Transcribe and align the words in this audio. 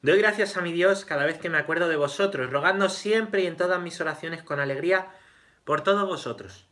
Doy 0.00 0.18
gracias 0.18 0.56
a 0.56 0.60
mi 0.60 0.72
Dios 0.72 1.04
cada 1.04 1.26
vez 1.26 1.38
que 1.38 1.50
me 1.50 1.58
acuerdo 1.58 1.88
de 1.88 1.96
vosotros, 1.96 2.50
rogando 2.50 2.88
siempre 2.88 3.42
y 3.42 3.46
en 3.48 3.56
todas 3.56 3.80
mis 3.80 4.00
oraciones 4.00 4.44
con 4.44 4.60
alegría 4.60 5.08
por 5.64 5.82
todos 5.82 6.06
vosotros, 6.06 6.68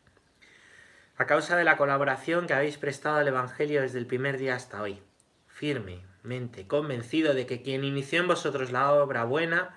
a 1.16 1.26
causa 1.26 1.56
de 1.56 1.64
la 1.64 1.76
colaboración 1.76 2.46
que 2.46 2.54
habéis 2.54 2.78
prestado 2.78 3.16
al 3.16 3.26
Evangelio 3.26 3.82
desde 3.82 3.98
el 3.98 4.06
primer 4.06 4.38
día 4.38 4.54
hasta 4.54 4.80
hoy, 4.80 5.02
firmemente 5.48 6.68
convencido 6.68 7.34
de 7.34 7.46
que 7.46 7.62
quien 7.62 7.82
inició 7.82 8.20
en 8.20 8.28
vosotros 8.28 8.70
la 8.70 8.92
obra 8.92 9.24
buena, 9.24 9.74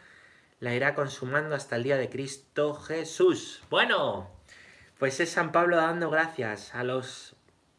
la 0.59 0.75
irá 0.75 0.93
consumando 0.93 1.55
hasta 1.55 1.75
el 1.75 1.81
día 1.81 1.97
de 1.97 2.07
Cristo 2.07 2.75
Jesús. 2.75 3.63
Bueno, 3.71 4.29
pues 4.99 5.19
es 5.19 5.31
San 5.31 5.51
Pablo 5.51 5.77
dando 5.77 6.11
gracias 6.11 6.75
a 6.75 6.83
los 6.83 7.35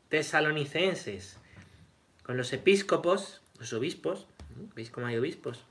tesalonicenses, 0.08 1.38
con 2.24 2.36
los 2.36 2.52
episcopos, 2.52 3.40
los 3.60 3.72
obispos, 3.72 4.26
¿veis 4.74 4.90
cómo 4.90 5.06
hay 5.06 5.16
obispos? 5.16 5.64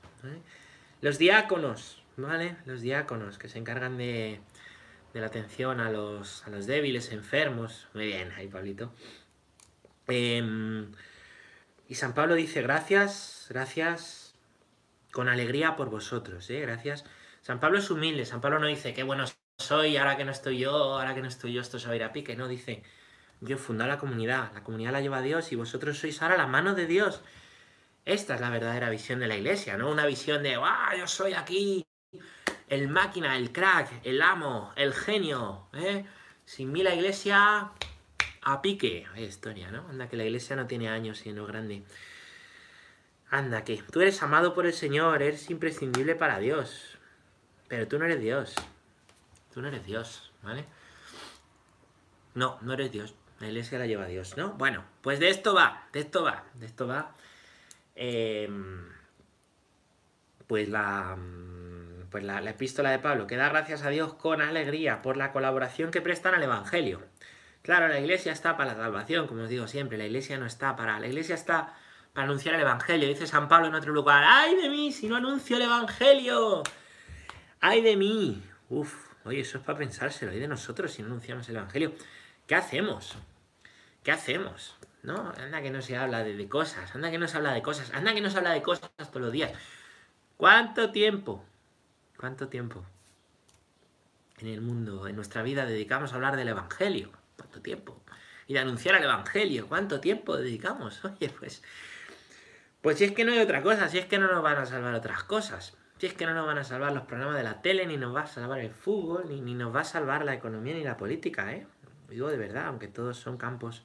Los 1.00 1.18
diáconos, 1.18 2.02
¿vale? 2.16 2.56
Los 2.66 2.80
diáconos 2.80 3.38
que 3.38 3.48
se 3.48 3.58
encargan 3.58 3.96
de, 3.96 4.40
la 5.14 5.26
atención 5.26 5.80
a 5.80 5.90
los, 5.90 6.46
a 6.46 6.50
los 6.50 6.66
débiles, 6.66 7.12
enfermos. 7.12 7.88
Muy 7.94 8.06
bien, 8.06 8.32
ahí 8.32 8.48
Pablito. 8.48 8.92
Em, 10.08 10.90
y 11.88 11.94
San 11.94 12.14
Pablo 12.14 12.34
dice, 12.34 12.62
gracias, 12.62 13.46
gracias, 13.48 14.34
con 15.12 15.28
alegría 15.28 15.76
por 15.76 15.90
vosotros, 15.90 16.48
¿eh? 16.50 16.60
Gracias. 16.60 17.04
San 17.42 17.60
Pablo 17.60 17.78
es 17.78 17.90
humilde, 17.90 18.26
San 18.26 18.40
Pablo 18.40 18.58
no 18.58 18.66
dice, 18.66 18.92
qué 18.92 19.02
bueno 19.02 19.24
soy, 19.58 19.96
ahora 19.96 20.16
que 20.16 20.24
no 20.24 20.30
estoy 20.30 20.58
yo, 20.58 20.72
ahora 20.72 21.14
que 21.14 21.22
no 21.22 21.28
estoy 21.28 21.52
yo, 21.52 21.60
esto 21.60 21.78
se 21.78 21.86
va 21.86 21.94
a 21.94 21.96
ir 21.96 22.04
a 22.04 22.12
pique, 22.12 22.36
no, 22.36 22.48
dice, 22.48 22.82
yo 23.40 23.56
he 23.56 23.58
fundado 23.58 23.88
la 23.90 23.98
comunidad, 23.98 24.52
la 24.54 24.62
comunidad 24.62 24.92
la 24.92 25.00
lleva 25.00 25.22
Dios 25.22 25.52
y 25.52 25.56
vosotros 25.56 25.98
sois 25.98 26.20
ahora 26.22 26.36
la 26.36 26.46
mano 26.46 26.74
de 26.74 26.86
Dios. 26.86 27.22
Esta 28.04 28.34
es 28.34 28.40
la 28.40 28.50
verdadera 28.50 28.90
visión 28.90 29.20
de 29.20 29.28
la 29.28 29.36
iglesia, 29.36 29.76
¿no? 29.76 29.90
Una 29.90 30.06
visión 30.06 30.42
de, 30.42 30.54
¡ah, 30.56 30.94
yo 30.98 31.06
soy 31.06 31.34
aquí! 31.34 31.84
El 32.68 32.88
máquina, 32.88 33.36
el 33.36 33.52
crack, 33.52 34.04
el 34.04 34.22
amo, 34.22 34.72
el 34.76 34.94
genio, 34.94 35.68
¿eh? 35.72 36.04
Sin 36.44 36.72
mí 36.72 36.82
la 36.82 36.94
iglesia 36.94 37.70
a 38.42 38.62
pique. 38.62 39.06
Hay 39.14 39.24
historia, 39.24 39.70
¿no? 39.70 39.86
Anda 39.88 40.08
que 40.08 40.16
la 40.16 40.24
iglesia 40.24 40.56
no 40.56 40.66
tiene 40.66 40.88
años 40.88 41.18
siendo 41.18 41.46
grande. 41.46 41.82
Anda 43.30 43.64
que 43.64 43.82
tú 43.90 44.00
eres 44.00 44.22
amado 44.22 44.54
por 44.54 44.66
el 44.66 44.72
Señor, 44.72 45.22
eres 45.22 45.50
imprescindible 45.50 46.14
para 46.14 46.38
Dios. 46.38 46.98
Pero 47.68 47.86
tú 47.86 47.98
no 47.98 48.04
eres 48.06 48.20
Dios. 48.20 48.54
Tú 49.54 49.62
no 49.62 49.68
eres 49.68 49.84
Dios, 49.84 50.32
¿vale? 50.42 50.64
No, 52.34 52.58
no 52.62 52.72
eres 52.72 52.90
Dios. 52.90 53.14
La 53.40 53.48
iglesia 53.48 53.78
la 53.78 53.86
lleva 53.86 54.06
Dios, 54.06 54.36
¿no? 54.36 54.52
Bueno, 54.54 54.84
pues 55.02 55.18
de 55.18 55.30
esto 55.30 55.54
va, 55.54 55.88
de 55.92 56.00
esto 56.00 56.22
va, 56.22 56.44
de 56.54 56.66
esto 56.66 56.86
va. 56.86 57.14
Em, 58.02 58.88
pues 60.46 60.70
la, 60.70 61.18
pues 62.10 62.24
la, 62.24 62.40
epístola 62.48 62.90
de 62.90 62.98
Pablo, 62.98 63.26
que 63.26 63.36
da 63.36 63.50
gracias 63.50 63.82
a 63.82 63.90
Dios 63.90 64.14
con 64.14 64.40
alegría 64.40 65.02
por 65.02 65.18
la 65.18 65.32
colaboración 65.32 65.90
que 65.90 66.00
prestan 66.00 66.34
al 66.34 66.42
Evangelio. 66.42 67.02
Claro, 67.60 67.88
la 67.88 68.00
iglesia 68.00 68.32
está 68.32 68.56
para 68.56 68.72
la 68.72 68.82
salvación, 68.82 69.26
como 69.26 69.42
os 69.42 69.50
digo 69.50 69.68
siempre, 69.68 69.98
la 69.98 70.06
iglesia 70.06 70.38
no 70.38 70.46
está 70.46 70.76
para... 70.76 70.98
La 70.98 71.08
iglesia 71.08 71.34
está 71.34 71.74
para 72.14 72.24
anunciar 72.24 72.54
el 72.54 72.62
Evangelio. 72.62 73.06
Dice 73.06 73.26
San 73.26 73.48
Pablo 73.48 73.66
en 73.66 73.74
otro 73.74 73.92
lugar, 73.92 74.24
¡ay 74.26 74.54
de 74.56 74.70
mí 74.70 74.92
si 74.92 75.06
no 75.06 75.16
anuncio 75.16 75.56
el 75.56 75.62
Evangelio! 75.62 76.62
¡Ay 77.60 77.82
de 77.82 77.98
mí! 77.98 78.42
Uf, 78.70 79.10
oye, 79.26 79.40
eso 79.40 79.58
es 79.58 79.64
para 79.64 79.78
pensárselo, 79.78 80.32
¡ay 80.32 80.38
de 80.38 80.48
nosotros 80.48 80.90
si 80.90 81.02
no 81.02 81.08
anunciamos 81.08 81.46
el 81.50 81.56
Evangelio! 81.56 81.92
¿Qué 82.46 82.54
hacemos? 82.54 83.18
¿Qué 84.02 84.10
hacemos? 84.10 84.78
¿No? 85.02 85.32
Anda 85.38 85.62
que 85.62 85.70
no 85.70 85.80
se 85.80 85.96
habla 85.96 86.22
de, 86.22 86.48
cosas, 86.48 86.94
anda 86.94 87.10
que 87.10 87.18
no 87.18 87.26
se 87.26 87.36
habla 87.36 87.52
de 87.52 87.62
cosas, 87.62 87.90
anda 87.94 88.12
que 88.12 88.20
no 88.20 88.30
se 88.30 88.38
habla 88.38 88.52
de 88.52 88.62
cosas 88.62 88.90
todos 88.96 89.22
los 89.22 89.32
días. 89.32 89.52
¿Cuánto 90.36 90.90
tiempo? 90.90 91.44
¿Cuánto 92.16 92.48
tiempo 92.48 92.84
en 94.38 94.48
el 94.48 94.60
mundo, 94.60 95.06
en 95.06 95.16
nuestra 95.16 95.42
vida, 95.42 95.64
dedicamos 95.64 96.12
a 96.12 96.16
hablar 96.16 96.36
del 96.36 96.48
Evangelio? 96.48 97.10
¿Cuánto 97.36 97.60
tiempo? 97.62 98.02
Y 98.46 98.54
de 98.54 98.58
anunciar 98.58 98.94
el 98.96 99.04
Evangelio, 99.04 99.68
¿cuánto 99.68 100.00
tiempo 100.00 100.36
dedicamos? 100.36 101.04
Oye, 101.04 101.30
pues... 101.38 101.62
Pues 102.82 102.96
si 102.96 103.04
es 103.04 103.12
que 103.12 103.26
no 103.26 103.32
hay 103.32 103.40
otra 103.40 103.62
cosa, 103.62 103.88
si 103.88 103.98
es 103.98 104.06
que 104.06 104.18
no 104.18 104.26
nos 104.32 104.42
van 104.42 104.56
a 104.56 104.64
salvar 104.64 104.94
otras 104.94 105.22
cosas, 105.24 105.76
si 105.98 106.06
es 106.06 106.14
que 106.14 106.24
no 106.24 106.32
nos 106.32 106.46
van 106.46 106.56
a 106.56 106.64
salvar 106.64 106.92
los 106.92 107.04
programas 107.04 107.36
de 107.36 107.42
la 107.42 107.60
tele, 107.60 107.86
ni 107.86 107.98
nos 107.98 108.16
va 108.16 108.22
a 108.22 108.26
salvar 108.26 108.58
el 108.60 108.70
fútbol, 108.70 109.26
ni, 109.28 109.42
ni 109.42 109.52
nos 109.52 109.74
va 109.74 109.80
a 109.80 109.84
salvar 109.84 110.24
la 110.24 110.32
economía 110.32 110.74
ni 110.74 110.82
la 110.82 110.96
política, 110.96 111.52
¿eh? 111.52 111.66
digo 112.08 112.28
de 112.28 112.36
verdad, 112.36 112.66
aunque 112.66 112.88
todos 112.88 113.18
son 113.18 113.36
campos 113.36 113.84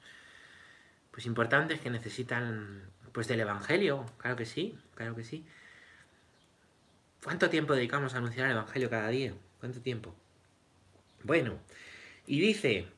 pues 1.16 1.24
importantes 1.24 1.80
que 1.80 1.88
necesitan 1.88 2.90
pues 3.12 3.26
del 3.26 3.40
evangelio, 3.40 4.04
claro 4.18 4.36
que 4.36 4.44
sí, 4.44 4.78
claro 4.94 5.16
que 5.16 5.24
sí. 5.24 5.46
¿Cuánto 7.24 7.48
tiempo 7.48 7.74
dedicamos 7.74 8.12
a 8.12 8.18
anunciar 8.18 8.44
el 8.48 8.52
evangelio 8.52 8.90
cada 8.90 9.08
día? 9.08 9.32
¿Cuánto 9.58 9.80
tiempo? 9.80 10.14
Bueno, 11.22 11.58
y 12.26 12.38
dice, 12.40 12.88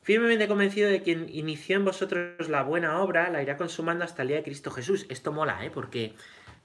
firmemente 0.00 0.48
convencido 0.48 0.88
de 0.88 1.02
quien 1.02 1.28
inició 1.28 1.76
en 1.76 1.84
vosotros 1.84 2.48
la 2.48 2.62
buena 2.62 2.98
obra, 3.02 3.28
la 3.28 3.42
irá 3.42 3.58
consumando 3.58 4.06
hasta 4.06 4.22
el 4.22 4.28
día 4.28 4.38
de 4.38 4.44
Cristo 4.44 4.70
Jesús. 4.70 5.04
Esto 5.10 5.30
mola, 5.30 5.62
¿eh? 5.62 5.70
Porque, 5.70 6.14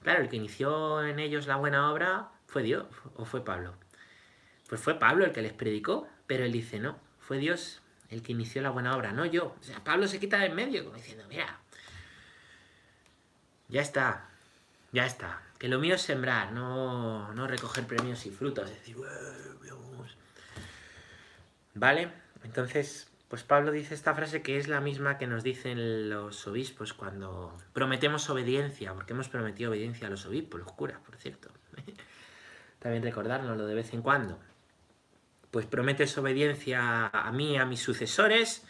claro, 0.02 0.22
el 0.22 0.30
que 0.30 0.36
inició 0.36 1.04
en 1.04 1.18
ellos 1.18 1.46
la 1.46 1.56
buena 1.56 1.92
obra 1.92 2.30
fue 2.46 2.62
Dios 2.62 2.86
o 3.16 3.26
fue 3.26 3.44
Pablo. 3.44 3.74
Pues 4.66 4.80
fue 4.80 4.98
Pablo 4.98 5.26
el 5.26 5.32
que 5.32 5.42
les 5.42 5.52
predicó, 5.52 6.08
pero 6.26 6.46
él 6.46 6.52
dice, 6.52 6.78
no, 6.78 6.98
fue 7.18 7.36
Dios 7.36 7.82
el 8.10 8.22
que 8.22 8.32
inició 8.32 8.62
la 8.62 8.70
buena 8.70 8.96
obra, 8.96 9.12
no 9.12 9.24
yo. 9.24 9.56
O 9.60 9.62
sea, 9.62 9.82
Pablo 9.82 10.06
se 10.06 10.20
quita 10.20 10.38
de 10.38 10.46
en 10.46 10.54
medio, 10.54 10.84
como 10.84 10.96
diciendo, 10.96 11.24
mira, 11.28 11.58
ya 13.68 13.80
está, 13.80 14.28
ya 14.92 15.06
está. 15.06 15.42
Que 15.58 15.68
lo 15.68 15.78
mío 15.78 15.94
es 15.94 16.02
sembrar, 16.02 16.52
no, 16.52 17.32
no 17.32 17.46
recoger 17.46 17.86
premios 17.86 18.26
y 18.26 18.30
frutos. 18.30 18.70
Es 18.70 18.78
decir, 18.78 18.96
¿vale? 21.74 22.12
Entonces, 22.44 23.08
pues 23.28 23.42
Pablo 23.42 23.72
dice 23.72 23.94
esta 23.94 24.14
frase 24.14 24.42
que 24.42 24.58
es 24.58 24.68
la 24.68 24.80
misma 24.80 25.18
que 25.18 25.26
nos 25.26 25.42
dicen 25.42 26.10
los 26.10 26.46
obispos 26.46 26.92
cuando 26.92 27.56
prometemos 27.72 28.28
obediencia, 28.30 28.92
porque 28.94 29.14
hemos 29.14 29.28
prometido 29.28 29.70
obediencia 29.70 30.06
a 30.06 30.10
los 30.10 30.26
obispos, 30.26 30.60
los 30.60 30.72
curas, 30.72 31.00
por 31.00 31.16
cierto. 31.16 31.50
También 32.78 33.02
recordárnoslo 33.02 33.66
de 33.66 33.74
vez 33.74 33.92
en 33.94 34.02
cuando 34.02 34.38
pues 35.56 35.64
prometes 35.64 36.18
obediencia 36.18 37.06
a 37.06 37.32
mí, 37.32 37.56
a 37.56 37.64
mis 37.64 37.80
sucesores, 37.80 38.62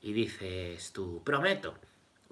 y 0.00 0.14
dices 0.14 0.94
tú, 0.94 1.22
prometo. 1.22 1.74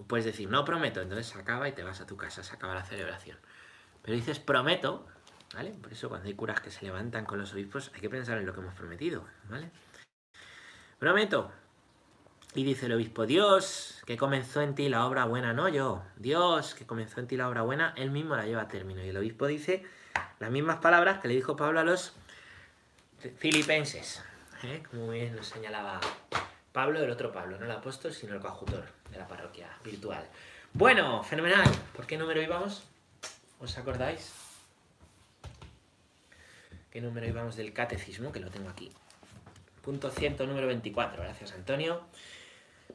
Puedes 0.07 0.25
decir, 0.25 0.49
no 0.49 0.65
prometo, 0.65 1.03
entonces 1.03 1.27
se 1.27 1.39
acaba 1.39 1.69
y 1.69 1.73
te 1.73 1.83
vas 1.83 2.01
a 2.01 2.07
tu 2.07 2.17
casa, 2.17 2.43
se 2.43 2.55
acaba 2.55 2.75
la 2.75 2.83
celebración. 2.83 3.37
Pero 4.01 4.17
dices, 4.17 4.39
prometo, 4.39 5.07
¿vale? 5.53 5.73
Por 5.73 5.93
eso 5.93 6.09
cuando 6.09 6.29
hay 6.29 6.35
curas 6.35 6.63
que 6.63 6.71
se 6.71 6.87
levantan 6.87 7.27
con 7.27 7.39
los 7.39 7.53
obispos, 7.53 7.91
hay 7.95 8.01
que 8.01 8.09
pensar 8.09 8.39
en 8.39 8.47
lo 8.47 8.55
que 8.55 8.61
hemos 8.61 8.73
prometido, 8.73 9.27
¿vale? 9.51 9.71
Prometo. 10.99 11.53
Y 12.55 12.65
dice 12.65 12.87
el 12.87 12.93
obispo, 12.93 13.27
Dios, 13.27 14.03
que 14.07 14.17
comenzó 14.17 14.63
en 14.63 14.77
ti 14.77 14.89
la 14.89 15.05
obra 15.05 15.27
buena, 15.27 15.53
no 15.53 15.69
yo. 15.69 16.05
Dios, 16.17 16.75
que 16.75 16.87
comenzó 16.87 17.21
en 17.21 17.27
ti 17.27 17.37
la 17.37 17.47
obra 17.51 17.61
buena, 17.61 17.93
él 17.99 18.13
mismo 18.13 18.35
la 18.35 18.47
lleva 18.47 18.63
a 18.63 18.69
término. 18.69 19.05
Y 19.05 19.11
el 19.11 19.17
obispo 19.19 19.47
dice 19.47 19.85
las 20.39 20.51
mismas 20.51 20.79
palabras 20.79 21.19
que 21.19 21.29
le 21.29 21.35
dijo 21.35 21.55
Pablo 21.55 21.81
a 21.81 21.85
los 21.85 22.17
filipenses, 23.39 24.23
¿eh? 24.63 24.83
como 24.91 25.11
bien 25.11 25.35
nos 25.35 25.49
señalaba 25.49 26.01
Pablo, 26.73 27.03
el 27.03 27.11
otro 27.11 27.33
Pablo, 27.33 27.59
no 27.59 27.65
el 27.65 27.71
apóstol, 27.73 28.13
sino 28.13 28.35
el 28.35 28.41
coadjutor 28.41 28.85
de 29.11 29.19
la 29.19 29.27
parroquia 29.27 29.69
virtual. 29.85 30.25
Bueno, 30.73 31.23
fenomenal. 31.25 31.69
¿Por 31.97 32.07
qué 32.07 32.17
número 32.17 32.41
íbamos? 32.41 32.85
¿Os 33.59 33.77
acordáis? 33.79 34.33
¿Qué 36.91 37.01
número 37.01 37.27
íbamos 37.27 37.57
del 37.57 37.73
catecismo? 37.73 38.31
Que 38.31 38.41
lo 38.41 38.51
tengo 38.51 38.69
aquí. 38.69 38.93
Punto 39.83 40.11
100, 40.11 40.37
número 40.47 40.67
24. 40.67 41.23
Gracias, 41.23 41.53
Antonio. 41.53 42.03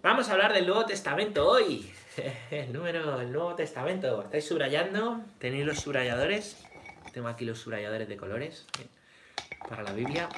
Vamos 0.01 0.29
a 0.29 0.33
hablar 0.33 0.53
del 0.53 0.65
Nuevo 0.65 0.85
Testamento 0.85 1.47
hoy. 1.47 1.91
El 2.51 2.71
número 2.71 3.17
del 3.17 3.31
Nuevo 3.31 3.55
Testamento. 3.55 4.23
¿Estáis 4.23 4.47
subrayando? 4.47 5.21
¿Tenéis 5.39 5.65
los 5.65 5.79
subrayadores? 5.79 6.63
Tengo 7.11 7.27
aquí 7.27 7.45
los 7.45 7.59
subrayadores 7.59 8.07
de 8.07 8.17
colores 8.17 8.65
para 9.67 9.83
la 9.83 9.93
Biblia. 9.93 10.29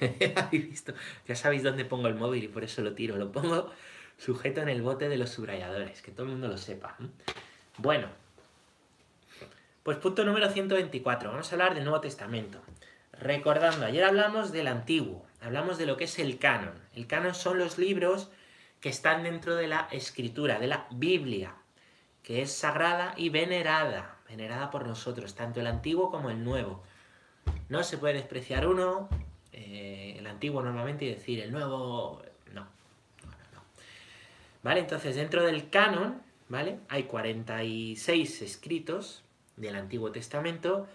¿Habéis 0.36 0.70
visto? 0.70 0.94
Ya 1.26 1.36
sabéis 1.36 1.62
dónde 1.62 1.84
pongo 1.84 2.08
el 2.08 2.14
móvil 2.14 2.44
y 2.44 2.48
por 2.48 2.64
eso 2.64 2.82
lo 2.82 2.94
tiro. 2.94 3.16
Lo 3.16 3.32
pongo 3.32 3.70
sujeto 4.18 4.60
en 4.60 4.68
el 4.68 4.82
bote 4.82 5.08
de 5.08 5.16
los 5.16 5.30
subrayadores, 5.30 6.02
que 6.02 6.10
todo 6.10 6.24
el 6.24 6.32
mundo 6.32 6.48
lo 6.48 6.58
sepa. 6.58 6.96
Bueno, 7.78 8.08
pues 9.82 9.96
punto 9.98 10.24
número 10.24 10.50
124. 10.50 11.30
Vamos 11.30 11.50
a 11.50 11.54
hablar 11.54 11.74
del 11.74 11.84
Nuevo 11.84 12.00
Testamento. 12.00 12.60
Recordando, 13.12 13.86
ayer 13.86 14.04
hablamos 14.04 14.52
del 14.52 14.68
Antiguo, 14.68 15.26
hablamos 15.40 15.78
de 15.78 15.86
lo 15.86 15.96
que 15.96 16.04
es 16.04 16.18
el 16.18 16.38
canon. 16.38 16.74
El 16.94 17.06
canon 17.06 17.34
son 17.34 17.58
los 17.58 17.78
libros 17.78 18.30
que 18.80 18.88
están 18.88 19.22
dentro 19.22 19.56
de 19.56 19.68
la 19.68 19.88
escritura, 19.90 20.58
de 20.58 20.66
la 20.66 20.86
Biblia, 20.90 21.54
que 22.22 22.42
es 22.42 22.52
sagrada 22.52 23.14
y 23.16 23.28
venerada, 23.28 24.16
venerada 24.28 24.70
por 24.70 24.86
nosotros, 24.86 25.34
tanto 25.34 25.60
el 25.60 25.66
Antiguo 25.66 26.10
como 26.10 26.30
el 26.30 26.44
Nuevo. 26.44 26.82
No 27.68 27.82
se 27.82 27.98
puede 27.98 28.14
despreciar 28.14 28.66
uno, 28.66 29.08
eh, 29.52 30.16
el 30.18 30.26
antiguo 30.26 30.62
normalmente, 30.62 31.04
y 31.04 31.10
decir 31.10 31.40
el 31.40 31.52
nuevo. 31.52 32.22
No, 32.52 32.62
no, 32.62 33.30
no. 33.52 33.62
¿Vale? 34.62 34.80
Entonces, 34.80 35.16
dentro 35.16 35.44
del 35.44 35.70
canon, 35.70 36.20
¿vale? 36.48 36.78
Hay 36.88 37.04
46 37.04 38.42
escritos 38.42 39.22
del 39.56 39.76
Antiguo 39.76 40.10
Testamento 40.10 40.88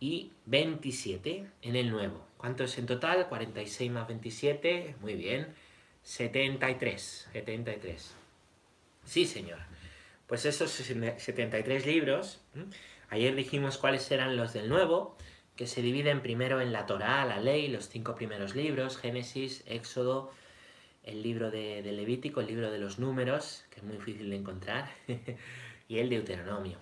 y 0.00 0.30
27 0.46 1.46
en 1.62 1.76
el 1.76 1.90
Nuevo. 1.90 2.26
¿Cuánto 2.36 2.64
es 2.64 2.76
en 2.78 2.86
total? 2.86 3.26
46 3.28 3.90
más 3.90 4.06
27, 4.06 4.96
muy 5.00 5.14
bien, 5.14 5.54
73, 6.02 7.28
73. 7.32 8.14
Sí, 9.04 9.24
señor. 9.24 9.58
Pues 10.26 10.44
esos 10.44 10.70
73 10.70 11.86
libros, 11.86 12.40
ayer 13.10 13.34
dijimos 13.34 13.78
cuáles 13.78 14.10
eran 14.10 14.36
los 14.36 14.52
del 14.52 14.68
Nuevo, 14.68 15.16
que 15.56 15.66
se 15.66 15.82
dividen 15.82 16.20
primero 16.20 16.60
en 16.60 16.72
la 16.72 16.86
Torá, 16.86 17.24
la 17.24 17.40
ley, 17.40 17.68
los 17.68 17.88
cinco 17.88 18.14
primeros 18.14 18.54
libros, 18.54 18.98
Génesis, 18.98 19.62
Éxodo, 19.66 20.32
el 21.04 21.22
libro 21.22 21.50
de, 21.50 21.82
Levítico, 21.82 22.40
el 22.40 22.48
libro 22.48 22.70
de 22.70 22.78
los 22.78 22.98
números, 22.98 23.64
que 23.70 23.80
es 23.80 23.82
muy 23.84 23.96
difícil 23.96 24.30
de 24.30 24.36
encontrar, 24.36 24.90
y 25.88 25.98
el 25.98 26.08
Deuteronomio. 26.08 26.78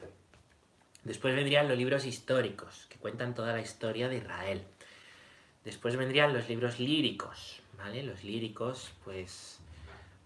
Después 1.04 1.34
vendrían 1.34 1.68
los 1.68 1.76
libros 1.76 2.06
históricos, 2.06 2.86
que 2.88 2.96
cuentan 2.96 3.34
toda 3.34 3.52
la 3.52 3.60
historia 3.60 4.08
de 4.08 4.18
Israel. 4.18 4.62
Después 5.64 5.96
vendrían 5.96 6.32
los 6.32 6.48
libros 6.48 6.78
líricos, 6.78 7.60
¿vale? 7.76 8.02
Los 8.04 8.24
líricos, 8.24 8.92
pues, 9.04 9.58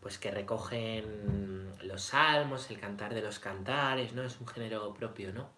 pues 0.01 0.19
que 0.19 0.31
recogen 0.31 1.73
los 1.83 2.03
salmos, 2.03 2.71
el 2.71 2.79
cantar 2.79 3.15
de 3.15 3.23
los 3.23 3.39
cantares, 3.39 4.13
¿no? 4.13 4.23
Es 4.23 4.39
un 4.41 4.47
género 4.47 4.93
propio, 4.95 5.33
¿no? 5.33 5.49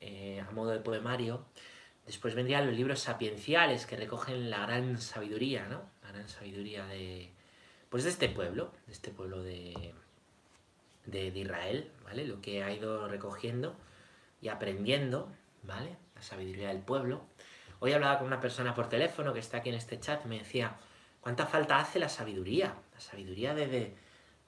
Eh, 0.00 0.44
a 0.46 0.50
modo 0.52 0.70
de 0.70 0.80
poemario. 0.80 1.46
Después 2.06 2.34
vendrían 2.34 2.66
los 2.66 2.76
libros 2.76 3.00
sapienciales, 3.00 3.86
que 3.86 3.96
recogen 3.96 4.50
la 4.50 4.60
gran 4.66 5.00
sabiduría, 5.00 5.66
¿no? 5.68 5.82
La 6.02 6.12
gran 6.12 6.28
sabiduría 6.28 6.84
de, 6.86 7.30
pues 7.88 8.04
de 8.04 8.10
este 8.10 8.28
pueblo, 8.28 8.72
de 8.86 8.92
este 8.92 9.10
pueblo 9.10 9.42
de, 9.42 9.94
de, 11.06 11.30
de 11.30 11.38
Israel, 11.38 11.90
¿vale? 12.04 12.26
Lo 12.26 12.40
que 12.40 12.62
ha 12.62 12.72
ido 12.72 13.08
recogiendo 13.08 13.74
y 14.42 14.48
aprendiendo, 14.48 15.32
¿vale? 15.62 15.96
La 16.14 16.22
sabiduría 16.22 16.68
del 16.68 16.82
pueblo. 16.82 17.22
Hoy 17.80 17.92
hablaba 17.92 18.18
con 18.18 18.26
una 18.26 18.40
persona 18.40 18.74
por 18.74 18.88
teléfono 18.88 19.32
que 19.32 19.40
está 19.40 19.58
aquí 19.58 19.70
en 19.70 19.74
este 19.74 19.98
chat, 19.98 20.24
me 20.26 20.38
decía, 20.38 20.76
¿cuánta 21.20 21.46
falta 21.46 21.78
hace 21.78 21.98
la 21.98 22.08
sabiduría? 22.08 22.74
La 22.92 23.00
sabiduría 23.00 23.54
de, 23.54 23.94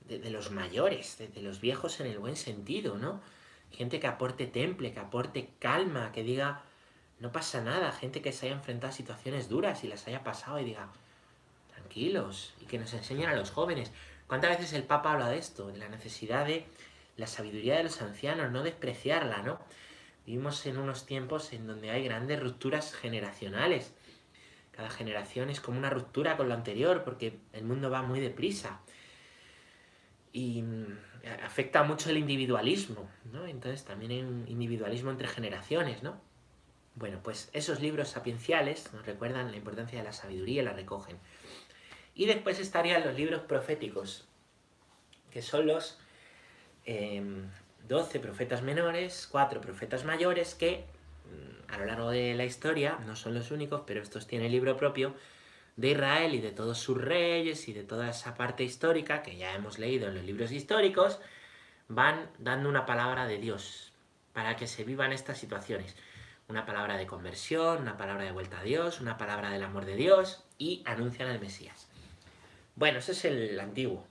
de, 0.09 0.31
los 0.31 0.51
mayores, 0.51 1.19
de, 1.19 1.43
los 1.43 1.61
viejos 1.61 2.01
en 2.01 2.07
el 2.07 2.19
buen 2.19 2.37
sentido, 2.37 2.97
¿no? 2.97 3.21
Gente 3.71 3.99
que 3.99 4.07
aporte 4.07 4.47
temple, 4.47 4.93
que 4.93 5.01
aporte 5.01 5.51
calma, 5.59 6.13
que 6.13 6.23
diga, 6.23 6.63
no 7.19 7.33
pasa 7.33 7.63
nada, 7.63 7.93
gente 7.93 8.21
que 8.21 8.33
se 8.33 8.47
haya 8.47 8.57
enfrentado 8.57 8.91
a 8.91 8.97
situaciones 8.97 9.49
duras 9.49 9.85
y 9.85 9.89
las 9.89 10.07
haya 10.07 10.23
pasado 10.23 10.61
y 10.61 10.65
diga, 10.65 10.89
tranquilos, 11.73 12.53
y 12.61 12.67
que 12.67 12.79
nos 12.79 12.93
enseñen 12.93 13.29
a 13.29 13.35
los 13.35 13.51
jóvenes. 13.51 13.91
¿Cuántas 14.27 14.51
veces 14.51 14.73
el 14.75 14.83
Papa 14.83 15.13
habla 15.13 15.29
de 15.29 15.39
esto? 15.39 15.69
De 15.69 15.79
la 15.79 15.89
necesidad 15.89 16.47
de 16.47 16.67
la 17.17 17.27
sabiduría 17.27 17.77
de 17.77 17.85
los 17.85 18.03
ancianos, 18.03 18.51
no 18.53 18.63
despreciarla, 18.63 19.43
¿no? 19.43 19.59
Vivimos 20.27 20.67
en 20.67 20.77
unos 20.77 21.07
tiempos 21.07 21.53
en 21.53 21.67
donde 21.67 21.91
hay 21.91 22.05
grandes 22.05 22.41
rupturas 22.41 22.93
generacionales. 22.95 23.95
Cada 24.73 24.91
generación 24.91 25.49
es 25.49 25.61
como 25.61 25.79
una 25.79 25.89
ruptura 25.89 26.37
con 26.37 26.49
lo 26.49 26.55
anterior 26.55 27.05
porque 27.05 27.39
el 27.53 27.65
mundo 27.65 27.89
va 27.91 28.03
muy 28.03 28.21
deprisa. 28.21 28.81
Y 30.33 30.63
mm, 30.63 30.99
afecta 31.45 31.83
mucho 31.85 32.11
el 32.11 32.19
individualismo, 32.19 33.09
¿no? 33.33 33.47
Entonces 33.47 33.85
también 33.85 34.11
hay 34.11 34.23
un 34.23 34.45
individualismo 34.49 35.11
entre 35.11 35.29
generaciones, 35.29 36.03
¿no? 36.03 36.21
Bueno, 36.97 37.21
pues 37.23 37.51
esos 37.53 37.81
libros 37.81 38.09
sapienciales 38.09 38.91
nos 38.95 39.05
recuerdan 39.05 39.51
la 39.51 39.59
importancia 39.59 39.99
de 39.99 40.05
la 40.05 40.15
sabiduría 40.15 40.63
la 40.63 40.73
recogen. 40.73 41.19
Y 42.15 42.25
después 42.25 42.59
estarían 42.59 43.05
los 43.05 43.15
libros 43.15 43.43
proféticos, 43.43 44.27
que 45.31 45.43
son 45.43 45.67
los 45.67 45.99
12 46.87 46.87
em, 46.87 48.23
profetas 48.23 48.63
menores, 48.63 49.29
4 49.31 49.61
profetas 49.61 50.07
mayores 50.07 50.55
que 50.55 50.87
mm, 51.27 51.75
a 51.75 51.79
lo 51.79 51.85
largo 51.85 52.11
de 52.11 52.35
la 52.35 52.47
historia, 52.47 52.99
no 53.05 53.15
son 53.15 53.35
los 53.35 53.51
únicos, 53.51 53.83
pero 53.87 54.01
estos 54.01 54.27
tienen 54.27 54.51
libro 54.51 54.79
propio, 54.79 55.15
de 55.77 55.91
Israel 55.91 56.35
y 56.35 56.41
de 56.41 56.53
todos 56.53 56.79
sus 56.79 56.99
reyes 56.99 57.69
y 57.69 57.75
de 57.75 57.85
toda 57.85 58.09
esa 58.09 58.35
parte 58.35 58.65
histórica 58.65 59.23
que 59.23 59.37
ya 59.37 59.55
hemos 59.55 59.79
leído 59.79 60.09
en 60.09 60.15
los 60.15 60.25
libros 60.25 60.51
históricos, 60.51 61.21
van 61.89 62.31
dando 62.39 62.71
una 62.71 62.87
palabra 62.87 63.27
de 63.27 63.37
Dios 63.37 63.93
para 64.33 64.57
que 64.57 64.67
se 64.67 64.85
vivan 64.85 65.13
estas 65.13 65.37
situaciones. 65.37 65.95
Una 66.49 66.65
palabra 66.65 66.97
de 66.97 67.07
conversión, 67.07 67.83
una 67.83 67.97
palabra 67.97 68.25
de 68.25 68.33
vuelta 68.33 68.61
a 68.61 68.63
Dios, 68.63 69.01
una 69.01 69.19
palabra 69.19 69.51
del 69.51 69.63
amor 69.63 69.85
de 69.85 69.97
Dios 69.97 70.45
y 70.59 70.83
anuncian 70.87 71.29
al 71.29 71.41
Mesías. 71.41 71.89
Bueno, 72.77 72.99
ese 72.99 73.13
es 73.13 73.25
el 73.25 73.59
antiguo 73.59 74.07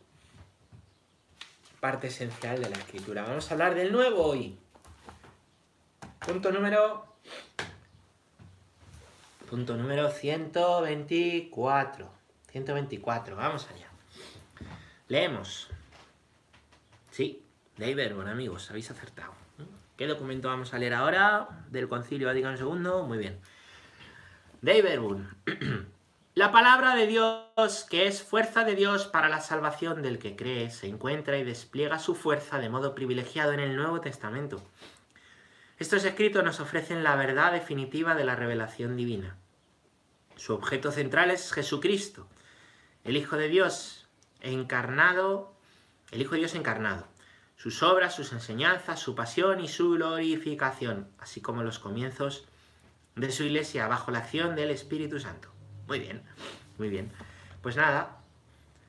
parte 1.86 2.08
esencial 2.08 2.60
de 2.60 2.68
la 2.68 2.78
escritura. 2.78 3.22
Vamos 3.22 3.48
a 3.48 3.54
hablar 3.54 3.76
del 3.76 3.92
nuevo 3.92 4.24
hoy. 4.24 4.58
Punto 6.26 6.52
número... 6.52 7.06
Punto 9.48 9.78
número 9.78 10.10
124. 10.10 12.12
124, 12.50 13.36
vamos 13.36 13.68
allá. 13.68 13.88
Leemos. 15.10 15.70
Sí, 17.12 17.44
David, 17.78 18.16
bueno 18.16 18.32
amigos, 18.32 18.68
habéis 18.72 18.90
acertado. 18.90 19.45
¿Qué 19.98 20.08
documento 20.08 20.50
vamos 20.50 20.74
a 20.74 20.78
leer 20.78 20.94
ahora? 20.94 21.48
Del 21.70 21.88
Concilio 21.88 22.28
Vaticano 22.28 22.58
II. 22.58 23.08
Muy 23.08 23.18
bien. 23.18 23.40
David 24.62 25.00
La 26.36 26.52
palabra 26.52 26.96
de 26.96 27.08
Dios, 27.08 27.86
que 27.90 28.08
es 28.08 28.22
fuerza 28.22 28.66
de 28.66 28.76
Dios 28.76 29.08
para 29.08 29.30
la 29.30 29.40
salvación 29.40 30.02
del 30.02 30.20
que 30.20 30.36
cree, 30.36 30.70
se 30.70 30.88
encuentra 30.88 31.38
y 31.38 31.46
despliega 31.46 31.98
su 31.98 32.14
fuerza 32.14 32.60
de 32.60 32.68
modo 32.68 32.94
privilegiado 32.94 33.54
en 33.54 33.62
el 33.62 33.78
Nuevo 33.78 34.02
Testamento. 34.02 34.62
Estos 35.80 36.04
escritos 36.04 36.44
nos 36.44 36.60
ofrecen 36.60 37.02
la 37.02 37.16
verdad 37.16 37.54
definitiva 37.54 38.16
de 38.16 38.26
la 38.26 38.36
revelación 38.36 38.98
divina. 38.98 39.38
Su 40.36 40.54
objeto 40.54 40.92
central 40.92 41.32
es 41.32 41.54
Jesucristo, 41.54 42.28
el 43.06 43.16
Hijo 43.16 43.38
de 43.38 43.48
Dios 43.48 44.10
encarnado, 44.42 45.56
el 46.12 46.22
Hijo 46.22 46.34
de 46.34 46.40
Dios 46.40 46.56
encarnado, 46.56 47.08
sus 47.66 47.82
obras, 47.82 48.14
sus 48.14 48.32
enseñanzas, 48.32 49.00
su 49.00 49.16
pasión 49.16 49.60
y 49.60 49.68
su 49.68 49.90
glorificación, 49.90 51.08
así 51.18 51.42
como 51.42 51.64
los 51.64 51.80
comienzos 51.80 52.46
de 53.16 53.32
su 53.32 53.42
iglesia 53.42 53.88
bajo 53.88 54.12
la 54.12 54.20
acción 54.20 54.56
del 54.56 54.70
Espíritu 54.70 55.20
Santo. 55.20 55.52
Muy 55.88 55.98
bien, 55.98 56.22
muy 56.78 56.90
bien. 56.90 57.12
Pues 57.64 57.76
nada, 57.76 58.18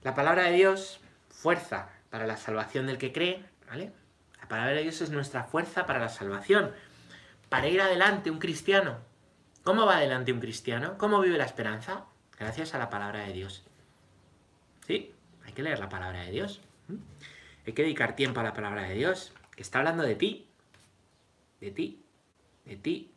la 0.03 0.15
palabra 0.15 0.43
de 0.43 0.57
Dios, 0.57 1.01
fuerza 1.31 1.89
para 2.11 2.27
la 2.27 2.37
salvación 2.37 2.87
del 2.87 2.99
que 2.99 3.15
cree, 3.15 3.47
¿vale? 3.67 3.95
La 4.43 4.47
palabra 4.47 4.75
de 4.75 4.83
Dios 4.83 5.01
es 5.01 5.09
nuestra 5.09 5.45
fuerza 5.45 5.87
para 5.87 5.99
la 5.99 6.11
salvación. 6.11 6.71
Para 7.49 7.69
ir 7.69 7.81
adelante 7.81 8.31
un 8.31 8.39
cristiano. 8.39 8.99
¿Cómo 9.65 9.87
va 9.87 9.97
adelante 9.97 10.35
un 10.35 10.41
cristiano? 10.41 10.99
¿Cómo 10.99 11.23
vive 11.23 11.39
la 11.39 11.47
esperanza? 11.47 12.05
Gracias 12.39 12.75
a 12.75 12.79
la 12.79 12.91
palabra 12.91 13.21
de 13.21 13.33
Dios. 13.33 13.65
Sí, 14.87 15.15
hay 15.47 15.55
que 15.55 15.63
leer 15.63 15.79
la 15.79 15.89
palabra 15.89 16.25
de 16.25 16.31
Dios. 16.31 16.61
Hay 17.67 17.73
que 17.73 17.83
dedicar 17.83 18.15
tiempo 18.15 18.41
a 18.41 18.45
la 18.45 18.55
palabra 18.55 18.83
de 18.83 18.95
Dios, 18.95 19.33
que 19.55 19.63
está 19.63 19.81
hablando 19.81 20.05
de 20.05 20.15
ti. 20.15 20.47
De 21.61 21.73
ti. 21.73 22.01
De 22.65 22.77
ti. 22.77 23.11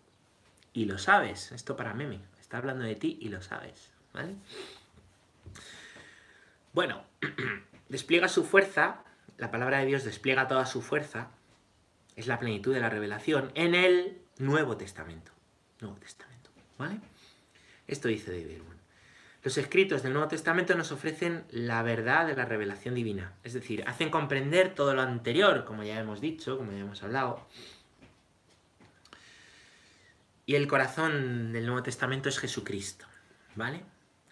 Y 0.73 0.85
lo 0.85 0.97
sabes. 0.97 1.51
Esto 1.51 1.75
para 1.75 1.93
meme. 1.93 2.19
Está 2.41 2.57
hablando 2.57 2.83
de 2.83 2.95
ti 2.95 3.19
y 3.21 3.29
lo 3.29 3.43
sabes, 3.43 3.91
¿vale? 4.11 4.33
Bueno, 6.73 7.03
despliega 7.89 8.27
su 8.27 8.43
fuerza, 8.43 9.03
la 9.37 9.51
palabra 9.51 9.79
de 9.79 9.85
Dios 9.85 10.03
despliega 10.03 10.47
toda 10.47 10.65
su 10.65 10.81
fuerza, 10.81 11.29
es 12.15 12.25
la 12.25 12.39
plenitud 12.39 12.73
de 12.73 12.79
la 12.79 12.89
revelación 12.89 13.51
en 13.53 13.75
el 13.75 14.19
Nuevo 14.39 14.77
Testamento. 14.77 15.31
Nuevo 15.79 15.97
Testamento, 15.97 16.49
¿vale? 16.79 16.99
Esto 17.87 18.07
dice 18.07 18.31
David 18.31 18.63
Los 19.43 19.57
escritos 19.57 20.03
del 20.03 20.13
Nuevo 20.13 20.27
Testamento 20.27 20.75
nos 20.75 20.91
ofrecen 20.91 21.45
la 21.49 21.81
verdad 21.81 22.27
de 22.27 22.35
la 22.35 22.45
revelación 22.45 22.93
divina, 22.95 23.33
es 23.43 23.53
decir, 23.53 23.83
hacen 23.87 24.09
comprender 24.09 24.75
todo 24.75 24.93
lo 24.93 25.01
anterior, 25.01 25.63
como 25.63 25.83
ya 25.83 25.99
hemos 25.99 26.19
dicho, 26.19 26.57
como 26.57 26.71
ya 26.71 26.79
hemos 26.79 27.01
hablado, 27.03 27.47
y 30.49 30.55
el 30.55 30.67
corazón 30.67 31.53
del 31.53 31.67
Nuevo 31.67 31.83
Testamento 31.83 32.27
es 32.27 32.39
Jesucristo, 32.39 33.05
¿vale? 33.55 33.83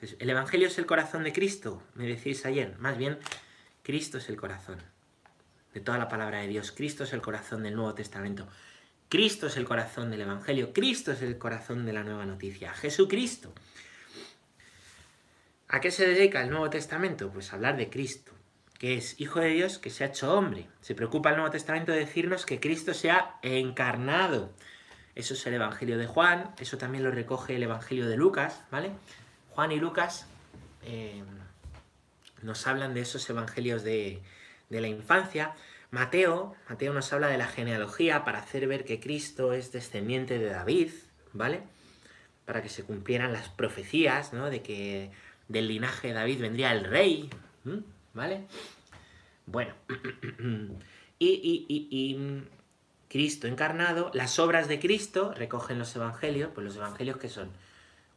¿El 0.02 0.28
Evangelio 0.28 0.68
es 0.68 0.80
el 0.80 0.88
corazón 0.88 1.24
de 1.24 1.32
Cristo? 1.32 1.84
Me 1.94 2.08
decís 2.08 2.44
ayer. 2.48 2.76
Más 2.80 2.98
bien, 2.98 3.20
Cristo 3.84 4.18
es 4.18 4.28
el 4.28 4.36
corazón 4.36 4.82
de 5.76 5.80
toda 5.80 6.00
la 6.00 6.08
palabra 6.08 6.40
de 6.40 6.48
Dios. 6.48 6.72
Cristo 6.72 7.04
es 7.04 7.14
el 7.14 7.22
corazón 7.22 7.62
del 7.62 7.76
Nuevo 7.76 7.94
Testamento. 7.94 8.48
Cristo 9.10 9.46
es 9.46 9.58
el 9.58 9.66
corazón 9.66 10.10
del 10.10 10.22
Evangelio. 10.22 10.74
Cristo 10.74 11.12
es 11.12 11.22
el 11.22 11.38
corazón 11.38 11.86
de 11.86 11.94
la 11.94 12.04
nueva 12.04 12.26
noticia. 12.26 12.74
Jesucristo. 12.74 13.54
¿A 15.70 15.82
qué 15.82 15.92
se 15.92 16.08
dedica 16.08 16.42
el 16.42 16.50
Nuevo 16.50 16.70
Testamento? 16.70 17.30
Pues 17.30 17.52
a 17.52 17.58
hablar 17.58 17.76
de 17.76 17.90
Cristo, 17.90 18.32
que 18.80 18.96
es 18.96 19.20
Hijo 19.20 19.42
de 19.42 19.50
Dios 19.50 19.80
que 19.80 19.90
se 19.90 20.06
ha 20.06 20.08
hecho 20.08 20.34
hombre. 20.34 20.68
Se 20.80 20.96
preocupa 20.96 21.32
el 21.32 21.36
Nuevo 21.36 21.52
Testamento 21.52 21.92
de 21.92 22.00
decirnos 22.00 22.46
que 22.46 22.62
Cristo 22.62 22.94
se 22.94 23.12
ha 23.12 23.36
encarnado. 23.42 24.54
Eso 25.16 25.34
es 25.34 25.46
el 25.46 25.56
Evangelio 25.56 25.98
de 25.98 26.08
Juan, 26.08 26.52
eso 26.60 26.78
también 26.78 27.04
lo 27.04 27.12
recoge 27.12 27.56
el 27.56 27.64
Evangelio 27.64 28.08
de 28.08 28.16
Lucas, 28.16 28.64
¿vale? 28.72 28.92
Juan 29.50 29.72
y 29.74 29.80
Lucas 29.80 30.28
eh, 30.86 31.24
nos 32.44 32.66
hablan 32.66 32.94
de 32.94 33.02
esos 33.02 33.30
evangelios 33.30 33.84
de, 33.84 34.22
la 34.70 34.88
infancia. 34.88 35.54
Mateo, 35.92 36.56
Mateo 36.70 36.94
nos 36.94 37.12
habla 37.12 37.28
de 37.28 37.38
la 37.38 37.48
genealogía 37.48 38.24
para 38.24 38.40
hacer 38.40 38.68
ver 38.68 38.86
que 38.86 39.02
Cristo 39.02 39.52
es 39.52 39.74
descendiente 39.74 40.40
de 40.40 40.50
David, 40.50 40.92
¿vale? 41.34 41.64
Para 42.46 42.62
que 42.62 42.70
se 42.70 42.84
cumplieran 42.84 43.34
las 43.34 43.50
profecías, 43.50 44.32
¿no? 44.32 44.50
De 44.50 44.62
que 44.62 45.12
del 45.48 45.68
linaje 45.68 46.10
de 46.10 46.14
David 46.14 46.42
vendría 46.42 46.72
el 46.72 46.84
rey, 46.86 47.30
¿vale? 48.14 48.46
Bueno, 49.46 49.74
y, 51.20 51.66
y, 51.70 52.44
Cristo 53.10 53.48
encarnado, 53.48 54.12
las 54.14 54.38
obras 54.38 54.68
de 54.68 54.80
Cristo 54.80 55.34
recogen 55.34 55.80
los 55.80 55.96
evangelios, 55.96 56.52
pues 56.54 56.66
los 56.66 56.76
evangelios 56.76 57.18
que 57.18 57.30
son 57.30 57.50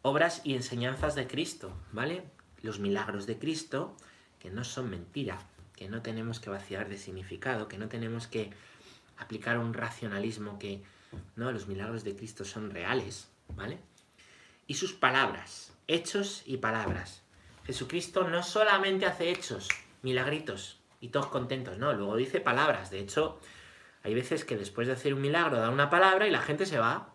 obras 0.03 0.41
y 0.45 0.55
enseñanzas 0.55 1.15
de 1.15 1.29
Cristo, 1.29 1.73
¿vale? 1.93 2.25
Los 2.63 2.81
milagros 2.81 3.27
de 3.27 3.39
Cristo, 3.39 3.95
que 4.41 4.51
no 4.51 4.65
son 4.65 4.91
mentira, 4.91 5.39
que 5.77 5.89
no 5.89 6.03
tenemos 6.03 6.41
que 6.41 6.51
vaciar 6.51 6.89
de 6.89 6.99
significado, 6.99 7.69
que 7.69 7.79
no 7.79 7.89
tenemos 7.89 8.27
que 8.27 8.51
aplicar 9.17 9.59
un 9.59 9.75
racionalismo 9.75 10.59
que, 10.59 10.83
no, 11.37 11.53
los 11.53 11.69
milagros 11.69 12.03
de 12.03 12.17
Cristo 12.17 12.45
son 12.45 12.71
reales, 12.71 13.29
¿vale? 13.55 13.79
Y 14.67 14.75
sus 14.75 14.93
palabras, 14.93 15.70
hechos 15.95 16.43
y 16.47 16.59
palabras. 16.59 17.23
Jesucristo 17.65 18.29
no 18.29 18.43
solamente 18.43 19.07
hace 19.07 19.31
hechos, 19.31 19.69
milagritos, 20.03 20.81
y 21.01 21.09
todos 21.09 21.27
contentos, 21.27 21.79
no, 21.79 21.93
luego 21.93 22.17
dice 22.17 22.41
palabras. 22.41 22.91
De 22.91 23.01
hecho, 23.01 23.41
hay 24.03 24.15
veces 24.15 24.45
que 24.45 24.57
después 24.57 24.87
de 24.87 24.93
hacer 24.93 25.15
un 25.15 25.23
milagro 25.23 25.59
da 25.59 25.71
una 25.71 25.91
palabra 25.91 26.27
y 26.27 26.31
la 26.31 26.43
gente 26.43 26.67
se 26.67 26.79
va. 26.79 27.15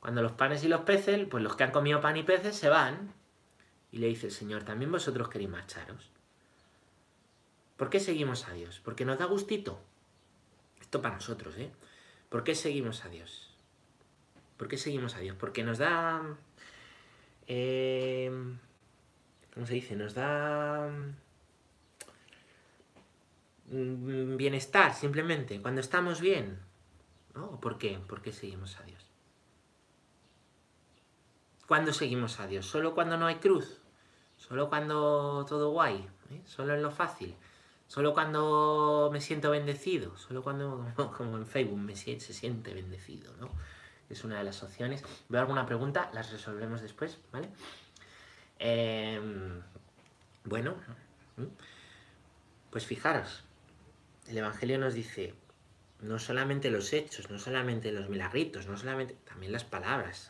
Cuando 0.00 0.22
los 0.22 0.32
panes 0.32 0.62
y 0.64 0.68
los 0.68 0.82
peces, 0.82 1.26
pues 1.28 1.42
los 1.42 1.56
que 1.56 1.64
han 1.64 1.72
comido 1.72 2.00
pan 2.00 2.16
y 2.16 2.22
peces 2.22 2.56
se 2.56 2.68
van. 2.68 3.12
Y 3.90 3.98
le 3.98 4.06
dice 4.06 4.26
el 4.26 4.32
Señor, 4.32 4.62
también 4.62 4.92
vosotros 4.92 5.28
queréis 5.28 5.50
marcharos. 5.50 6.10
¿Por 7.76 7.90
qué 7.90 8.00
seguimos 8.00 8.46
a 8.48 8.52
Dios? 8.52 8.80
Porque 8.84 9.04
nos 9.04 9.18
da 9.18 9.24
gustito. 9.26 9.80
Esto 10.80 11.02
para 11.02 11.16
nosotros, 11.16 11.56
¿eh? 11.58 11.70
¿Por 12.28 12.44
qué 12.44 12.54
seguimos 12.54 13.04
a 13.04 13.08
Dios? 13.08 13.50
¿Por 14.56 14.68
qué 14.68 14.76
seguimos 14.76 15.14
a 15.16 15.20
Dios? 15.20 15.36
Porque 15.38 15.64
nos 15.64 15.78
da... 15.78 16.22
Eh, 17.48 18.30
¿Cómo 19.54 19.66
se 19.66 19.74
dice? 19.74 19.96
Nos 19.96 20.14
da 20.14 20.88
mm, 23.70 24.36
bienestar, 24.36 24.94
simplemente, 24.94 25.60
cuando 25.60 25.80
estamos 25.80 26.20
bien. 26.20 26.60
¿no? 27.34 27.58
¿Por 27.58 27.78
qué? 27.78 27.98
¿Por 28.06 28.20
qué 28.20 28.32
seguimos 28.32 28.78
a 28.78 28.82
Dios? 28.84 29.04
¿Cuándo 31.66 31.92
seguimos 31.92 32.38
a 32.40 32.46
Dios? 32.46 32.66
¿Solo 32.66 32.94
cuando 32.94 33.16
no 33.16 33.26
hay 33.26 33.36
cruz? 33.36 33.80
¿Solo 34.36 34.68
cuando 34.68 35.44
todo 35.48 35.70
guay? 35.70 36.08
¿Eh? 36.30 36.42
¿Solo 36.44 36.74
en 36.74 36.82
lo 36.82 36.90
fácil? 36.90 37.34
¿Solo 37.86 38.12
cuando 38.12 39.08
me 39.12 39.20
siento 39.20 39.50
bendecido? 39.50 40.16
¿Solo 40.18 40.42
cuando, 40.42 40.86
como 41.16 41.36
en 41.38 41.46
Facebook, 41.46 41.96
se 41.96 42.18
siente 42.18 42.74
bendecido? 42.74 43.34
¿no? 43.38 43.50
Es 44.10 44.24
una 44.24 44.38
de 44.38 44.44
las 44.44 44.62
opciones. 44.62 45.04
Veo 45.28 45.40
alguna 45.40 45.66
pregunta, 45.66 46.10
las 46.14 46.30
resolvemos 46.30 46.80
después, 46.80 47.18
¿vale? 47.32 47.48
Em, 48.58 49.62
bueno, 50.44 50.74
pues 52.70 52.86
fijaros, 52.86 53.44
el 54.26 54.38
Evangelio 54.38 54.78
nos 54.78 54.94
dice 54.94 55.34
no 56.00 56.18
solamente 56.18 56.70
los 56.70 56.92
hechos, 56.92 57.30
no 57.30 57.38
solamente 57.38 57.92
los 57.92 58.08
milagritos, 58.08 58.66
no 58.66 58.76
solamente, 58.76 59.16
también 59.24 59.52
las 59.52 59.64
palabras. 59.64 60.28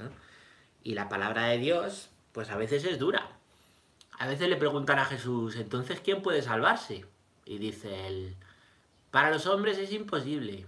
Y 0.82 0.94
la 0.94 1.08
palabra 1.08 1.47
de 1.47 1.58
Dios, 1.58 2.11
pues 2.32 2.50
a 2.50 2.56
veces 2.56 2.85
es 2.85 2.99
dura. 2.99 3.30
A 4.18 4.26
veces 4.26 4.49
le 4.49 4.56
preguntan 4.56 4.99
a 4.99 5.04
Jesús, 5.04 5.56
entonces, 5.56 6.00
¿quién 6.00 6.23
puede 6.23 6.42
salvarse? 6.42 7.04
Y 7.44 7.58
dice 7.58 8.06
él, 8.06 8.37
para 9.11 9.30
los 9.30 9.47
hombres 9.47 9.78
es 9.78 9.92
imposible, 9.92 10.66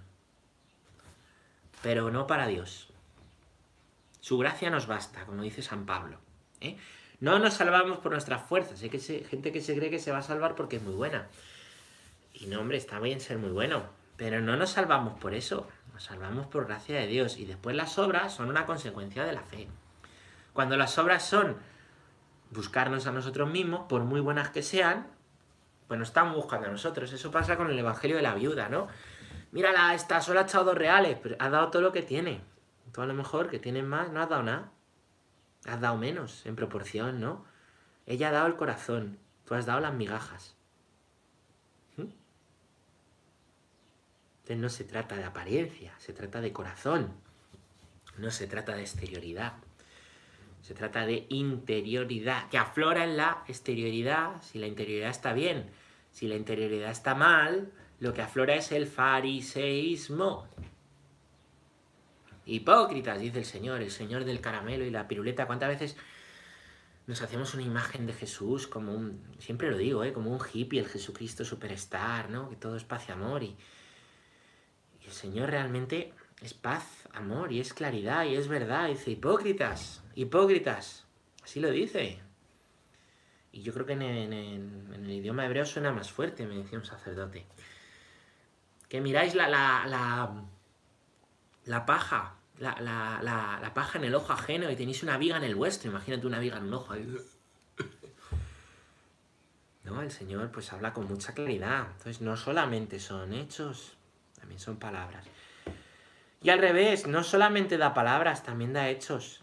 pero 1.82 2.10
no 2.10 2.26
para 2.26 2.46
Dios. 2.46 2.89
Su 4.30 4.38
gracia 4.38 4.70
nos 4.70 4.86
basta, 4.86 5.26
como 5.26 5.42
dice 5.42 5.60
San 5.60 5.86
Pablo. 5.86 6.16
¿eh? 6.60 6.76
No 7.18 7.40
nos 7.40 7.54
salvamos 7.54 7.98
por 7.98 8.12
nuestras 8.12 8.40
fuerzas. 8.40 8.80
Hay 8.80 8.88
que 8.88 9.00
gente 9.00 9.50
que 9.50 9.60
se 9.60 9.74
cree 9.74 9.90
que 9.90 9.98
se 9.98 10.12
va 10.12 10.18
a 10.18 10.22
salvar 10.22 10.54
porque 10.54 10.76
es 10.76 10.82
muy 10.84 10.94
buena. 10.94 11.26
Y 12.34 12.46
no, 12.46 12.60
hombre, 12.60 12.78
está 12.78 13.00
bien 13.00 13.20
ser 13.20 13.38
muy 13.38 13.50
bueno. 13.50 13.82
Pero 14.16 14.40
no 14.40 14.56
nos 14.56 14.70
salvamos 14.70 15.18
por 15.18 15.34
eso. 15.34 15.66
Nos 15.92 16.04
salvamos 16.04 16.46
por 16.46 16.68
gracia 16.68 17.00
de 17.00 17.08
Dios. 17.08 17.38
Y 17.38 17.44
después 17.44 17.74
las 17.74 17.98
obras 17.98 18.32
son 18.32 18.48
una 18.48 18.66
consecuencia 18.66 19.24
de 19.24 19.32
la 19.32 19.42
fe. 19.42 19.66
Cuando 20.52 20.76
las 20.76 20.96
obras 20.98 21.24
son 21.24 21.56
buscarnos 22.52 23.08
a 23.08 23.10
nosotros 23.10 23.50
mismos, 23.50 23.86
por 23.88 24.04
muy 24.04 24.20
buenas 24.20 24.50
que 24.50 24.62
sean, 24.62 25.08
pues 25.88 25.98
nos 25.98 26.10
estamos 26.10 26.36
buscando 26.36 26.68
a 26.68 26.70
nosotros. 26.70 27.12
Eso 27.12 27.32
pasa 27.32 27.56
con 27.56 27.68
el 27.68 27.76
Evangelio 27.76 28.14
de 28.14 28.22
la 28.22 28.34
viuda, 28.34 28.68
¿no? 28.68 28.86
Mírala, 29.50 29.92
esta 29.92 30.20
sola 30.20 30.42
ha 30.42 30.44
echado 30.44 30.66
dos 30.66 30.78
reales, 30.78 31.18
pero 31.20 31.34
ha 31.40 31.50
dado 31.50 31.70
todo 31.72 31.82
lo 31.82 31.90
que 31.90 32.02
tiene. 32.02 32.48
Tú 32.92 33.02
a 33.02 33.06
lo 33.06 33.14
mejor 33.14 33.48
que 33.48 33.58
tienes 33.58 33.84
más 33.84 34.10
no 34.10 34.20
has 34.20 34.28
dado 34.28 34.42
nada. 34.42 34.72
Has 35.66 35.80
dado 35.80 35.96
menos 35.96 36.44
en 36.46 36.56
proporción, 36.56 37.20
¿no? 37.20 37.44
Ella 38.06 38.28
ha 38.28 38.32
dado 38.32 38.46
el 38.46 38.56
corazón, 38.56 39.18
tú 39.44 39.54
has 39.54 39.66
dado 39.66 39.80
las 39.80 39.94
migajas. 39.94 40.56
¿Mm? 41.96 42.06
Entonces 44.42 44.56
no 44.56 44.68
se 44.68 44.84
trata 44.84 45.16
de 45.16 45.24
apariencia, 45.24 45.94
se 45.98 46.12
trata 46.12 46.40
de 46.40 46.52
corazón. 46.52 47.12
No 48.18 48.30
se 48.30 48.46
trata 48.46 48.74
de 48.74 48.82
exterioridad. 48.82 49.54
Se 50.62 50.74
trata 50.74 51.06
de 51.06 51.26
interioridad, 51.28 52.48
que 52.48 52.58
aflora 52.58 53.04
en 53.04 53.16
la 53.16 53.44
exterioridad 53.46 54.42
si 54.42 54.58
la 54.58 54.66
interioridad 54.66 55.10
está 55.10 55.32
bien. 55.32 55.70
Si 56.10 56.26
la 56.26 56.34
interioridad 56.34 56.90
está 56.90 57.14
mal, 57.14 57.70
lo 57.98 58.12
que 58.12 58.22
aflora 58.22 58.54
es 58.54 58.72
el 58.72 58.86
fariseísmo. 58.86 60.48
Hipócritas, 62.50 63.20
dice 63.20 63.38
el 63.38 63.44
Señor, 63.44 63.80
el 63.80 63.92
Señor 63.92 64.24
del 64.24 64.40
caramelo 64.40 64.84
y 64.84 64.90
la 64.90 65.06
piruleta. 65.06 65.46
¿Cuántas 65.46 65.68
veces 65.68 65.96
nos 67.06 67.22
hacemos 67.22 67.54
una 67.54 67.62
imagen 67.62 68.06
de 68.06 68.12
Jesús 68.12 68.66
como 68.66 68.92
un, 68.92 69.22
siempre 69.38 69.70
lo 69.70 69.78
digo, 69.78 70.02
¿eh? 70.02 70.12
como 70.12 70.32
un 70.32 70.40
hippie, 70.52 70.80
el 70.80 70.88
Jesucristo 70.88 71.44
superstar, 71.44 72.28
¿no? 72.28 72.50
Que 72.50 72.56
todo 72.56 72.76
es 72.76 72.82
paz 72.82 73.08
y 73.08 73.12
amor. 73.12 73.44
Y, 73.44 73.56
el 75.06 75.12
Señor 75.12 75.50
realmente 75.50 76.12
es 76.42 76.54
paz, 76.54 77.08
amor 77.12 77.52
y 77.52 77.60
es 77.60 77.72
claridad 77.72 78.24
y 78.24 78.34
es 78.34 78.48
verdad. 78.48 78.88
dice, 78.88 79.12
hipócritas, 79.12 80.02
hipócritas. 80.16 81.06
Así 81.44 81.60
lo 81.60 81.70
dice. 81.70 82.20
Y 83.52 83.62
yo 83.62 83.72
creo 83.72 83.86
que 83.86 83.92
en, 83.92 84.02
el 84.02 85.10
idioma 85.10 85.46
hebreo 85.46 85.66
suena 85.66 85.92
más 85.92 86.10
fuerte, 86.10 86.46
me 86.46 86.56
decía 86.56 86.78
un 86.78 86.84
sacerdote. 86.84 87.46
Que 88.88 89.00
miráis 89.00 89.36
la, 89.36 89.48
la, 89.48 89.84
la, 89.86 90.44
la 91.64 91.86
paja 91.86 92.39
la, 92.60 93.72
paja 93.74 93.98
en 93.98 94.04
el 94.04 94.14
ojo 94.14 94.32
ajeno 94.32 94.70
y 94.70 94.76
tenéis 94.76 95.02
una 95.02 95.16
viga 95.18 95.36
en 95.36 95.44
el 95.44 95.54
vuestro. 95.54 95.90
Imagínate 95.90 96.26
una 96.26 96.38
viga 96.38 96.58
en 96.58 96.64
un 96.64 96.74
ojo. 96.74 96.94
No, 99.84 100.02
el 100.02 100.10
Señor 100.10 100.50
pues 100.52 100.72
habla 100.72 100.92
con 100.92 101.08
mucha 101.08 101.34
claridad. 101.34 101.88
Entonces 101.96 102.20
no 102.20 102.36
solamente 102.36 103.00
son 103.00 103.32
hechos, 103.32 103.96
también 104.38 104.60
son 104.60 104.76
palabras. 104.76 105.24
Y 106.42 106.50
al 106.50 106.58
revés, 106.58 107.06
no 107.06 107.24
solamente 107.24 107.76
da 107.76 107.92
palabras, 107.92 108.42
también 108.42 108.72
da 108.72 108.88
hechos. 108.88 109.42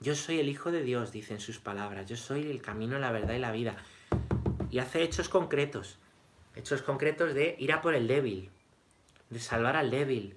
Yo 0.00 0.14
soy 0.14 0.40
el 0.40 0.48
Hijo 0.48 0.70
de 0.72 0.82
Dios, 0.82 1.12
dicen 1.12 1.40
sus 1.40 1.58
palabras. 1.58 2.06
Yo 2.06 2.16
soy 2.16 2.50
el 2.50 2.60
camino, 2.60 2.98
la 2.98 3.12
verdad 3.12 3.34
y 3.34 3.38
la 3.38 3.52
vida. 3.52 3.76
Y 4.70 4.80
hace 4.80 5.02
hechos 5.02 5.28
concretos. 5.28 5.98
Hechos 6.54 6.82
concretos 6.82 7.34
de 7.34 7.56
ir 7.58 7.72
a 7.72 7.80
por 7.80 7.94
el 7.94 8.08
débil, 8.08 8.50
de 9.30 9.38
salvar 9.38 9.76
al 9.76 9.90
débil, 9.90 10.36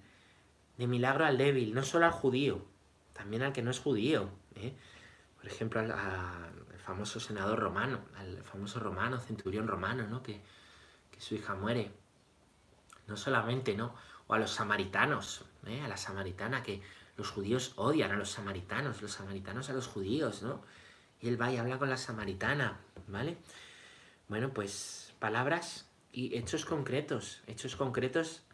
de 0.77 0.87
milagro 0.87 1.25
al 1.25 1.37
débil, 1.37 1.73
no 1.73 1.83
solo 1.83 2.05
al 2.05 2.11
judío, 2.11 2.65
también 3.13 3.43
al 3.43 3.53
que 3.53 3.61
no 3.61 3.71
es 3.71 3.79
judío. 3.79 4.29
¿eh? 4.55 4.75
Por 5.37 5.47
ejemplo, 5.47 5.79
al, 5.79 5.89
famoso 6.79 7.19
senador 7.19 7.59
romano, 7.59 7.99
al 8.15 8.43
famoso 8.43 8.79
romano, 8.79 9.19
centurión 9.19 9.67
romano, 9.67 10.07
¿no? 10.07 10.21
que, 10.21 10.41
su 11.17 11.33
hija 11.33 11.55
muere. 11.55 11.91
No 13.07 13.15
solamente, 13.15 13.73
¿no? 13.73 13.95
O 14.27 14.33
a 14.33 14.39
los 14.39 14.51
samaritanos, 14.51 15.45
¿eh? 15.65 15.81
a 15.81 15.87
la 15.87 15.95
samaritana, 15.95 16.61
que 16.61 16.81
los 17.17 17.31
judíos 17.31 17.73
odian 17.77 18.11
a 18.11 18.17
los 18.17 18.31
samaritanos, 18.31 19.01
los 19.01 19.13
samaritanos 19.13 19.69
a 19.69 19.73
los 19.73 19.87
judíos, 19.87 20.43
¿no? 20.43 20.61
Y 21.21 21.29
él 21.29 21.41
va 21.41 21.51
y 21.51 21.57
habla 21.57 21.79
con 21.79 21.89
la 21.89 21.97
samaritana, 21.97 22.79
¿vale? 23.07 23.37
Bueno, 24.27 24.49
pues 24.53 25.13
palabras 25.19 25.87
y 26.11 26.37
hechos 26.37 26.65
concretos, 26.65 27.41
hechos 27.47 27.75
concretos 27.75 28.44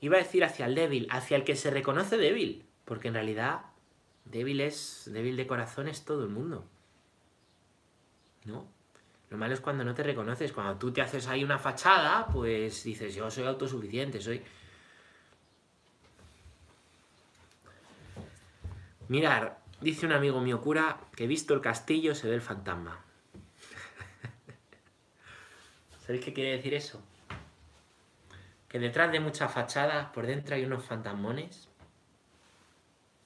Iba 0.00 0.16
a 0.16 0.20
decir 0.20 0.44
hacia 0.44 0.66
el 0.66 0.74
débil, 0.74 1.06
hacia 1.10 1.36
el 1.36 1.44
que 1.44 1.56
se 1.56 1.70
reconoce 1.70 2.16
débil, 2.16 2.64
porque 2.84 3.08
en 3.08 3.14
realidad 3.14 3.62
débil 4.24 4.60
es, 4.60 5.10
débil 5.12 5.36
de 5.36 5.46
corazón 5.46 5.88
es 5.88 6.04
todo 6.04 6.24
el 6.24 6.30
mundo. 6.30 6.64
¿No? 8.44 8.66
Lo 9.28 9.36
malo 9.36 9.54
es 9.54 9.60
cuando 9.60 9.84
no 9.84 9.94
te 9.94 10.02
reconoces, 10.02 10.52
cuando 10.52 10.76
tú 10.76 10.92
te 10.92 11.02
haces 11.02 11.28
ahí 11.28 11.44
una 11.44 11.58
fachada, 11.58 12.26
pues 12.26 12.82
dices, 12.82 13.14
yo 13.14 13.30
soy 13.30 13.44
autosuficiente, 13.44 14.20
soy... 14.20 14.42
Mirar, 19.08 19.60
dice 19.80 20.06
un 20.06 20.12
amigo 20.12 20.40
mío 20.40 20.60
cura 20.60 20.98
que 21.14 21.26
visto 21.26 21.52
el 21.54 21.60
castillo 21.60 22.14
se 22.14 22.28
ve 22.28 22.34
el 22.36 22.40
fantasma. 22.40 23.04
¿Sabéis 26.06 26.24
qué 26.24 26.32
quiere 26.32 26.56
decir 26.56 26.74
eso? 26.74 27.02
Que 28.70 28.78
detrás 28.78 29.10
de 29.10 29.18
muchas 29.18 29.52
fachadas, 29.52 30.06
por 30.12 30.26
dentro 30.26 30.54
hay 30.54 30.64
unos 30.64 30.84
fantasmones, 30.84 31.68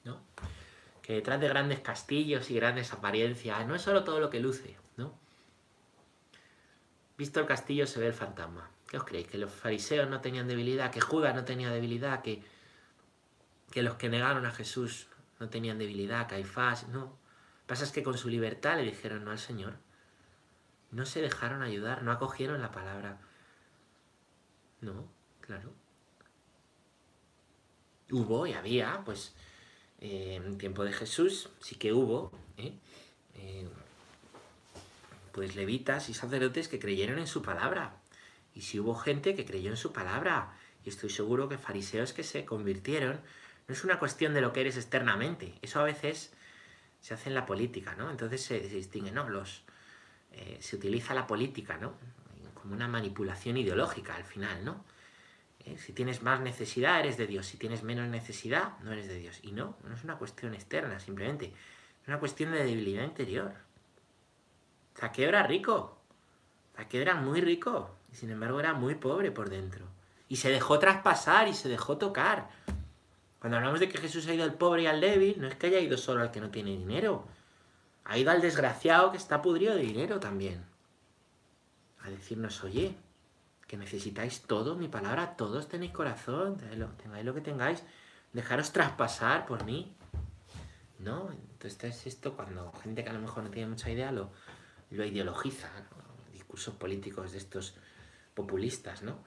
¿no? 0.02 0.22
Que 1.02 1.12
detrás 1.12 1.38
de 1.38 1.48
grandes 1.48 1.80
castillos 1.80 2.50
y 2.50 2.54
grandes 2.54 2.94
apariencias, 2.94 3.66
no 3.66 3.74
es 3.74 3.82
solo 3.82 4.04
todo 4.04 4.20
lo 4.20 4.30
que 4.30 4.40
luce, 4.40 4.74
¿no? 4.96 5.12
Visto 7.18 7.40
el 7.40 7.46
castillo 7.46 7.86
se 7.86 8.00
ve 8.00 8.06
el 8.06 8.14
fantasma. 8.14 8.70
¿Qué 8.88 8.96
os 8.96 9.04
creéis? 9.04 9.28
¿Que 9.28 9.36
los 9.36 9.52
fariseos 9.52 10.08
no 10.08 10.22
tenían 10.22 10.48
debilidad? 10.48 10.90
¿Que 10.90 11.02
Judas 11.02 11.34
no 11.34 11.44
tenía 11.44 11.68
debilidad? 11.68 12.22
¿Que, 12.22 12.42
que 13.70 13.82
los 13.82 13.96
que 13.96 14.08
negaron 14.08 14.46
a 14.46 14.50
Jesús 14.50 15.08
no 15.40 15.50
tenían 15.50 15.78
debilidad? 15.78 16.26
¿Caifás? 16.26 16.88
No. 16.88 17.18
Pasa 17.66 17.84
es 17.84 17.92
que 17.92 18.02
con 18.02 18.16
su 18.16 18.30
libertad 18.30 18.78
le 18.78 18.84
dijeron 18.84 19.26
no 19.26 19.30
al 19.30 19.38
Señor. 19.38 19.74
No 20.90 21.04
se 21.04 21.20
dejaron 21.20 21.60
ayudar, 21.60 22.02
no 22.02 22.12
acogieron 22.12 22.62
la 22.62 22.70
palabra. 22.70 23.18
No, 24.80 25.06
claro. 25.44 25.72
Hubo 28.10 28.46
y 28.46 28.52
había, 28.52 29.02
pues, 29.04 29.34
eh, 30.00 30.34
en 30.36 30.58
tiempo 30.58 30.84
de 30.84 30.92
Jesús, 30.92 31.50
sí 31.60 31.76
que 31.76 31.92
hubo, 31.92 32.32
¿eh? 32.56 32.72
Eh, 33.34 33.68
pues 35.32 35.56
levitas 35.56 36.08
y 36.08 36.14
sacerdotes 36.14 36.68
que 36.68 36.78
creyeron 36.78 37.18
en 37.18 37.26
su 37.26 37.42
palabra. 37.42 37.96
Y 38.54 38.62
si 38.62 38.78
hubo 38.78 38.94
gente 38.94 39.34
que 39.34 39.44
creyó 39.44 39.70
en 39.70 39.76
su 39.76 39.92
palabra, 39.92 40.56
y 40.84 40.88
estoy 40.90 41.10
seguro 41.10 41.48
que 41.48 41.58
fariseos 41.58 42.12
que 42.12 42.22
se 42.22 42.44
convirtieron, 42.44 43.20
no 43.66 43.74
es 43.74 43.82
una 43.82 43.98
cuestión 43.98 44.32
de 44.34 44.40
lo 44.40 44.52
que 44.52 44.60
eres 44.60 44.76
externamente, 44.76 45.54
eso 45.62 45.80
a 45.80 45.84
veces 45.84 46.32
se 47.00 47.14
hace 47.14 47.30
en 47.30 47.34
la 47.34 47.46
política, 47.46 47.94
¿no? 47.96 48.10
Entonces 48.10 48.42
se, 48.42 48.60
distingue, 48.60 49.10
¿no? 49.10 49.28
Los, 49.28 49.62
eh, 50.32 50.58
se 50.60 50.76
utiliza 50.76 51.14
la 51.14 51.26
política, 51.26 51.78
¿no? 51.78 51.94
Como 52.54 52.74
una 52.74 52.88
manipulación 52.88 53.56
ideológica 53.56 54.14
al 54.14 54.24
final, 54.24 54.64
¿no? 54.64 54.84
Eh, 55.64 55.78
si 55.78 55.92
tienes 55.92 56.22
más 56.22 56.40
necesidad, 56.40 57.00
eres 57.00 57.16
de 57.16 57.26
Dios. 57.26 57.46
Si 57.46 57.56
tienes 57.56 57.82
menos 57.82 58.08
necesidad, 58.08 58.78
no 58.80 58.92
eres 58.92 59.08
de 59.08 59.18
Dios. 59.18 59.38
Y 59.42 59.52
no, 59.52 59.76
no 59.82 59.94
es 59.94 60.04
una 60.04 60.18
cuestión 60.18 60.54
externa, 60.54 61.00
simplemente. 61.00 61.52
Es 62.02 62.08
una 62.08 62.18
cuestión 62.18 62.52
de 62.52 62.64
debilidad 62.64 63.04
interior. 63.04 63.54
Zaqueo 64.96 65.28
era 65.28 65.42
rico. 65.42 65.98
Zaqueo 66.76 67.02
era 67.02 67.14
muy 67.14 67.40
rico. 67.40 67.96
Y 68.12 68.16
sin 68.16 68.30
embargo 68.30 68.60
era 68.60 68.74
muy 68.74 68.94
pobre 68.94 69.30
por 69.30 69.48
dentro. 69.48 69.86
Y 70.28 70.36
se 70.36 70.50
dejó 70.50 70.78
traspasar 70.78 71.48
y 71.48 71.54
se 71.54 71.68
dejó 71.68 71.96
tocar. 71.96 72.48
Cuando 73.38 73.56
hablamos 73.56 73.80
de 73.80 73.88
que 73.88 73.98
Jesús 73.98 74.26
ha 74.26 74.34
ido 74.34 74.44
al 74.44 74.54
pobre 74.54 74.82
y 74.82 74.86
al 74.86 75.00
débil, 75.00 75.40
no 75.40 75.48
es 75.48 75.54
que 75.54 75.66
haya 75.66 75.80
ido 75.80 75.96
solo 75.96 76.22
al 76.22 76.30
que 76.30 76.40
no 76.40 76.50
tiene 76.50 76.70
dinero. 76.70 77.26
Ha 78.04 78.18
ido 78.18 78.30
al 78.30 78.40
desgraciado 78.40 79.10
que 79.10 79.16
está 79.16 79.40
pudrido 79.40 79.74
de 79.74 79.82
dinero 79.82 80.20
también. 80.20 80.64
A 82.02 82.10
decirnos, 82.10 82.62
oye, 82.64 82.94
que 83.74 83.78
necesitáis 83.78 84.42
todo, 84.42 84.76
mi 84.76 84.86
palabra, 84.86 85.34
todos 85.36 85.66
tenéis 85.68 85.90
corazón, 85.90 86.56
tengáis 87.02 87.24
lo 87.24 87.34
que 87.34 87.40
tengáis, 87.40 87.82
dejaros 88.32 88.70
traspasar 88.72 89.46
por 89.46 89.64
mí. 89.64 89.96
¿No? 91.00 91.28
Entonces 91.32 92.06
esto 92.06 92.36
cuando 92.36 92.72
gente 92.84 93.02
que 93.02 93.10
a 93.10 93.12
lo 93.12 93.18
mejor 93.18 93.42
no 93.42 93.50
tiene 93.50 93.68
mucha 93.68 93.90
idea 93.90 94.12
lo, 94.12 94.30
lo 94.90 95.04
ideologiza, 95.04 95.68
discursos 96.32 96.74
políticos 96.76 97.32
de 97.32 97.38
estos 97.38 97.74
populistas, 98.32 99.02
¿no? 99.02 99.18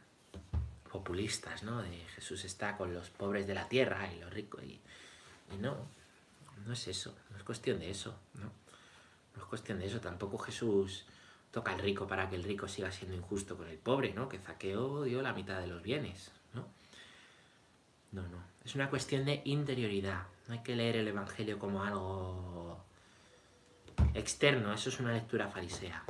Populistas, 0.89 1.63
¿no? 1.63 1.81
De 1.81 1.97
Jesús 2.15 2.45
está 2.45 2.77
con 2.77 2.93
los 2.93 3.09
pobres 3.09 3.47
de 3.47 3.53
la 3.53 3.67
tierra 3.67 4.11
y 4.13 4.19
los 4.21 4.33
ricos. 4.33 4.63
Y, 4.63 4.79
y 5.53 5.57
no, 5.59 5.75
no 6.65 6.71
es 6.71 6.87
eso, 6.87 7.13
no 7.31 7.37
es 7.37 7.43
cuestión 7.43 7.79
de 7.79 7.89
eso, 7.89 8.17
¿no? 8.35 8.49
No 9.35 9.43
es 9.43 9.49
cuestión 9.49 9.77
de 9.79 9.87
eso, 9.87 9.99
tampoco 9.99 10.37
Jesús 10.37 11.05
toca 11.57 11.71
al 11.71 11.79
rico 11.79 12.05
para 12.05 12.29
que 12.29 12.35
el 12.35 12.43
rico 12.43 12.67
siga 12.67 12.91
siendo 12.91 13.17
injusto 13.17 13.57
con 13.57 13.67
el 13.67 13.79
pobre, 13.79 14.13
¿no? 14.13 14.29
Que 14.29 14.37
Zaqueo 14.37 15.01
dio 15.05 15.23
la 15.23 15.33
mitad 15.33 15.59
de 15.59 15.65
los 15.65 15.81
bienes, 15.81 16.31
¿no? 16.53 16.67
No, 18.11 18.21
no, 18.27 18.37
es 18.63 18.75
una 18.75 18.91
cuestión 18.91 19.25
de 19.25 19.41
interioridad. 19.43 20.27
No 20.47 20.53
hay 20.53 20.59
que 20.59 20.75
leer 20.75 20.97
el 20.97 21.07
Evangelio 21.07 21.57
como 21.57 21.83
algo 21.83 22.77
externo, 24.13 24.71
eso 24.71 24.89
es 24.89 24.99
una 24.99 25.13
lectura 25.13 25.47
farisea. 25.47 26.03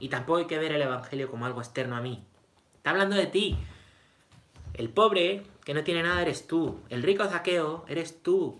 Y 0.00 0.08
tampoco 0.08 0.40
hay 0.40 0.46
que 0.48 0.58
ver 0.58 0.72
el 0.72 0.82
Evangelio 0.82 1.30
como 1.30 1.46
algo 1.46 1.60
externo 1.60 1.94
a 1.94 2.00
mí. 2.00 2.24
Está 2.74 2.90
hablando 2.90 3.14
de 3.14 3.28
ti. 3.28 3.56
El 4.74 4.88
pobre, 4.88 5.44
que 5.64 5.74
no 5.74 5.84
tiene 5.84 6.02
nada, 6.02 6.22
eres 6.22 6.48
tú. 6.48 6.80
El 6.88 7.04
rico 7.04 7.24
Zaqueo, 7.28 7.84
eres 7.86 8.20
tú. 8.20 8.58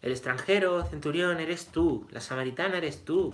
El 0.00 0.10
extranjero, 0.10 0.84
centurión, 0.86 1.38
eres 1.38 1.68
tú. 1.68 2.08
La 2.10 2.20
samaritana, 2.20 2.78
eres 2.78 3.04
tú. 3.04 3.32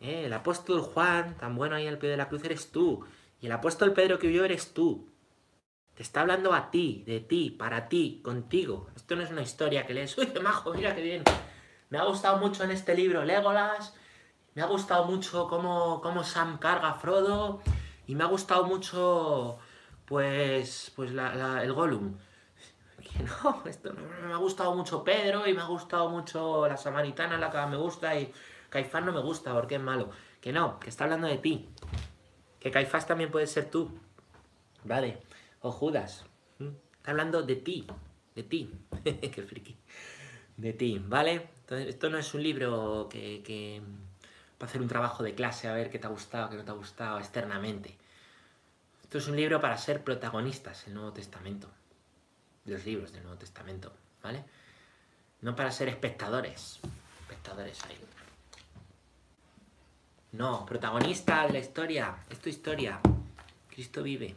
Eh, 0.00 0.26
el 0.26 0.32
apóstol 0.32 0.80
Juan, 0.80 1.36
tan 1.36 1.56
bueno 1.56 1.76
ahí 1.76 1.86
al 1.86 1.98
pie 1.98 2.10
de 2.10 2.16
la 2.16 2.28
cruz, 2.28 2.44
eres 2.44 2.70
tú. 2.70 3.04
Y 3.40 3.46
el 3.46 3.52
apóstol 3.52 3.92
Pedro 3.92 4.18
que 4.18 4.28
huyó, 4.28 4.44
eres 4.44 4.72
tú. 4.74 5.08
Te 5.94 6.02
está 6.02 6.20
hablando 6.20 6.52
a 6.52 6.70
ti, 6.70 7.04
de 7.06 7.20
ti, 7.20 7.50
para 7.50 7.88
ti, 7.88 8.20
contigo. 8.22 8.88
Esto 8.94 9.16
no 9.16 9.22
es 9.22 9.30
una 9.30 9.42
historia 9.42 9.86
que 9.86 9.94
lees, 9.94 10.16
uy, 10.18 10.26
qué 10.26 10.40
majo, 10.40 10.74
mira 10.74 10.94
qué 10.94 11.02
bien. 11.02 11.22
Me 11.88 11.98
ha 11.98 12.04
gustado 12.04 12.36
mucho 12.38 12.64
en 12.64 12.70
este 12.70 12.94
libro 12.94 13.24
Legolas, 13.24 13.94
me 14.54 14.62
ha 14.62 14.66
gustado 14.66 15.04
mucho 15.06 15.48
cómo, 15.48 16.00
cómo 16.02 16.24
Sam 16.24 16.58
carga 16.58 16.90
a 16.90 16.94
Frodo, 16.94 17.62
y 18.06 18.14
me 18.14 18.24
ha 18.24 18.26
gustado 18.26 18.64
mucho, 18.64 19.58
pues, 20.04 20.92
pues 20.94 21.12
el 21.12 21.72
Gollum 21.72 22.16
no, 23.42 23.62
esto 23.66 23.92
no, 23.92 24.28
me 24.28 24.32
ha 24.32 24.36
gustado 24.36 24.74
mucho 24.74 25.02
Pedro 25.04 25.46
y 25.46 25.54
me 25.54 25.62
ha 25.62 25.66
gustado 25.66 26.08
mucho 26.08 26.66
la 26.68 26.76
samaritana, 26.76 27.38
la 27.38 27.50
que 27.50 27.66
me 27.66 27.76
gusta 27.76 28.18
y 28.18 28.32
Caifás 28.82 29.04
no 29.04 29.12
me 29.12 29.20
gusta 29.20 29.52
porque 29.52 29.76
es 29.76 29.80
malo. 29.80 30.10
Que 30.40 30.52
no, 30.52 30.78
que 30.78 30.88
está 30.88 31.04
hablando 31.04 31.26
de 31.26 31.38
ti. 31.38 31.68
Que 32.60 32.70
Caifás 32.70 33.06
también 33.06 33.30
puede 33.30 33.46
ser 33.46 33.70
tú. 33.70 33.90
Vale. 34.84 35.18
O 35.60 35.72
Judas. 35.72 36.24
¿Mm? 36.58 36.68
Está 36.96 37.10
hablando 37.10 37.42
de 37.42 37.56
ti. 37.56 37.86
De 38.34 38.42
ti. 38.42 38.72
Qué 39.04 39.42
friki. 39.42 39.76
De 40.56 40.72
ti, 40.72 41.02
¿vale? 41.04 41.48
Entonces, 41.60 41.88
esto 41.88 42.08
no 42.10 42.18
es 42.18 42.32
un 42.34 42.42
libro 42.42 43.08
que, 43.10 43.82
para 44.58 44.70
hacer 44.70 44.80
un 44.80 44.88
trabajo 44.88 45.22
de 45.22 45.34
clase 45.34 45.68
a 45.68 45.74
ver 45.74 45.90
qué 45.90 45.98
te 45.98 46.06
ha 46.06 46.10
gustado, 46.10 46.48
qué 46.48 46.56
no 46.56 46.64
te 46.64 46.70
ha 46.70 46.74
gustado 46.74 47.18
externamente. 47.18 47.96
Esto 49.02 49.18
es 49.18 49.28
un 49.28 49.36
libro 49.36 49.60
para 49.60 49.76
ser 49.76 50.02
protagonistas, 50.02 50.86
el 50.86 50.94
Nuevo 50.94 51.12
Testamento 51.12 51.68
los 52.66 52.84
libros 52.84 53.12
del 53.12 53.22
Nuevo 53.22 53.38
Testamento, 53.38 53.92
¿vale? 54.22 54.44
No 55.40 55.54
para 55.54 55.70
ser 55.70 55.88
espectadores. 55.88 56.80
Espectadores 57.22 57.82
ahí. 57.84 57.98
No, 60.32 60.66
protagonista 60.66 61.46
de 61.46 61.52
la 61.52 61.58
historia. 61.58 62.16
Es 62.30 62.40
tu 62.40 62.48
historia. 62.48 63.00
Cristo 63.70 64.02
vive. 64.02 64.34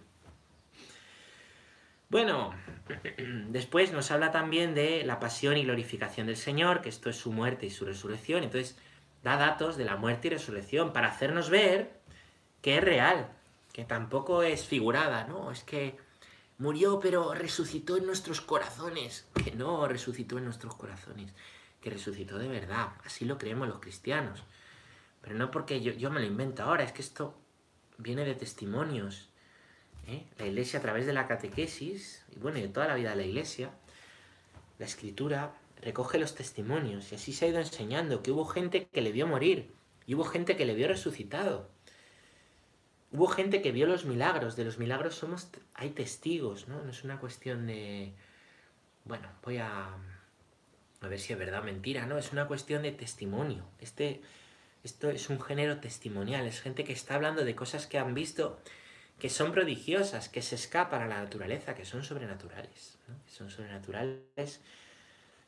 Bueno, 2.10 2.54
después 3.50 3.92
nos 3.92 4.12
habla 4.12 4.32
también 4.32 4.74
de 4.74 5.04
la 5.04 5.20
pasión 5.20 5.58
y 5.58 5.64
glorificación 5.64 6.28
del 6.28 6.38
Señor, 6.38 6.82
que 6.82 6.90
esto 6.90 7.10
es 7.10 7.18
su 7.18 7.32
muerte 7.32 7.66
y 7.66 7.70
su 7.70 7.86
resurrección. 7.86 8.44
Entonces, 8.44 8.78
da 9.24 9.38
datos 9.38 9.78
de 9.78 9.86
la 9.86 9.96
muerte 9.96 10.28
y 10.28 10.32
resurrección 10.32 10.94
para 10.94 11.10
hacernos 11.10 11.50
ver 11.50 11.92
que 12.62 12.78
es 12.78 12.84
real, 12.84 13.30
que 13.74 13.86
tampoco 13.86 14.44
es 14.44 14.66
figurada, 14.66 15.26
¿no? 15.26 15.52
Es 15.52 15.64
que 15.64 15.98
Murió, 16.60 17.00
pero 17.00 17.34
resucitó 17.34 17.96
en 17.96 18.06
nuestros 18.06 18.42
corazones. 18.42 19.26
Que 19.42 19.52
no 19.52 19.88
resucitó 19.88 20.38
en 20.38 20.44
nuestros 20.44 20.76
corazones, 20.76 21.32
que 21.80 21.90
resucitó 21.90 22.38
de 22.38 22.50
verdad. 22.50 22.90
Así 23.06 23.24
lo 23.24 23.38
creemos 23.38 23.70
los 23.70 23.80
cristianos. 23.80 24.44
Pero 25.30 25.38
no 25.38 25.52
porque 25.52 25.80
yo, 25.80 26.10
me 26.10 26.22
lo 26.22 26.26
invento 26.26 26.64
ahora, 26.64 26.84
es 26.84 26.92
que 26.92 27.04
esto 27.04 27.36
viene 28.00 28.26
de 28.26 28.34
testimonios. 28.34 29.30
¿eh? 30.08 30.26
La 30.40 30.48
iglesia 30.48 30.80
a 30.80 30.82
través 30.82 31.06
de 31.06 31.14
la 31.14 31.28
catequesis, 31.28 32.26
y 32.36 32.40
bueno, 32.40 32.58
y 32.58 32.64
de 32.64 32.70
toda 32.70 32.88
la 32.88 32.96
vida 32.96 33.12
de 33.12 33.18
la 33.18 33.26
iglesia, 33.26 33.70
la 34.80 34.88
escritura 34.88 35.54
recoge 35.84 36.18
los 36.18 36.34
testimonios 36.34 37.12
y 37.12 37.16
así 37.16 37.32
se 37.32 37.46
ha 37.46 37.50
ido 37.50 37.60
enseñando 37.60 38.24
que 38.24 38.32
hubo 38.32 38.44
gente 38.44 38.88
que 38.88 39.02
le 39.02 39.12
vio 39.12 39.28
morir 39.28 39.72
y 40.08 40.16
hubo 40.16 40.24
gente 40.24 40.58
que 40.58 40.66
le 40.66 40.74
vio 40.74 40.88
resucitado. 40.88 41.70
Hubo 43.12 43.28
gente 43.28 43.62
que 43.62 43.72
vio 43.72 43.86
los 43.86 44.06
milagros, 44.06 44.56
de 44.56 44.66
los 44.66 44.80
milagros 44.80 45.14
somos, 45.14 45.48
hay 45.76 45.92
testigos, 45.92 46.68
¿no? 46.68 46.82
No 46.84 46.90
es 46.90 47.04
una 47.04 47.20
cuestión 47.20 47.68
de, 47.68 48.14
bueno, 49.06 49.28
voy 49.44 49.60
a, 49.60 49.96
a 51.02 51.08
ver 51.08 51.20
si 51.20 51.34
es 51.34 51.38
verdad 51.38 51.62
o 51.62 51.66
mentira, 51.66 52.08
¿no? 52.08 52.18
Es 52.18 52.34
una 52.34 52.48
cuestión 52.48 52.82
de 52.82 52.94
testimonio. 52.94 53.64
Este, 53.80 54.24
esto 54.84 55.10
es 55.10 55.30
un 55.30 55.42
género 55.42 55.80
testimonial, 55.80 56.46
es 56.46 56.62
gente 56.62 56.84
que 56.84 56.94
está 56.94 57.16
hablando 57.16 57.44
de 57.44 57.56
cosas 57.56 57.88
que 57.88 57.98
han 57.98 58.14
visto 58.14 58.60
que 59.20 59.30
son 59.30 59.52
prodigiosas, 59.52 60.30
que 60.30 60.42
se 60.42 60.56
escapan 60.56 61.02
a 61.02 61.08
la 61.08 61.22
naturaleza, 61.22 61.76
que 61.76 61.86
son 61.86 62.04
sobrenaturales, 62.04 62.98
¿no? 63.08 63.16
que 63.26 63.32
son 63.32 63.52
sobrenaturales, 63.52 64.62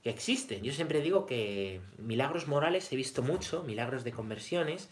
que 0.04 0.10
existen. 0.10 0.62
Yo 0.62 0.74
siempre 0.74 1.02
digo 1.02 1.26
que 1.26 1.80
milagros 1.98 2.48
morales 2.48 2.91
he 2.91 2.98
visto 2.98 3.22
mucho, 3.22 3.63
milagros 3.63 4.04
de 4.04 4.12
conversiones, 4.12 4.89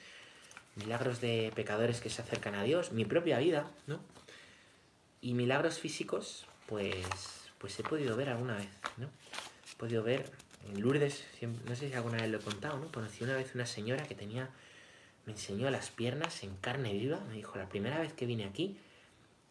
milagros 0.75 1.19
de 1.19 1.52
pecadores 1.56 1.99
que 1.99 2.10
se 2.10 2.21
acercan 2.21 2.56
a 2.56 2.63
Dios, 2.63 2.93
mi 2.93 3.04
propia 3.04 3.39
vida, 3.39 3.69
¿no? 3.86 3.99
Y 5.21 5.34
milagros 5.34 5.80
físicos, 5.80 6.47
pues, 6.65 7.06
pues 7.58 7.78
he 7.80 7.84
podido 7.84 8.15
ver 8.15 8.30
alguna 8.30 8.56
vez, 8.56 8.69
¿no? 8.95 9.08
He 9.08 9.75
podido 9.75 10.04
ver 10.04 10.32
en 10.67 10.82
Lourdes, 10.82 11.24
no 11.65 11.76
sé 11.76 11.89
si 11.89 11.93
alguna 11.93 12.17
vez 12.17 12.30
lo 12.30 12.38
he 12.38 12.41
contado, 12.41 12.80
¿no? 12.80 12.91
Conocí 12.91 13.24
una 13.24 13.36
vez 13.36 13.56
una 13.56 13.65
señora 13.65 14.04
que 14.04 14.15
tenía, 14.15 14.50
me 15.26 15.34
enseñó 15.34 15.69
las 15.69 15.89
piernas 15.89 16.43
en 16.43 16.56
carne 16.58 16.93
viva, 16.93 17.19
me 17.28 17.36
dijo, 17.36 17.58
la 17.58 17.69
primera 17.69 18.00
vez 18.00 18.13
que 18.13 18.26
vine 18.26 18.45
aquí, 18.45 18.78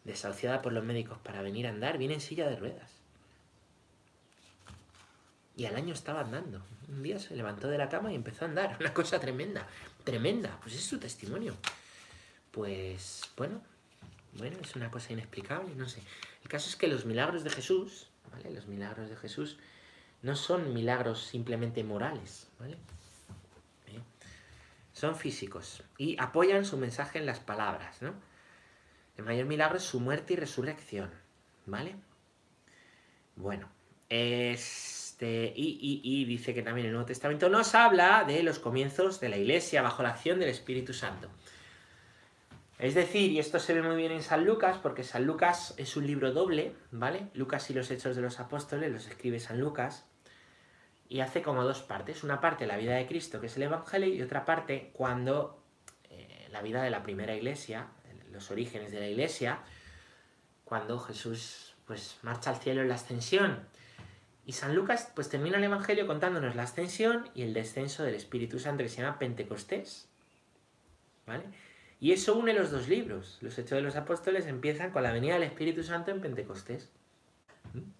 desahuciada 0.03 0.61
por 0.61 0.73
los 0.73 0.83
médicos 0.83 1.17
para 1.19 1.41
venir 1.41 1.67
a 1.67 1.71
andar, 1.71 1.97
viene 1.97 2.15
en 2.15 2.21
silla 2.21 2.47
de 2.49 2.55
ruedas. 2.55 2.91
Y 5.55 5.65
al 5.65 5.75
año 5.75 5.93
estaba 5.93 6.21
andando. 6.21 6.61
Un 6.87 7.03
día 7.03 7.19
se 7.19 7.35
levantó 7.35 7.67
de 7.67 7.77
la 7.77 7.89
cama 7.89 8.11
y 8.11 8.15
empezó 8.15 8.45
a 8.45 8.47
andar. 8.47 8.77
Una 8.79 8.93
cosa 8.93 9.19
tremenda, 9.19 9.67
tremenda. 10.05 10.57
Pues 10.61 10.75
es 10.75 10.85
su 10.85 10.99
testimonio. 10.99 11.55
Pues 12.51 13.23
bueno, 13.35 13.61
bueno, 14.33 14.57
es 14.61 14.75
una 14.75 14.89
cosa 14.89 15.13
inexplicable, 15.13 15.75
no 15.75 15.87
sé. 15.87 16.01
El 16.43 16.49
caso 16.49 16.69
es 16.69 16.75
que 16.75 16.87
los 16.87 17.05
milagros 17.05 17.43
de 17.43 17.49
Jesús, 17.49 18.07
¿vale? 18.31 18.51
Los 18.51 18.67
milagros 18.67 19.09
de 19.09 19.15
Jesús 19.17 19.57
no 20.21 20.35
son 20.35 20.73
milagros 20.73 21.23
simplemente 21.23 21.83
morales, 21.83 22.47
¿vale? 22.59 22.77
¿Eh? 23.87 23.99
Son 24.93 25.15
físicos 25.15 25.83
y 25.97 26.17
apoyan 26.19 26.65
su 26.65 26.77
mensaje 26.77 27.19
en 27.19 27.25
las 27.25 27.39
palabras, 27.39 28.01
¿no? 28.01 28.13
El 29.17 29.25
mayor 29.25 29.45
milagro 29.45 29.77
es 29.77 29.83
su 29.83 29.99
muerte 29.99 30.33
y 30.33 30.35
resurrección, 30.37 31.09
¿vale? 31.65 31.95
Bueno, 33.35 33.69
este, 34.09 35.53
y, 35.55 36.01
y 36.03 36.25
dice 36.25 36.53
que 36.53 36.61
también 36.61 36.87
el 36.87 36.93
Nuevo 36.93 37.07
Testamento 37.07 37.49
nos 37.49 37.75
habla 37.75 38.23
de 38.25 38.43
los 38.43 38.59
comienzos 38.59 39.19
de 39.19 39.29
la 39.29 39.37
Iglesia 39.37 39.81
bajo 39.81 40.03
la 40.03 40.09
acción 40.09 40.39
del 40.39 40.49
Espíritu 40.49 40.93
Santo. 40.93 41.29
Es 42.79 42.95
decir, 42.95 43.29
y 43.31 43.39
esto 43.39 43.59
se 43.59 43.73
ve 43.73 43.81
muy 43.81 43.97
bien 43.97 44.13
en 44.13 44.23
San 44.23 44.45
Lucas, 44.45 44.77
porque 44.81 45.03
San 45.03 45.25
Lucas 45.25 45.73
es 45.75 45.97
un 45.97 46.07
libro 46.07 46.31
doble, 46.31 46.73
¿vale? 46.91 47.27
Lucas 47.33 47.69
y 47.69 47.73
los 47.73 47.91
Hechos 47.91 48.15
de 48.15 48.21
los 48.21 48.39
Apóstoles 48.39 48.89
los 48.89 49.05
escribe 49.05 49.41
San 49.41 49.59
Lucas, 49.59 50.05
y 51.09 51.21
hace 51.21 51.41
como 51.41 51.63
dos 51.63 51.81
partes. 51.81 52.23
Una 52.23 52.39
parte 52.39 52.67
la 52.67 52.77
vida 52.77 52.95
de 52.95 53.07
Cristo, 53.07 53.41
que 53.41 53.47
es 53.47 53.57
el 53.57 53.63
Evangelio, 53.63 54.13
y 54.13 54.21
otra 54.21 54.45
parte 54.45 54.91
cuando 54.93 55.61
eh, 56.09 56.47
la 56.51 56.61
vida 56.61 56.83
de 56.83 56.91
la 56.91 57.03
primera 57.03 57.35
iglesia, 57.35 57.87
los 58.31 58.51
orígenes 58.51 58.91
de 58.91 58.99
la 58.99 59.07
iglesia, 59.07 59.59
cuando 60.63 60.99
Jesús 60.99 61.75
pues 61.85 62.19
marcha 62.21 62.51
al 62.51 62.57
cielo 62.57 62.81
en 62.81 62.89
la 62.89 62.95
ascensión. 62.95 63.67
Y 64.45 64.53
San 64.53 64.75
Lucas 64.75 65.11
pues 65.15 65.29
termina 65.29 65.57
el 65.57 65.63
Evangelio 65.63 66.05
contándonos 66.05 66.55
la 66.55 66.63
ascensión 66.63 67.29
y 67.33 67.41
el 67.41 67.53
descenso 67.53 68.03
del 68.03 68.13
Espíritu 68.13 68.59
Santo 68.59 68.83
que 68.83 68.89
se 68.89 69.01
llama 69.01 69.17
Pentecostés. 69.17 70.07
¿Vale? 71.25 71.43
Y 71.99 72.11
eso 72.11 72.35
une 72.35 72.53
los 72.53 72.71
dos 72.71 72.87
libros. 72.87 73.39
Los 73.41 73.57
Hechos 73.57 73.77
de 73.77 73.81
los 73.81 73.95
Apóstoles 73.95 74.45
empiezan 74.45 74.91
con 74.91 75.03
la 75.03 75.11
venida 75.11 75.33
del 75.33 75.43
Espíritu 75.43 75.83
Santo 75.83 76.11
en 76.11 76.21
Pentecostés. 76.21 76.91
¿Mm? 77.73 77.98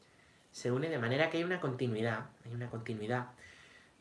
Se 0.60 0.74
une 0.74 0.89
de 0.89 1.00
manera 1.00 1.30
que 1.30 1.38
hay 1.38 1.45
una 1.45 1.62
continuidad, 1.62 2.32
hay 2.43 2.52
una 2.52 2.69
continuidad. 2.69 3.28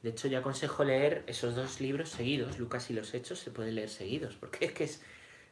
De 0.02 0.10
hecho, 0.10 0.26
yo 0.26 0.40
aconsejo 0.40 0.82
leer 0.82 1.22
esos 1.28 1.54
dos 1.54 1.80
libros 1.80 2.08
seguidos, 2.08 2.58
Lucas 2.58 2.90
y 2.90 2.94
los 2.94 3.14
Hechos, 3.14 3.38
se 3.38 3.52
pueden 3.52 3.76
leer 3.76 3.88
seguidos, 3.88 4.34
porque 4.34 4.64
es 4.64 4.72
que 4.72 4.82
es 4.82 5.00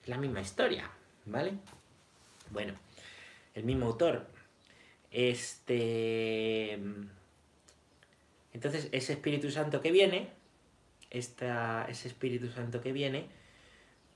la 0.06 0.18
misma 0.18 0.40
historia, 0.40 0.90
¿vale? 1.24 1.52
Bueno, 2.50 2.74
el 3.54 3.62
mismo 3.62 3.86
autor. 3.86 4.26
Este. 5.12 6.72
Entonces, 8.52 8.88
ese 8.90 9.12
Espíritu 9.12 9.52
Santo 9.52 9.80
que 9.80 9.92
viene, 9.92 10.30
esta, 11.10 11.86
ese 11.88 12.08
Espíritu 12.08 12.48
Santo 12.48 12.80
que 12.80 12.90
viene, 12.90 13.28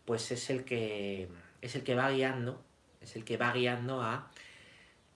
pues 0.07 0.33
es 0.33 0.51
el 0.51 0.65
que 0.65 1.29
es 1.61 1.77
el 1.77 1.85
que 1.85 1.95
va 1.95 2.11
guiando, 2.11 2.61
es 3.01 3.15
el 3.15 3.25
que 3.25 3.37
va 3.37 3.53
guiando 3.53 4.03
a 4.03 4.29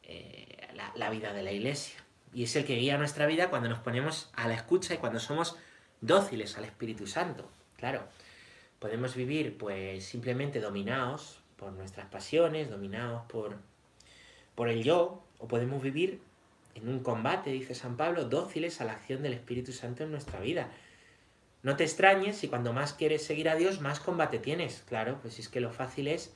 eh, 0.04 0.53
la, 0.74 1.10
vida 1.10 1.32
de 1.32 1.42
la 1.42 1.52
iglesia. 1.52 1.96
Y 2.32 2.44
es 2.44 2.56
el 2.56 2.64
que 2.64 2.76
guía 2.76 2.98
nuestra 2.98 3.26
vida 3.26 3.50
cuando 3.50 3.68
nos 3.68 3.78
ponemos 3.78 4.30
a 4.34 4.48
la 4.48 4.54
escucha 4.54 4.94
y 4.94 4.98
cuando 4.98 5.20
somos 5.20 5.56
dóciles 6.00 6.56
al 6.58 6.64
Espíritu 6.64 7.06
Santo. 7.06 7.48
Claro, 7.76 8.02
podemos 8.78 9.14
vivir 9.14 9.56
pues 9.56 10.04
simplemente 10.04 10.60
dominados 10.60 11.40
por 11.56 11.72
nuestras 11.72 12.06
pasiones, 12.06 12.70
dominados 12.70 13.22
por, 13.26 13.56
por 14.54 14.68
el 14.68 14.82
yo, 14.82 15.24
o 15.38 15.48
podemos 15.48 15.82
vivir 15.82 16.20
en 16.74 16.88
un 16.88 17.00
combate, 17.00 17.50
dice 17.50 17.74
San 17.74 17.96
Pablo, 17.96 18.24
dóciles 18.24 18.80
a 18.80 18.84
la 18.84 18.92
acción 18.92 19.22
del 19.22 19.34
Espíritu 19.34 19.72
Santo 19.72 20.02
en 20.02 20.10
nuestra 20.10 20.40
vida. 20.40 20.70
No 21.62 21.76
te 21.76 21.84
extrañes 21.84 22.36
si 22.36 22.48
cuando 22.48 22.72
más 22.72 22.92
quieres 22.92 23.24
seguir 23.24 23.48
a 23.48 23.54
Dios, 23.54 23.80
más 23.80 24.00
combate 24.00 24.38
tienes. 24.38 24.84
Claro, 24.86 25.18
pues 25.22 25.38
es 25.38 25.48
que 25.48 25.60
lo 25.60 25.72
fácil 25.72 26.08
es, 26.08 26.34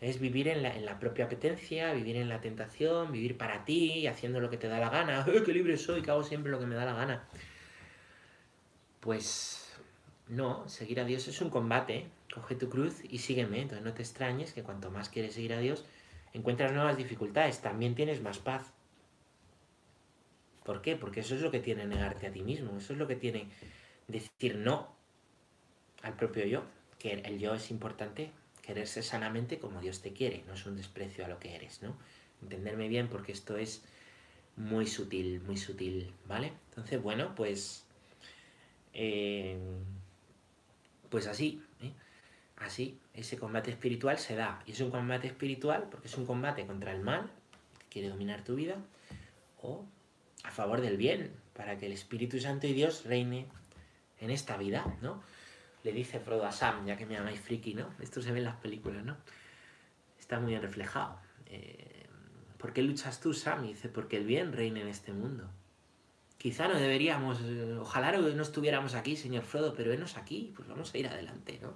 es 0.00 0.18
vivir 0.18 0.48
en 0.48 0.62
la, 0.62 0.98
propia 0.98 1.26
apetencia, 1.26 1.92
vivir 1.92 2.16
en 2.16 2.28
la 2.28 2.40
tentación, 2.40 3.12
vivir 3.12 3.36
para 3.36 3.64
ti, 3.64 4.06
haciendo 4.06 4.40
lo 4.40 4.48
que 4.48 4.56
te 4.56 4.68
da 4.68 4.78
la 4.78 4.88
gana. 4.88 5.26
¡Eh, 5.28 5.42
qué 5.44 5.52
libre 5.52 5.76
soy! 5.76 6.02
Que 6.02 6.10
hago 6.10 6.22
siempre 6.22 6.50
lo 6.50 6.58
que 6.58 6.66
me 6.66 6.74
da 6.74 6.86
la 6.86 6.94
gana. 6.94 7.24
Pues 9.00 9.72
no, 10.28 10.66
seguir 10.68 11.00
a 11.00 11.04
Dios 11.04 11.28
es 11.28 11.40
un 11.40 11.50
combate. 11.50 12.06
Coge 12.32 12.54
tu 12.54 12.70
cruz 12.70 13.02
y 13.08 13.18
sígueme. 13.18 13.60
Entonces 13.60 13.84
no 13.84 13.92
te 13.92 14.02
extrañes 14.02 14.52
que 14.52 14.62
cuanto 14.62 14.90
más 14.90 15.10
quieres 15.10 15.34
seguir 15.34 15.52
a 15.52 15.58
Dios, 15.58 15.84
encuentras 16.32 16.72
nuevas 16.72 16.96
dificultades. 16.96 17.60
También 17.60 17.94
tienes 17.94 18.22
más 18.22 18.38
paz. 18.38 18.72
¿Por 20.64 20.80
qué? 20.80 20.96
Porque 20.96 21.20
eso 21.20 21.34
es 21.34 21.42
lo 21.42 21.50
que 21.50 21.60
tiene 21.60 21.84
negarte 21.84 22.26
a 22.26 22.32
ti 22.32 22.42
mismo. 22.42 22.76
Eso 22.78 22.94
es 22.94 22.98
lo 22.98 23.06
que 23.06 23.16
tiene 23.16 23.48
decir 24.08 24.56
no 24.56 24.94
al 26.02 26.14
propio 26.14 26.46
yo, 26.46 26.62
que 26.98 27.12
el 27.12 27.38
yo 27.38 27.54
es 27.54 27.70
importante, 27.70 28.30
quererse 28.70 29.02
sanamente 29.02 29.58
como 29.58 29.80
Dios 29.80 30.00
te 30.00 30.12
quiere, 30.12 30.44
no 30.46 30.54
es 30.54 30.64
un 30.64 30.76
desprecio 30.76 31.24
a 31.24 31.28
lo 31.28 31.40
que 31.40 31.56
eres, 31.56 31.82
¿no? 31.82 31.96
Entenderme 32.40 32.86
bien 32.86 33.08
porque 33.08 33.32
esto 33.32 33.56
es 33.56 33.82
muy 34.54 34.86
sutil, 34.86 35.40
muy 35.40 35.56
sutil, 35.56 36.12
¿vale? 36.26 36.52
Entonces, 36.68 37.02
bueno, 37.02 37.34
pues... 37.34 37.84
Eh, 38.92 39.58
pues 41.08 41.26
así, 41.26 41.60
¿eh? 41.82 41.90
así, 42.58 42.96
ese 43.12 43.38
combate 43.38 43.72
espiritual 43.72 44.18
se 44.18 44.36
da. 44.36 44.62
Y 44.66 44.70
es 44.70 44.80
un 44.80 44.92
combate 44.92 45.26
espiritual 45.26 45.88
porque 45.90 46.06
es 46.06 46.16
un 46.16 46.24
combate 46.24 46.64
contra 46.64 46.92
el 46.92 47.00
mal, 47.00 47.28
que 47.80 47.86
quiere 47.88 48.08
dominar 48.08 48.44
tu 48.44 48.54
vida, 48.54 48.76
o 49.60 49.84
a 50.44 50.52
favor 50.52 50.80
del 50.80 50.96
bien, 50.96 51.32
para 51.54 51.76
que 51.76 51.86
el 51.86 51.92
Espíritu 51.92 52.38
Santo 52.38 52.68
y 52.68 52.72
Dios 52.72 53.04
reine 53.04 53.48
en 54.20 54.30
esta 54.30 54.56
vida, 54.56 54.96
¿no? 55.02 55.20
Le 55.82 55.92
dice 55.92 56.20
Frodo 56.20 56.44
a 56.44 56.52
Sam, 56.52 56.86
ya 56.86 56.96
que 56.96 57.06
me 57.06 57.14
llamáis 57.14 57.40
friki, 57.40 57.74
¿no? 57.74 57.94
Esto 58.00 58.20
se 58.20 58.32
ve 58.32 58.38
en 58.38 58.44
las 58.44 58.56
películas, 58.56 59.04
¿no? 59.04 59.16
Está 60.18 60.38
muy 60.38 60.56
reflejado. 60.58 61.18
Eh, 61.46 62.06
¿Por 62.58 62.72
qué 62.72 62.82
luchas 62.82 63.20
tú, 63.20 63.32
Sam? 63.32 63.66
Dice, 63.66 63.88
porque 63.88 64.18
el 64.18 64.24
bien 64.24 64.52
reina 64.52 64.80
en 64.80 64.88
este 64.88 65.12
mundo. 65.12 65.50
Quizá 66.36 66.68
no 66.68 66.78
deberíamos, 66.78 67.38
eh, 67.42 67.76
ojalá 67.78 68.12
no 68.12 68.42
estuviéramos 68.42 68.94
aquí, 68.94 69.16
señor 69.16 69.44
Frodo, 69.44 69.74
pero 69.74 69.90
venos 69.90 70.16
aquí, 70.16 70.52
pues 70.56 70.68
vamos 70.68 70.92
a 70.92 70.98
ir 70.98 71.06
adelante, 71.06 71.58
¿no? 71.60 71.74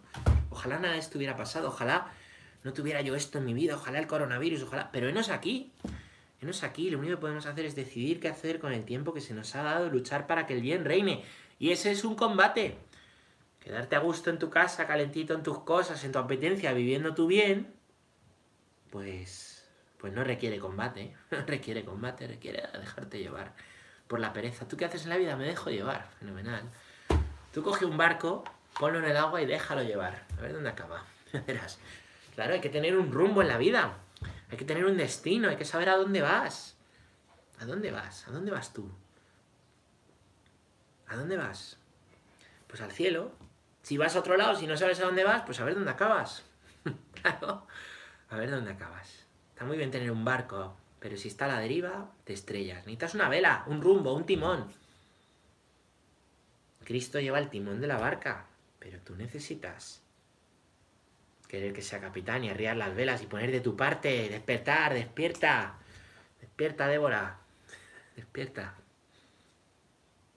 Ojalá 0.50 0.78
nada 0.78 0.96
estuviera 0.96 1.36
pasado, 1.36 1.68
ojalá 1.68 2.12
no 2.62 2.72
tuviera 2.72 3.02
yo 3.02 3.14
esto 3.14 3.38
en 3.38 3.44
mi 3.44 3.52
vida, 3.52 3.74
ojalá 3.74 3.98
el 3.98 4.06
coronavirus, 4.06 4.62
ojalá, 4.62 4.90
pero 4.90 5.06
venos 5.06 5.28
aquí, 5.28 5.70
venos 6.40 6.62
aquí, 6.62 6.88
lo 6.88 6.98
único 6.98 7.16
que 7.16 7.20
podemos 7.20 7.44
hacer 7.44 7.66
es 7.66 7.74
decidir 7.74 8.20
qué 8.20 8.28
hacer 8.28 8.58
con 8.58 8.72
el 8.72 8.86
tiempo 8.86 9.12
que 9.12 9.20
se 9.20 9.34
nos 9.34 9.54
ha 9.54 9.62
dado, 9.62 9.90
luchar 9.90 10.26
para 10.26 10.46
que 10.46 10.54
el 10.54 10.62
bien 10.62 10.86
reine. 10.86 11.24
Y 11.58 11.70
ese 11.70 11.90
es 11.90 12.04
un 12.04 12.14
combate. 12.14 12.78
Quedarte 13.64 13.96
a 13.96 14.00
gusto 14.00 14.28
en 14.28 14.38
tu 14.38 14.50
casa, 14.50 14.86
calentito 14.86 15.32
en 15.32 15.42
tus 15.42 15.60
cosas, 15.60 16.04
en 16.04 16.12
tu 16.12 16.18
apetencia, 16.18 16.74
viviendo 16.74 17.14
tu 17.14 17.26
bien, 17.26 17.74
pues, 18.90 19.66
pues 19.98 20.12
no 20.12 20.22
requiere 20.22 20.58
combate. 20.58 21.16
No 21.30 21.44
requiere 21.46 21.84
combate, 21.84 22.28
requiere 22.28 22.62
dejarte 22.78 23.18
llevar 23.18 23.54
por 24.06 24.20
la 24.20 24.32
pereza. 24.32 24.68
¿Tú 24.68 24.76
qué 24.76 24.84
haces 24.84 25.04
en 25.04 25.08
la 25.08 25.16
vida? 25.16 25.34
Me 25.36 25.46
dejo 25.46 25.70
llevar. 25.70 26.10
Fenomenal. 26.20 26.70
Tú 27.52 27.62
coge 27.62 27.86
un 27.86 27.96
barco, 27.96 28.44
ponlo 28.78 28.98
en 28.98 29.06
el 29.06 29.16
agua 29.16 29.40
y 29.40 29.46
déjalo 29.46 29.82
llevar. 29.82 30.26
A 30.38 30.42
ver 30.42 30.52
dónde 30.52 30.70
acaba. 30.70 31.04
Claro, 32.34 32.54
hay 32.54 32.60
que 32.60 32.68
tener 32.68 32.96
un 32.96 33.12
rumbo 33.12 33.42
en 33.42 33.48
la 33.48 33.58
vida. 33.58 33.96
Hay 34.50 34.58
que 34.58 34.64
tener 34.64 34.84
un 34.84 34.96
destino, 34.96 35.48
hay 35.48 35.56
que 35.56 35.64
saber 35.64 35.88
a 35.88 35.96
dónde 35.96 36.20
vas. 36.20 36.76
¿A 37.60 37.64
dónde 37.64 37.92
vas? 37.92 38.26
¿A 38.26 38.32
dónde 38.32 38.50
vas 38.50 38.72
tú? 38.72 38.90
¿A 41.06 41.14
dónde 41.14 41.36
vas? 41.36 41.78
Pues 42.66 42.80
al 42.80 42.90
cielo. 42.90 43.30
Si 43.84 43.98
vas 43.98 44.16
a 44.16 44.20
otro 44.20 44.38
lado, 44.38 44.56
si 44.56 44.66
no 44.66 44.78
sabes 44.78 44.98
a 45.00 45.04
dónde 45.04 45.24
vas, 45.24 45.42
pues 45.42 45.60
a 45.60 45.64
ver 45.64 45.74
dónde 45.74 45.90
acabas. 45.90 46.42
claro. 47.22 47.66
A 48.30 48.36
ver 48.38 48.50
dónde 48.50 48.70
acabas. 48.70 49.26
Está 49.50 49.66
muy 49.66 49.76
bien 49.76 49.90
tener 49.90 50.10
un 50.10 50.24
barco, 50.24 50.74
pero 51.00 51.18
si 51.18 51.28
está 51.28 51.44
a 51.44 51.48
la 51.48 51.60
deriva, 51.60 52.10
te 52.24 52.32
estrellas. 52.32 52.78
Necesitas 52.78 53.14
una 53.14 53.28
vela, 53.28 53.62
un 53.66 53.82
rumbo, 53.82 54.14
un 54.14 54.24
timón. 54.24 54.72
Cristo 56.82 57.20
lleva 57.20 57.38
el 57.38 57.50
timón 57.50 57.82
de 57.82 57.86
la 57.86 57.98
barca, 57.98 58.46
pero 58.78 59.00
tú 59.00 59.16
necesitas 59.16 60.02
querer 61.46 61.74
que 61.74 61.82
sea 61.82 62.00
capitán 62.00 62.42
y 62.42 62.48
arriar 62.48 62.78
las 62.78 62.94
velas 62.96 63.22
y 63.22 63.26
poner 63.26 63.52
de 63.52 63.60
tu 63.60 63.76
parte, 63.76 64.30
despertar, 64.30 64.94
despierta. 64.94 65.74
Despierta, 66.40 66.88
Débora. 66.88 67.38
Despierta. 68.16 68.76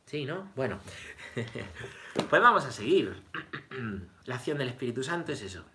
Sí, 0.08 0.24
¿no? 0.24 0.50
Bueno, 0.56 0.80
pues 2.30 2.42
vamos 2.42 2.66
a 2.66 2.72
seguir. 2.72 3.22
La 4.26 4.36
acción 4.36 4.58
del 4.58 4.70
Espíritu 4.70 5.04
Santo 5.04 5.34
es 5.34 5.42
eso. 5.42 5.66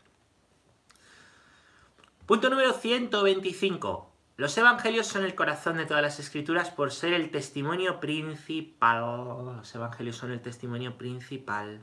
Punto 2.24 2.48
número 2.48 2.72
125. 2.72 4.10
Los 4.38 4.56
evangelios 4.56 5.06
son 5.06 5.24
el 5.24 5.34
corazón 5.34 5.76
de 5.76 5.84
todas 5.84 6.02
las 6.02 6.18
escrituras 6.18 6.70
por 6.70 6.92
ser 6.92 7.12
el 7.12 7.30
testimonio 7.30 8.00
principal. 8.00 9.00
Los 9.56 9.74
evangelios 9.74 10.16
son 10.16 10.32
el 10.32 10.40
testimonio 10.40 10.96
principal 10.96 11.82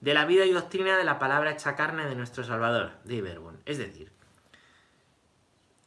de 0.00 0.14
la 0.14 0.26
vida 0.26 0.46
y 0.46 0.52
doctrina 0.52 0.96
de 0.96 1.02
la 1.02 1.18
palabra 1.18 1.50
hecha 1.50 1.74
carne 1.74 2.06
de 2.06 2.14
nuestro 2.14 2.44
Salvador, 2.44 2.92
de 3.02 3.16
Iberbon. 3.16 3.60
Es 3.66 3.78
decir, 3.78 4.12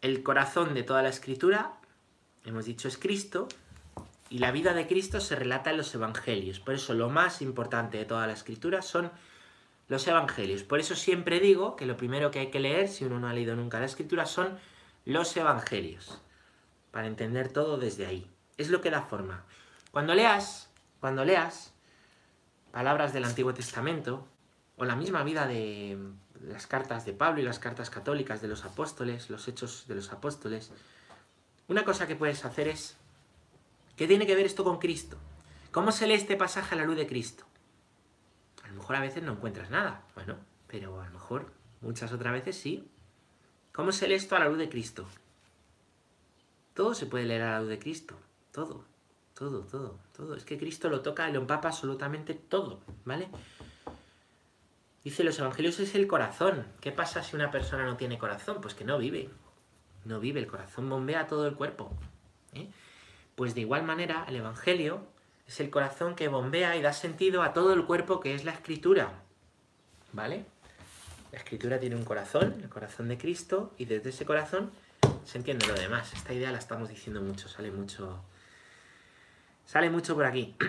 el 0.02 0.22
corazón 0.22 0.74
de 0.74 0.84
toda 0.84 1.02
la 1.02 1.10
escritura, 1.10 1.78
hemos 2.44 2.66
dicho, 2.66 2.90
es 2.90 2.98
Cristo, 2.98 3.48
y 4.32 4.38
la 4.38 4.52
vida 4.52 4.74
de 4.74 4.88
Cristo 4.88 5.20
se 5.20 5.36
relata 5.36 5.72
en 5.72 5.78
los 5.78 5.94
evangelios. 5.94 6.62
Por 6.62 6.74
eso 6.76 6.94
lo 6.94 7.10
más 7.10 7.42
importante 7.42 7.98
de 7.98 8.06
toda 8.06 8.26
la 8.28 8.34
escritura 8.34 8.82
son 8.82 9.12
los 9.90 10.08
evangelios. 10.08 10.64
Por 10.64 10.80
eso 10.80 10.96
siempre 10.96 11.42
digo 11.42 11.76
que 11.76 11.86
lo 11.86 11.98
primero 11.98 12.32
que 12.32 12.40
hay 12.40 12.50
que 12.50 12.62
leer, 12.62 12.88
si 12.88 13.04
uno 13.04 13.20
no 13.20 13.28
ha 13.28 13.34
leído 13.34 13.58
nunca 13.58 13.82
la 13.82 13.88
escritura, 13.88 14.26
son 14.26 14.58
los 15.04 15.36
evangelios. 15.36 16.22
Para 16.92 17.08
entender 17.08 17.52
todo 17.52 17.78
desde 17.78 18.06
ahí. 18.06 18.26
Es 18.58 18.70
lo 18.70 18.80
que 18.80 18.90
da 18.90 19.02
forma. 19.02 19.44
Cuando 19.92 20.16
leas, 20.16 20.70
cuando 21.02 21.26
leas 21.26 21.74
palabras 22.72 23.12
del 23.12 23.26
Antiguo 23.26 23.54
Testamento, 23.54 24.26
o 24.78 24.86
la 24.86 24.96
misma 24.96 25.26
vida 25.26 25.46
de 25.46 25.98
las 26.40 26.68
cartas 26.68 27.06
de 27.06 27.12
Pablo 27.12 27.42
y 27.42 27.44
las 27.44 27.60
cartas 27.60 27.90
católicas 27.90 28.42
de 28.42 28.48
los 28.48 28.64
apóstoles, 28.64 29.30
los 29.30 29.50
hechos 29.50 29.88
de 29.90 29.96
los 29.96 30.14
apóstoles, 30.14 30.72
una 31.68 31.84
cosa 31.84 32.08
que 32.08 32.16
puedes 32.16 32.46
hacer 32.46 32.70
es, 32.70 32.98
¿qué 34.02 34.08
tiene 34.08 34.26
que 34.26 34.34
ver 34.34 34.48
esto 34.48 34.64
con 34.64 34.80
Cristo? 34.80 35.16
¿Cómo 35.70 35.92
se 35.92 36.08
lee 36.08 36.16
este 36.16 36.36
pasaje 36.36 36.74
a 36.74 36.78
la 36.80 36.86
luz 36.86 36.96
de 36.96 37.06
Cristo? 37.06 37.46
A 38.64 38.68
lo 38.70 38.74
mejor 38.74 38.96
a 38.96 39.00
veces 39.00 39.22
no 39.22 39.34
encuentras 39.34 39.70
nada, 39.70 40.08
bueno, 40.16 40.38
pero 40.66 41.00
a 41.00 41.06
lo 41.06 41.12
mejor 41.12 41.54
muchas 41.82 42.12
otras 42.12 42.34
veces 42.34 42.58
sí. 42.58 42.90
¿Cómo 43.72 43.92
se 43.92 44.08
lee 44.08 44.16
esto 44.16 44.36
a 44.36 44.40
la 44.40 44.48
luz 44.48 44.58
de 44.58 44.70
Cristo? 44.70 45.06
Todo 46.74 46.96
se 46.96 47.06
puede 47.06 47.26
leer 47.26 47.44
a 47.44 47.52
la 47.52 47.60
luz 47.60 47.70
de 47.70 47.78
Cristo, 47.78 48.18
todo, 48.52 48.86
todo, 49.36 49.66
todo, 49.66 50.00
todo. 50.18 50.36
Es 50.36 50.46
que 50.46 50.58
Cristo 50.58 50.90
lo 50.90 51.02
toca 51.02 51.30
y 51.30 51.34
lo 51.34 51.42
empapa 51.42 51.68
absolutamente 51.68 52.34
todo, 52.34 52.80
¿vale? 53.06 53.30
Dice, 55.04 55.24
los 55.24 55.38
evangelios 55.38 55.80
es 55.80 55.94
el 55.94 56.08
corazón. 56.08 56.66
¿Qué 56.80 56.92
pasa 56.92 57.22
si 57.22 57.36
una 57.36 57.52
persona 57.52 57.86
no 57.86 57.98
tiene 57.98 58.18
corazón? 58.18 58.62
Pues 58.62 58.74
que 58.74 58.84
no 58.84 58.98
vive. 58.98 59.30
No 60.06 60.20
vive, 60.20 60.40
el 60.40 60.48
corazón 60.48 60.90
bombea 60.90 61.28
todo 61.28 61.46
el 61.46 61.54
cuerpo. 61.54 61.96
¿eh? 62.54 62.68
Pues 63.36 63.56
de 63.56 63.62
igual 63.62 63.84
manera, 63.84 64.26
el 64.28 64.36
evangelio 64.36 65.06
es 65.48 65.60
el 65.60 65.70
corazón 65.70 66.16
que 66.16 66.28
bombea 66.28 66.76
y 66.76 66.82
da 66.82 66.94
sentido 66.94 67.44
a 67.44 67.54
todo 67.54 67.74
el 67.74 67.86
cuerpo 67.86 68.20
que 68.20 68.36
es 68.36 68.46
la 68.46 68.52
escritura. 68.52 69.14
¿Vale? 70.14 70.46
La 71.32 71.38
escritura 71.38 71.80
tiene 71.80 71.96
un 71.96 72.04
corazón, 72.04 72.60
el 72.62 72.70
corazón 72.70 73.08
de 73.08 73.18
Cristo, 73.18 73.74
y 73.78 73.86
desde 73.86 74.10
ese 74.10 74.26
corazón 74.26 74.72
se 75.24 75.38
entiende 75.38 75.66
lo 75.68 75.74
demás. 75.74 76.14
Esta 76.14 76.34
idea 76.34 76.52
la 76.52 76.58
estamos 76.58 76.90
diciendo 76.90 77.22
mucho, 77.22 77.48
sale 77.48 77.72
mucho. 77.72 78.22
Sale 79.66 79.90
mucho 79.90 80.16
por 80.16 80.26
aquí. 80.26 80.56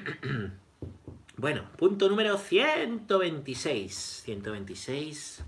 Bueno, 1.39 1.65
punto 1.79 2.09
número 2.11 2.37
126. 2.37 4.23
126. 4.25 5.43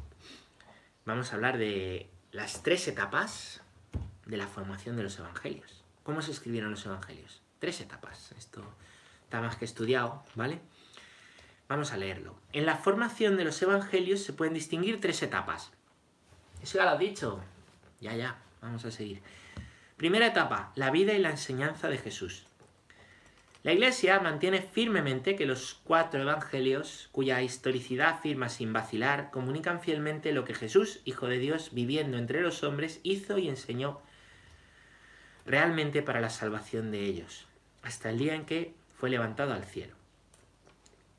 Vamos 1.04 1.30
a 1.30 1.36
hablar 1.36 1.58
de 1.58 2.08
las 2.32 2.62
tres 2.62 2.88
etapas 2.88 3.60
de 4.26 4.36
la 4.38 4.48
formación 4.48 4.96
de 4.96 5.02
los 5.04 5.18
evangelios. 5.18 5.83
¿Cómo 6.04 6.22
se 6.22 6.30
escribieron 6.30 6.70
los 6.70 6.86
evangelios? 6.86 7.42
Tres 7.58 7.80
etapas. 7.80 8.32
Esto 8.38 8.62
está 9.24 9.40
más 9.40 9.56
que 9.56 9.64
estudiado, 9.64 10.22
¿vale? 10.34 10.60
Vamos 11.66 11.92
a 11.92 11.96
leerlo. 11.96 12.36
En 12.52 12.66
la 12.66 12.76
formación 12.76 13.36
de 13.36 13.44
los 13.44 13.60
evangelios 13.62 14.22
se 14.22 14.34
pueden 14.34 14.54
distinguir 14.54 15.00
tres 15.00 15.22
etapas. 15.22 15.72
Eso 16.62 16.78
ya 16.78 16.84
lo 16.84 16.90
has 16.90 16.98
dicho. 16.98 17.40
Ya, 18.00 18.14
ya. 18.14 18.38
Vamos 18.60 18.84
a 18.84 18.90
seguir. 18.90 19.22
Primera 19.96 20.26
etapa, 20.26 20.72
la 20.74 20.90
vida 20.90 21.14
y 21.14 21.18
la 21.18 21.30
enseñanza 21.30 21.88
de 21.88 21.98
Jesús. 21.98 22.44
La 23.62 23.72
Iglesia 23.72 24.20
mantiene 24.20 24.60
firmemente 24.60 25.36
que 25.36 25.46
los 25.46 25.80
cuatro 25.84 26.20
evangelios, 26.20 27.08
cuya 27.12 27.40
historicidad 27.40 28.10
afirma 28.10 28.50
sin 28.50 28.74
vacilar, 28.74 29.30
comunican 29.30 29.80
fielmente 29.80 30.32
lo 30.32 30.44
que 30.44 30.52
Jesús, 30.52 31.00
Hijo 31.06 31.28
de 31.28 31.38
Dios, 31.38 31.70
viviendo 31.72 32.18
entre 32.18 32.42
los 32.42 32.62
hombres, 32.62 33.00
hizo 33.04 33.38
y 33.38 33.48
enseñó 33.48 34.02
realmente 35.46 36.02
para 36.02 36.20
la 36.20 36.30
salvación 36.30 36.90
de 36.90 37.04
ellos, 37.04 37.46
hasta 37.82 38.10
el 38.10 38.18
día 38.18 38.34
en 38.34 38.44
que 38.44 38.74
fue 38.98 39.10
levantado 39.10 39.52
al 39.52 39.64
cielo. 39.64 39.94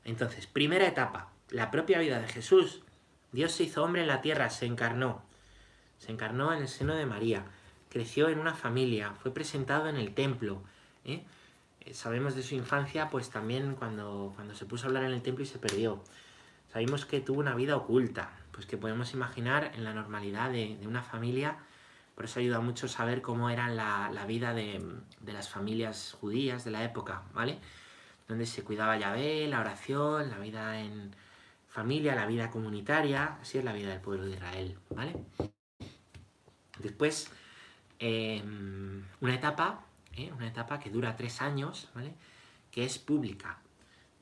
Entonces, 0.04 0.46
primera 0.46 0.86
etapa, 0.86 1.30
la 1.50 1.70
propia 1.70 1.98
vida 1.98 2.20
de 2.20 2.28
Jesús. 2.28 2.82
Dios 3.32 3.52
se 3.52 3.64
hizo 3.64 3.82
hombre 3.82 4.02
en 4.02 4.08
la 4.08 4.22
tierra, 4.22 4.50
se 4.50 4.66
encarnó. 4.66 5.22
Se 5.98 6.12
encarnó 6.12 6.52
en 6.52 6.62
el 6.62 6.68
seno 6.68 6.94
de 6.94 7.06
María, 7.06 7.44
creció 7.88 8.28
en 8.28 8.38
una 8.38 8.54
familia, 8.54 9.12
fue 9.22 9.32
presentado 9.32 9.88
en 9.88 9.96
el 9.96 10.14
templo. 10.14 10.62
¿eh? 11.04 11.24
Eh, 11.80 11.94
sabemos 11.94 12.34
de 12.34 12.42
su 12.42 12.54
infancia, 12.54 13.10
pues 13.10 13.30
también 13.30 13.74
cuando, 13.74 14.32
cuando 14.34 14.54
se 14.54 14.66
puso 14.66 14.84
a 14.84 14.88
hablar 14.88 15.04
en 15.04 15.12
el 15.12 15.22
templo 15.22 15.44
y 15.44 15.46
se 15.46 15.58
perdió. 15.58 16.02
Sabemos 16.72 17.06
que 17.06 17.20
tuvo 17.20 17.40
una 17.40 17.54
vida 17.54 17.76
oculta, 17.76 18.30
pues 18.52 18.66
que 18.66 18.76
podemos 18.76 19.14
imaginar 19.14 19.72
en 19.74 19.84
la 19.84 19.94
normalidad 19.94 20.50
de, 20.50 20.78
una 20.86 21.02
familia. 21.02 21.56
Por 22.16 22.24
eso 22.24 22.40
ayuda 22.40 22.58
mucho 22.58 22.88
saber 22.88 23.22
cómo 23.22 23.50
era 23.50 23.68
la, 23.68 24.24
vida 24.26 24.52
de, 24.52 24.82
las 25.24 25.48
familias 25.48 26.16
judías 26.20 26.64
de 26.64 26.72
la 26.72 26.82
época, 26.82 27.22
¿vale? 27.32 27.60
Donde 28.26 28.46
se 28.46 28.64
cuidaba 28.64 28.96
Yahvé, 28.96 29.46
la 29.46 29.60
oración, 29.60 30.30
la 30.30 30.38
vida 30.38 30.80
en 30.80 31.14
familia, 31.68 32.16
la 32.16 32.26
vida 32.26 32.50
comunitaria, 32.50 33.38
así 33.40 33.58
es 33.58 33.64
la 33.64 33.72
vida 33.72 33.90
del 33.90 34.00
pueblo 34.00 34.24
de 34.24 34.32
Israel, 34.32 34.78
¿vale? 34.90 35.14
Después, 36.80 37.30
em, 38.00 39.04
una 39.20 39.34
etapa 39.34 39.86
¿eh? 40.16 40.32
una 40.36 40.48
etapa 40.48 40.80
que 40.80 40.90
dura 40.90 41.16
tres 41.16 41.40
años, 41.40 41.88
¿vale? 41.94 42.14
que 42.70 42.84
es 42.84 42.98
pública, 42.98 43.58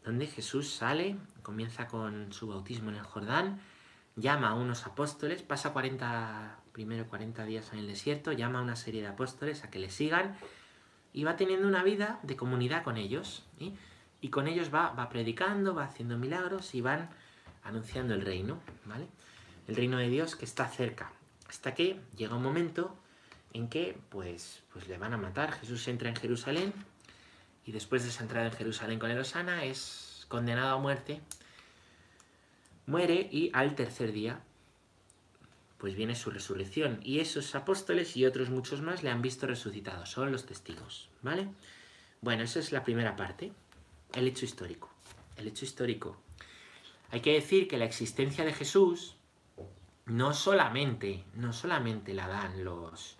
donde 0.04 0.26
Jesús 0.26 0.70
sale, 0.70 1.16
comienza 1.42 1.86
con 1.86 2.32
su 2.32 2.48
bautismo 2.48 2.90
en 2.90 2.96
el 2.96 3.02
Jordán, 3.02 3.60
llama 4.16 4.50
a 4.50 4.54
unos 4.54 4.86
apóstoles, 4.86 5.42
pasa 5.42 5.72
40, 5.72 6.58
primero 6.74 7.06
40 7.06 7.46
días 7.46 7.72
en 7.72 7.78
el 7.78 7.86
desierto, 7.86 8.32
llama 8.32 8.58
a 8.58 8.62
una 8.62 8.74
serie 8.74 9.00
de 9.00 9.06
apóstoles 9.06 9.62
a 9.62 9.70
que 9.70 9.78
le 9.78 9.90
sigan 9.90 10.36
y 11.12 11.22
va 11.22 11.36
teniendo 11.36 11.68
una 11.68 11.84
vida 11.84 12.18
de 12.24 12.36
comunidad 12.36 12.82
con 12.82 12.96
ellos. 12.96 13.44
Y 14.20 14.28
con 14.30 14.48
ellos 14.48 14.74
va, 14.74 14.90
va 14.90 15.08
predicando, 15.08 15.74
va 15.74 15.84
haciendo 15.84 16.18
milagros 16.18 16.74
y 16.74 16.80
van 16.80 17.10
anunciando 17.62 18.14
el 18.14 18.22
reino, 18.22 18.58
¿vale? 18.86 19.06
El 19.68 19.76
reino 19.76 19.98
de 19.98 20.08
Dios 20.08 20.34
que 20.34 20.44
está 20.44 20.66
cerca. 20.66 21.12
Hasta 21.48 21.74
que 21.74 22.00
llega 22.16 22.34
un 22.34 22.42
momento 22.42 22.96
en 23.52 23.68
que 23.68 23.96
pues, 24.08 24.64
pues 24.72 24.88
le 24.88 24.98
van 24.98 25.12
a 25.12 25.16
matar. 25.16 25.52
Jesús 25.52 25.86
entra 25.86 26.08
en 26.08 26.16
Jerusalén 26.16 26.72
y 27.64 27.70
después 27.70 28.02
de 28.02 28.08
esa 28.08 28.24
entrada 28.24 28.46
en 28.46 28.52
Jerusalén 28.52 28.98
con 28.98 29.10
el 29.12 29.18
Osana 29.18 29.64
es 29.64 30.26
condenado 30.28 30.74
a 30.74 30.78
muerte, 30.78 31.20
muere 32.86 33.28
y 33.30 33.50
al 33.52 33.76
tercer 33.76 34.10
día 34.10 34.40
pues 35.84 35.96
viene 35.96 36.14
su 36.14 36.30
resurrección 36.30 36.98
y 37.02 37.20
esos 37.20 37.54
apóstoles 37.54 38.16
y 38.16 38.24
otros 38.24 38.48
muchos 38.48 38.80
más 38.80 39.02
le 39.02 39.10
han 39.10 39.20
visto 39.20 39.46
resucitado, 39.46 40.06
son 40.06 40.32
los 40.32 40.46
testigos, 40.46 41.10
¿vale? 41.20 41.46
Bueno, 42.22 42.42
esa 42.42 42.58
es 42.58 42.72
la 42.72 42.82
primera 42.82 43.16
parte, 43.16 43.52
el 44.14 44.26
hecho 44.26 44.46
histórico. 44.46 44.88
El 45.36 45.46
hecho 45.46 45.66
histórico. 45.66 46.16
Hay 47.10 47.20
que 47.20 47.34
decir 47.34 47.68
que 47.68 47.76
la 47.76 47.84
existencia 47.84 48.46
de 48.46 48.54
Jesús 48.54 49.16
no 50.06 50.32
solamente, 50.32 51.22
no 51.34 51.52
solamente 51.52 52.14
la 52.14 52.28
dan 52.28 52.64
los, 52.64 53.16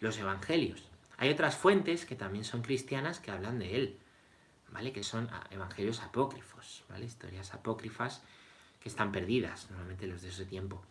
los 0.00 0.16
evangelios. 0.16 0.84
Hay 1.18 1.28
otras 1.28 1.54
fuentes 1.54 2.06
que 2.06 2.16
también 2.16 2.44
son 2.44 2.62
cristianas 2.62 3.20
que 3.20 3.30
hablan 3.30 3.58
de 3.58 3.76
él, 3.76 3.98
¿vale? 4.70 4.90
Que 4.90 5.02
son 5.02 5.28
ah, 5.30 5.46
evangelios 5.50 6.00
apócrifos, 6.00 6.82
¿vale? 6.88 7.04
Historias 7.04 7.52
apócrifas 7.52 8.22
que 8.80 8.88
están 8.88 9.12
perdidas, 9.12 9.68
normalmente 9.68 10.06
los 10.06 10.22
de 10.22 10.30
ese 10.30 10.46
tiempo. 10.46 10.82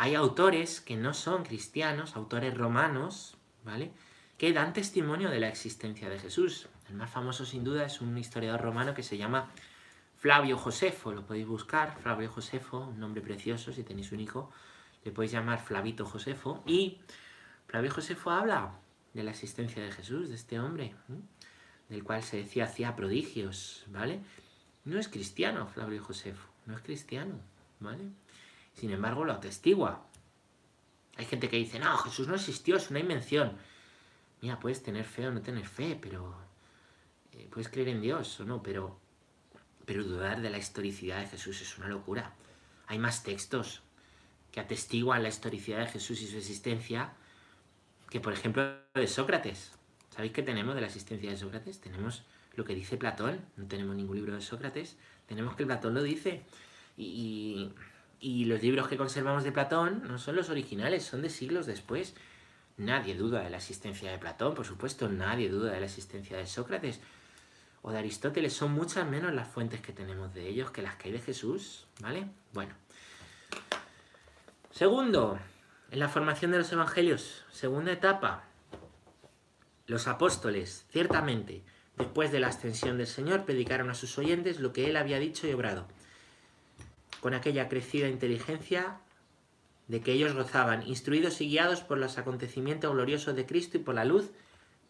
Hay 0.00 0.14
autores 0.14 0.80
que 0.80 0.96
no 0.96 1.12
son 1.12 1.42
cristianos, 1.42 2.14
autores 2.14 2.56
romanos, 2.56 3.36
¿vale? 3.64 3.90
Que 4.36 4.52
dan 4.52 4.72
testimonio 4.72 5.28
de 5.28 5.40
la 5.40 5.48
existencia 5.48 6.08
de 6.08 6.20
Jesús. 6.20 6.68
El 6.88 6.94
más 6.94 7.10
famoso 7.10 7.44
sin 7.44 7.64
duda 7.64 7.84
es 7.84 8.00
un 8.00 8.16
historiador 8.16 8.60
romano 8.60 8.94
que 8.94 9.02
se 9.02 9.18
llama 9.18 9.50
Flavio 10.16 10.56
Josefo, 10.56 11.10
lo 11.10 11.26
podéis 11.26 11.48
buscar, 11.48 11.98
Flavio 12.00 12.30
Josefo, 12.30 12.78
un 12.78 13.00
nombre 13.00 13.22
precioso, 13.22 13.72
si 13.72 13.82
tenéis 13.82 14.12
un 14.12 14.20
hijo, 14.20 14.52
le 15.02 15.10
podéis 15.10 15.32
llamar 15.32 15.58
Flavito 15.58 16.06
Josefo, 16.06 16.62
y 16.64 17.00
Flavio 17.66 17.90
Josefo 17.90 18.30
habla 18.30 18.78
de 19.14 19.24
la 19.24 19.32
existencia 19.32 19.82
de 19.82 19.90
Jesús, 19.90 20.28
de 20.28 20.36
este 20.36 20.60
hombre, 20.60 20.94
del 21.88 22.04
cual 22.04 22.22
se 22.22 22.36
decía 22.36 22.66
hacía 22.66 22.94
prodigios, 22.94 23.82
¿vale? 23.88 24.20
No 24.84 25.00
es 25.00 25.08
cristiano 25.08 25.66
Flavio 25.66 26.04
Josefo, 26.04 26.46
no 26.66 26.76
es 26.76 26.82
cristiano, 26.82 27.40
¿vale? 27.80 28.04
Sin 28.78 28.92
embargo, 28.92 29.24
lo 29.24 29.32
atestigua. 29.32 30.06
Hay 31.16 31.24
gente 31.24 31.48
que 31.48 31.56
dice, 31.56 31.80
no, 31.80 31.96
Jesús 31.98 32.28
no 32.28 32.36
existió, 32.36 32.76
es 32.76 32.90
una 32.90 33.00
invención. 33.00 33.56
Mira, 34.40 34.60
puedes 34.60 34.82
tener 34.84 35.04
fe 35.04 35.26
o 35.26 35.32
no 35.32 35.40
tener 35.42 35.66
fe, 35.66 35.98
pero... 36.00 36.36
Eh, 37.32 37.48
puedes 37.50 37.68
creer 37.68 37.88
en 37.88 38.00
Dios 38.00 38.38
o 38.38 38.44
no, 38.44 38.62
pero... 38.62 39.00
Pero 39.84 40.04
dudar 40.04 40.42
de 40.42 40.50
la 40.50 40.58
historicidad 40.58 41.20
de 41.20 41.26
Jesús 41.26 41.60
es 41.60 41.76
una 41.78 41.88
locura. 41.88 42.34
Hay 42.86 42.98
más 42.98 43.22
textos 43.22 43.82
que 44.52 44.60
atestiguan 44.60 45.22
la 45.22 45.28
historicidad 45.28 45.80
de 45.80 45.86
Jesús 45.86 46.20
y 46.22 46.28
su 46.28 46.36
existencia 46.36 47.14
que, 48.10 48.20
por 48.20 48.32
ejemplo, 48.32 48.76
de 48.94 49.06
Sócrates. 49.06 49.72
¿Sabéis 50.14 50.32
qué 50.32 50.42
tenemos 50.42 50.74
de 50.74 50.82
la 50.82 50.86
existencia 50.86 51.30
de 51.30 51.36
Sócrates? 51.36 51.80
Tenemos 51.80 52.22
lo 52.54 52.64
que 52.64 52.74
dice 52.74 52.96
Platón, 52.96 53.40
no 53.56 53.66
tenemos 53.66 53.96
ningún 53.96 54.16
libro 54.16 54.34
de 54.34 54.40
Sócrates, 54.40 54.96
tenemos 55.26 55.56
que 55.56 55.66
Platón 55.66 55.94
lo 55.94 56.02
dice. 56.02 56.42
Y, 56.96 57.70
los 58.20 58.62
libros 58.62 58.88
que 58.88 58.96
conservamos 58.96 59.44
de 59.44 59.52
Platón 59.52 60.02
no 60.06 60.18
son 60.18 60.36
los 60.36 60.50
originales, 60.50 61.04
son 61.04 61.22
de 61.22 61.30
siglos 61.30 61.66
después. 61.66 62.14
Nadie 62.76 63.14
duda 63.14 63.42
de 63.42 63.50
la 63.50 63.56
existencia 63.56 64.10
de 64.10 64.18
Platón, 64.18 64.54
por 64.54 64.64
supuesto, 64.64 65.08
nadie 65.08 65.48
duda 65.48 65.72
de 65.72 65.80
la 65.80 65.86
existencia 65.86 66.36
de 66.36 66.46
Sócrates 66.46 67.00
o 67.82 67.90
de 67.90 67.98
Aristóteles. 67.98 68.52
Son 68.52 68.72
muchas 68.72 69.06
menos 69.06 69.32
las 69.34 69.48
fuentes 69.48 69.80
que 69.80 69.92
tenemos 69.92 70.34
de 70.34 70.48
ellos 70.48 70.70
que 70.70 70.82
las 70.82 70.96
que 70.96 71.08
hay 71.08 71.14
de 71.14 71.20
Jesús, 71.20 71.86
¿vale? 72.00 72.26
Bueno. 72.52 72.74
Segundo, 74.70 75.38
en 75.90 75.98
la 75.98 76.08
formación 76.08 76.50
de 76.50 76.58
los 76.58 76.72
evangelios, 76.72 77.44
segunda 77.50 77.92
etapa, 77.92 78.44
los 79.86 80.06
apóstoles, 80.06 80.86
ciertamente, 80.90 81.62
después 81.96 82.30
de 82.30 82.40
la 82.40 82.48
ascensión 82.48 82.98
del 82.98 83.06
Señor, 83.06 83.44
predicaron 83.44 83.90
a 83.90 83.94
sus 83.94 84.18
oyentes 84.18 84.60
lo 84.60 84.72
que 84.72 84.88
él 84.88 84.96
había 84.96 85.18
dicho 85.18 85.48
y 85.48 85.52
obrado, 85.52 85.88
con 87.20 87.34
aquella 87.34 87.68
crecida 87.68 88.08
inteligencia 88.08 89.00
de 89.88 90.00
que 90.00 90.12
ellos 90.12 90.34
gozaban, 90.34 90.86
instruidos 90.86 91.40
y 91.40 91.48
guiados 91.48 91.80
por 91.80 91.98
los 91.98 92.18
acontecimientos 92.18 92.92
gloriosos 92.92 93.34
de 93.34 93.46
Cristo 93.46 93.78
y 93.78 93.80
por 93.80 93.94
la 93.94 94.04
luz 94.04 94.30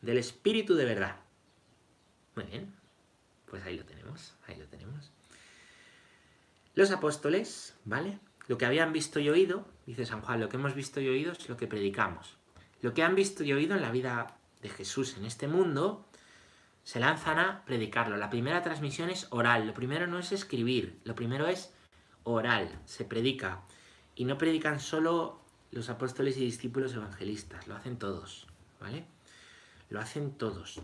del 0.03 0.19
Espíritu 0.19 0.75
de 0.75 0.85
verdad. 0.85 1.17
Muy 2.35 2.45
bien, 2.45 2.75
pues 3.47 3.65
ahí 3.65 3.77
lo 3.77 3.85
tenemos, 3.85 4.35
ahí 4.47 4.57
lo 4.57 4.67
tenemos. 4.67 5.11
Los 6.75 6.91
apóstoles, 6.91 7.75
¿vale? 7.85 8.19
Lo 8.49 8.59
que 8.59 8.67
habían 8.67 8.93
visto 8.93 9.21
y 9.21 9.29
oído, 9.29 9.67
dice 9.87 10.07
San 10.07 10.23
Juan, 10.23 10.41
lo 10.41 10.49
que 10.49 10.57
hemos 10.57 10.75
visto 10.75 11.01
y 11.01 11.09
oído 11.09 11.33
es 11.33 11.49
lo 11.49 11.57
que 11.57 11.67
predicamos. 11.67 12.37
Lo 12.81 12.95
que 12.95 13.03
han 13.03 13.15
visto 13.15 13.45
y 13.45 13.53
oído 13.53 13.75
en 13.75 13.83
la 13.83 13.91
vida 13.91 14.37
de 14.63 14.69
Jesús 14.69 15.17
en 15.17 15.25
este 15.25 15.49
mundo, 15.49 16.09
se 16.85 17.01
lanzan 17.01 17.39
a 17.39 17.65
predicarlo. 17.65 18.17
La 18.17 18.31
primera 18.31 18.63
transmisión 18.63 19.11
es 19.11 19.27
oral, 19.31 19.67
lo 19.67 19.75
primero 19.75 20.07
no 20.07 20.19
es 20.19 20.33
escribir, 20.33 20.99
lo 21.05 21.15
primero 21.15 21.47
es 21.47 21.75
oral, 22.33 22.81
se 22.85 23.05
predica. 23.05 23.63
Y 24.15 24.25
no 24.25 24.39
predican 24.39 24.81
solo 24.81 25.41
los 25.71 25.89
apóstoles 25.91 26.37
y 26.37 26.41
discípulos 26.41 26.95
evangelistas, 26.95 27.67
lo 27.67 27.77
hacen 27.77 27.99
todos, 27.99 28.47
¿vale? 28.81 29.05
Lo 29.91 30.01
hacen 30.01 30.33
todos. 30.33 30.81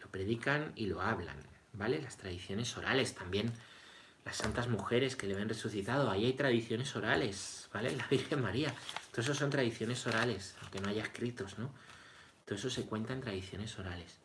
Lo 0.00 0.08
predican 0.10 0.72
y 0.76 0.86
lo 0.86 1.00
hablan, 1.00 1.36
¿vale? 1.72 2.00
Las 2.00 2.16
tradiciones 2.16 2.76
orales 2.76 3.14
también. 3.14 3.52
Las 4.24 4.38
santas 4.38 4.68
mujeres 4.68 5.14
que 5.14 5.28
le 5.28 5.34
ven 5.34 5.48
resucitado, 5.48 6.10
ahí 6.10 6.24
hay 6.24 6.32
tradiciones 6.32 6.94
orales, 6.96 7.68
¿vale? 7.72 7.94
La 7.94 8.06
Virgen 8.08 8.42
María. 8.42 8.74
Todo 9.12 9.20
eso 9.22 9.34
son 9.34 9.50
tradiciones 9.50 10.04
orales, 10.06 10.56
aunque 10.62 10.80
no 10.80 10.88
haya 10.88 11.02
escritos, 11.02 11.58
¿no? 11.58 11.70
Todo 12.44 12.56
eso 12.56 12.70
se 12.70 12.84
cuenta 12.86 13.12
en 13.12 13.20
tradiciones 13.20 13.78
orales. 13.78 14.18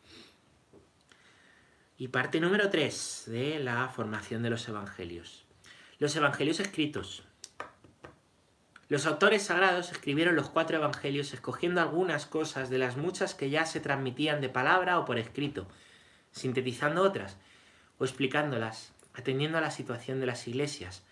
Y 1.97 2.07
parte 2.07 2.39
número 2.39 2.69
3 2.71 3.25
de 3.27 3.59
la 3.59 3.87
formación 3.89 4.41
de 4.41 4.49
los 4.49 4.67
evangelios. 4.67 5.40
Los 6.01 6.15
evangelios 6.15 6.59
escritos. 6.59 7.21
Los 8.89 9.05
autores 9.05 9.43
sagrados 9.43 9.91
escribieron 9.91 10.35
los 10.35 10.49
cuatro 10.49 10.77
evangelios 10.77 11.31
escogiendo 11.31 11.79
algunas 11.79 12.25
cosas 12.25 12.71
de 12.71 12.79
las 12.79 12.97
muchas 12.97 13.35
que 13.35 13.51
ya 13.51 13.67
se 13.67 13.81
transmitían 13.81 14.41
de 14.41 14.49
palabra 14.49 14.97
o 14.97 15.05
por 15.05 15.19
escrito, 15.19 15.67
sintetizando 16.31 17.03
otras 17.03 17.37
o 17.99 18.05
explicándolas, 18.05 18.93
atendiendo 19.13 19.59
a 19.59 19.61
la 19.61 19.69
situación 19.69 20.19
de 20.19 20.25
las 20.25 20.47
iglesias, 20.47 21.03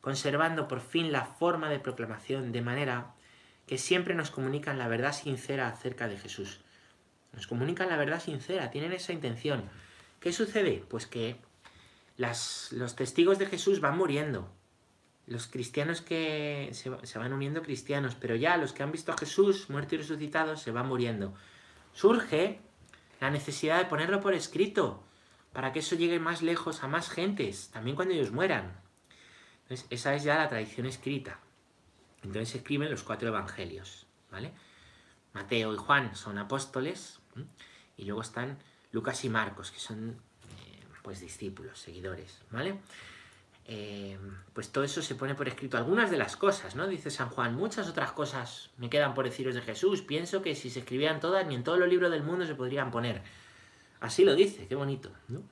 conservando 0.00 0.68
por 0.68 0.80
fin 0.80 1.10
la 1.10 1.24
forma 1.24 1.68
de 1.68 1.80
proclamación 1.80 2.52
de 2.52 2.62
manera 2.62 3.14
que 3.66 3.78
siempre 3.78 4.14
nos 4.14 4.30
comunican 4.30 4.78
la 4.78 4.86
verdad 4.86 5.12
sincera 5.12 5.66
acerca 5.66 6.06
de 6.06 6.18
Jesús. 6.18 6.60
Nos 7.32 7.48
comunican 7.48 7.88
la 7.88 7.96
verdad 7.96 8.22
sincera, 8.22 8.70
tienen 8.70 8.92
esa 8.92 9.12
intención. 9.12 9.68
¿Qué 10.20 10.32
sucede? 10.32 10.84
Pues 10.88 11.08
que 11.08 11.36
los 12.16 12.96
testigos 12.96 13.38
de 13.38 13.46
Jesús 13.46 13.80
van 13.80 13.96
muriendo, 13.96 14.50
los 15.26 15.48
cristianos 15.48 16.00
que 16.00 16.70
se, 16.72 17.18
van 17.18 17.32
uniendo 17.32 17.62
cristianos, 17.62 18.14
pero 18.14 18.36
ya 18.36 18.56
los 18.56 18.72
que 18.72 18.82
han 18.82 18.92
visto 18.92 19.12
a 19.12 19.18
Jesús 19.18 19.68
muerto 19.68 19.94
y 19.94 19.98
resucitado 19.98 20.56
se 20.56 20.70
van 20.70 20.86
muriendo. 20.86 21.34
Surge 21.92 22.60
la 23.20 23.30
necesidad 23.30 23.78
de 23.78 23.86
ponerlo 23.86 24.20
por 24.20 24.34
escrito, 24.34 25.02
para 25.52 25.72
que 25.72 25.80
eso 25.80 25.96
llegue 25.96 26.20
más 26.20 26.42
lejos 26.42 26.82
a 26.82 26.88
más 26.88 27.10
gentes, 27.10 27.70
también 27.72 27.96
cuando 27.96 28.14
ellos 28.14 28.30
mueran. 28.30 28.78
Esa 29.68 30.14
es 30.14 30.22
ya 30.22 30.36
la 30.36 30.48
tradición 30.48 30.86
escrita. 30.86 31.40
Entonces 32.22 32.50
se 32.50 32.58
escriben 32.58 32.90
los 32.90 33.02
cuatro 33.02 33.28
evangelios, 33.28 34.06
¿vale? 34.30 34.52
Mateo 35.32 35.74
y 35.74 35.76
Juan 35.76 36.14
son 36.14 36.38
apóstoles, 36.38 37.20
y 37.96 38.04
luego 38.04 38.20
están 38.20 38.58
Lucas 38.92 39.24
y 39.24 39.28
Marcos, 39.28 39.70
que 39.70 39.80
son 39.80 40.22
pues 41.06 41.20
discípulos, 41.20 41.78
seguidores, 41.78 42.40
¿vale? 42.50 42.80
Eh, 43.68 44.18
pues 44.52 44.72
todo 44.72 44.82
eso 44.82 45.00
se 45.02 45.14
pone 45.14 45.36
por 45.36 45.46
escrito. 45.46 45.76
Algunas 45.76 46.10
de 46.10 46.16
las 46.16 46.36
cosas, 46.36 46.74
¿no? 46.74 46.88
Dice 46.88 47.12
San 47.12 47.28
Juan, 47.28 47.54
muchas 47.54 47.88
otras 47.88 48.10
cosas 48.10 48.70
me 48.76 48.90
quedan 48.90 49.14
por 49.14 49.24
deciros 49.24 49.54
de 49.54 49.62
Jesús. 49.62 50.02
Pienso 50.02 50.42
que 50.42 50.56
si 50.56 50.68
se 50.68 50.80
escribieran 50.80 51.20
todas, 51.20 51.46
ni 51.46 51.54
en 51.54 51.62
todos 51.62 51.78
los 51.78 51.88
libros 51.88 52.10
del 52.10 52.24
mundo 52.24 52.44
se 52.44 52.56
podrían 52.56 52.90
poner. 52.90 53.22
Así 54.00 54.24
lo 54.24 54.34
dice, 54.34 54.66
qué 54.66 54.74
bonito, 54.74 55.12
¿no? 55.28 55.42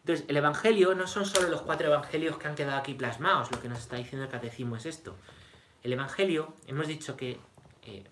Entonces, 0.00 0.26
el 0.28 0.36
Evangelio 0.36 0.94
no 0.94 1.06
son 1.06 1.24
solo 1.24 1.48
los 1.48 1.62
cuatro 1.62 1.86
Evangelios 1.86 2.36
que 2.36 2.46
han 2.46 2.54
quedado 2.54 2.76
aquí 2.76 2.92
plasmados, 2.92 3.50
lo 3.50 3.58
que 3.62 3.70
nos 3.70 3.78
está 3.78 3.96
diciendo 3.96 4.26
el 4.26 4.30
Catecismo 4.30 4.76
es 4.76 4.84
esto. 4.84 5.16
El 5.82 5.94
Evangelio, 5.94 6.52
hemos 6.66 6.86
dicho 6.86 7.16
que 7.16 7.40
eh, 7.82 8.04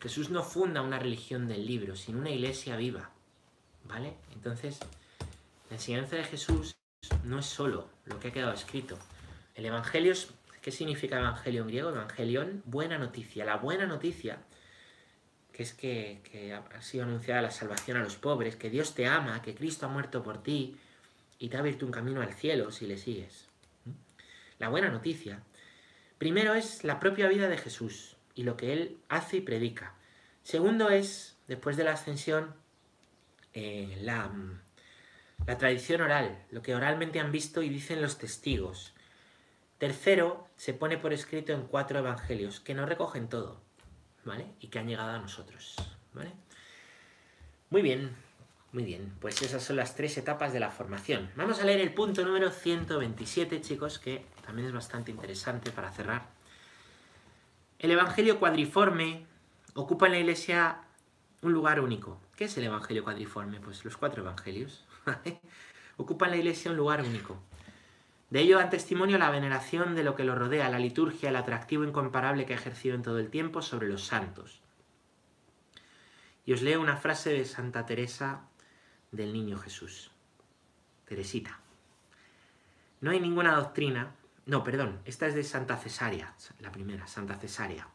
Jesús 0.00 0.30
no 0.30 0.42
funda 0.42 0.80
una 0.80 0.98
religión 0.98 1.48
del 1.48 1.66
libro, 1.66 1.96
sino 1.96 2.18
una 2.18 2.30
iglesia 2.30 2.76
viva, 2.76 3.10
¿vale? 3.84 4.14
Entonces, 4.32 4.80
la 5.70 5.76
enseñanza 5.76 6.16
de 6.16 6.24
Jesús 6.24 6.74
no 7.24 7.38
es 7.38 7.46
solo 7.46 7.88
lo 8.04 8.18
que 8.18 8.28
ha 8.28 8.32
quedado 8.32 8.52
escrito. 8.52 8.98
El 9.54 9.64
Evangelio 9.64 10.12
es, 10.12 10.30
¿qué 10.60 10.72
significa 10.72 11.18
Evangelio 11.18 11.62
en 11.62 11.68
griego? 11.68 11.90
Evangelion, 11.90 12.62
buena 12.66 12.98
noticia. 12.98 13.44
La 13.44 13.56
buena 13.56 13.86
noticia, 13.86 14.38
que 15.52 15.62
es 15.62 15.72
que, 15.72 16.52
ha 16.52 16.82
sido 16.82 17.04
anunciada 17.04 17.42
la 17.42 17.52
salvación 17.52 17.96
a 17.96 18.02
los 18.02 18.16
pobres, 18.16 18.56
que 18.56 18.68
Dios 18.68 18.94
te 18.94 19.06
ama, 19.06 19.42
que 19.42 19.54
Cristo 19.54 19.86
ha 19.86 19.88
muerto 19.88 20.24
por 20.24 20.42
ti 20.42 20.76
y 21.38 21.48
te 21.48 21.56
ha 21.56 21.60
abierto 21.60 21.86
un 21.86 21.92
camino 21.92 22.20
al 22.20 22.34
cielo 22.34 22.72
si 22.72 22.86
le 22.86 22.98
sigues. 22.98 23.46
La 24.58 24.68
buena 24.68 24.90
noticia, 24.90 25.40
primero 26.18 26.54
es 26.54 26.82
la 26.82 26.98
propia 26.98 27.28
vida 27.28 27.48
de 27.48 27.58
Jesús 27.58 28.16
y 28.34 28.42
lo 28.42 28.56
que 28.56 28.72
Él 28.72 28.98
hace 29.08 29.36
y 29.36 29.40
predica. 29.40 29.94
Segundo 30.42 30.90
es, 30.90 31.36
después 31.46 31.76
de 31.76 31.84
la 31.84 31.92
ascensión, 31.92 32.54
eh, 33.54 33.98
la 34.02 34.30
la 35.46 35.58
tradición 35.58 36.00
oral, 36.00 36.44
lo 36.50 36.62
que 36.62 36.74
oralmente 36.74 37.20
han 37.20 37.32
visto 37.32 37.62
y 37.62 37.68
dicen 37.68 38.02
los 38.02 38.18
testigos. 38.18 38.94
Tercero, 39.78 40.46
se 40.56 40.74
pone 40.74 40.98
por 40.98 41.12
escrito 41.12 41.52
en 41.52 41.62
cuatro 41.62 41.98
evangelios 41.98 42.60
que 42.60 42.74
no 42.74 42.86
recogen 42.86 43.28
todo, 43.28 43.60
¿vale? 44.24 44.46
Y 44.60 44.68
que 44.68 44.78
han 44.78 44.88
llegado 44.88 45.10
a 45.10 45.18
nosotros, 45.18 45.74
¿vale? 46.12 46.32
Muy 47.70 47.82
bien, 47.82 48.14
muy 48.72 48.84
bien. 48.84 49.12
Pues 49.20 49.40
esas 49.42 49.62
son 49.62 49.76
las 49.76 49.96
tres 49.96 50.16
etapas 50.18 50.52
de 50.52 50.60
la 50.60 50.70
formación. 50.70 51.30
Vamos 51.34 51.60
a 51.60 51.64
leer 51.64 51.80
el 51.80 51.94
punto 51.94 52.24
número 52.24 52.50
127, 52.50 53.60
chicos, 53.60 53.98
que 53.98 54.26
también 54.44 54.68
es 54.68 54.74
bastante 54.74 55.10
interesante 55.10 55.70
para 55.70 55.90
cerrar. 55.90 56.28
El 57.78 57.90
evangelio 57.90 58.38
cuadriforme 58.38 59.24
ocupa 59.74 60.06
en 60.06 60.12
la 60.12 60.18
iglesia 60.18 60.82
un 61.42 61.52
lugar 61.52 61.80
único. 61.80 62.20
¿Qué 62.36 62.44
es 62.44 62.56
el 62.58 62.64
evangelio 62.64 63.02
cuadriforme? 63.02 63.60
Pues 63.60 63.84
los 63.84 63.96
cuatro 63.96 64.22
evangelios. 64.22 64.84
Ocupa 65.96 66.26
en 66.26 66.32
la 66.32 66.36
iglesia 66.38 66.70
un 66.70 66.76
lugar 66.76 67.02
único. 67.02 67.42
De 68.30 68.40
ello 68.40 68.58
dan 68.58 68.70
testimonio 68.70 69.18
la 69.18 69.30
veneración 69.30 69.96
de 69.96 70.04
lo 70.04 70.14
que 70.14 70.24
lo 70.24 70.36
rodea, 70.36 70.70
la 70.70 70.78
liturgia, 70.78 71.30
el 71.30 71.36
atractivo 71.36 71.84
incomparable 71.84 72.46
que 72.46 72.54
ha 72.54 72.56
ejercido 72.56 72.94
en 72.94 73.02
todo 73.02 73.18
el 73.18 73.28
tiempo 73.28 73.60
sobre 73.60 73.88
los 73.88 74.06
santos. 74.06 74.60
Y 76.46 76.52
os 76.52 76.62
leo 76.62 76.80
una 76.80 76.96
frase 76.96 77.30
de 77.30 77.44
Santa 77.44 77.86
Teresa 77.86 78.42
del 79.10 79.32
Niño 79.32 79.58
Jesús. 79.58 80.10
Teresita. 81.06 81.58
No 83.00 83.10
hay 83.10 83.18
ninguna 83.18 83.56
doctrina, 83.56 84.14
no, 84.46 84.62
perdón, 84.62 85.00
esta 85.04 85.26
es 85.26 85.34
de 85.34 85.42
Santa 85.42 85.76
Cesárea, 85.76 86.34
la 86.60 86.70
primera, 86.70 87.06
Santa 87.08 87.34
Cesárea. 87.34 87.88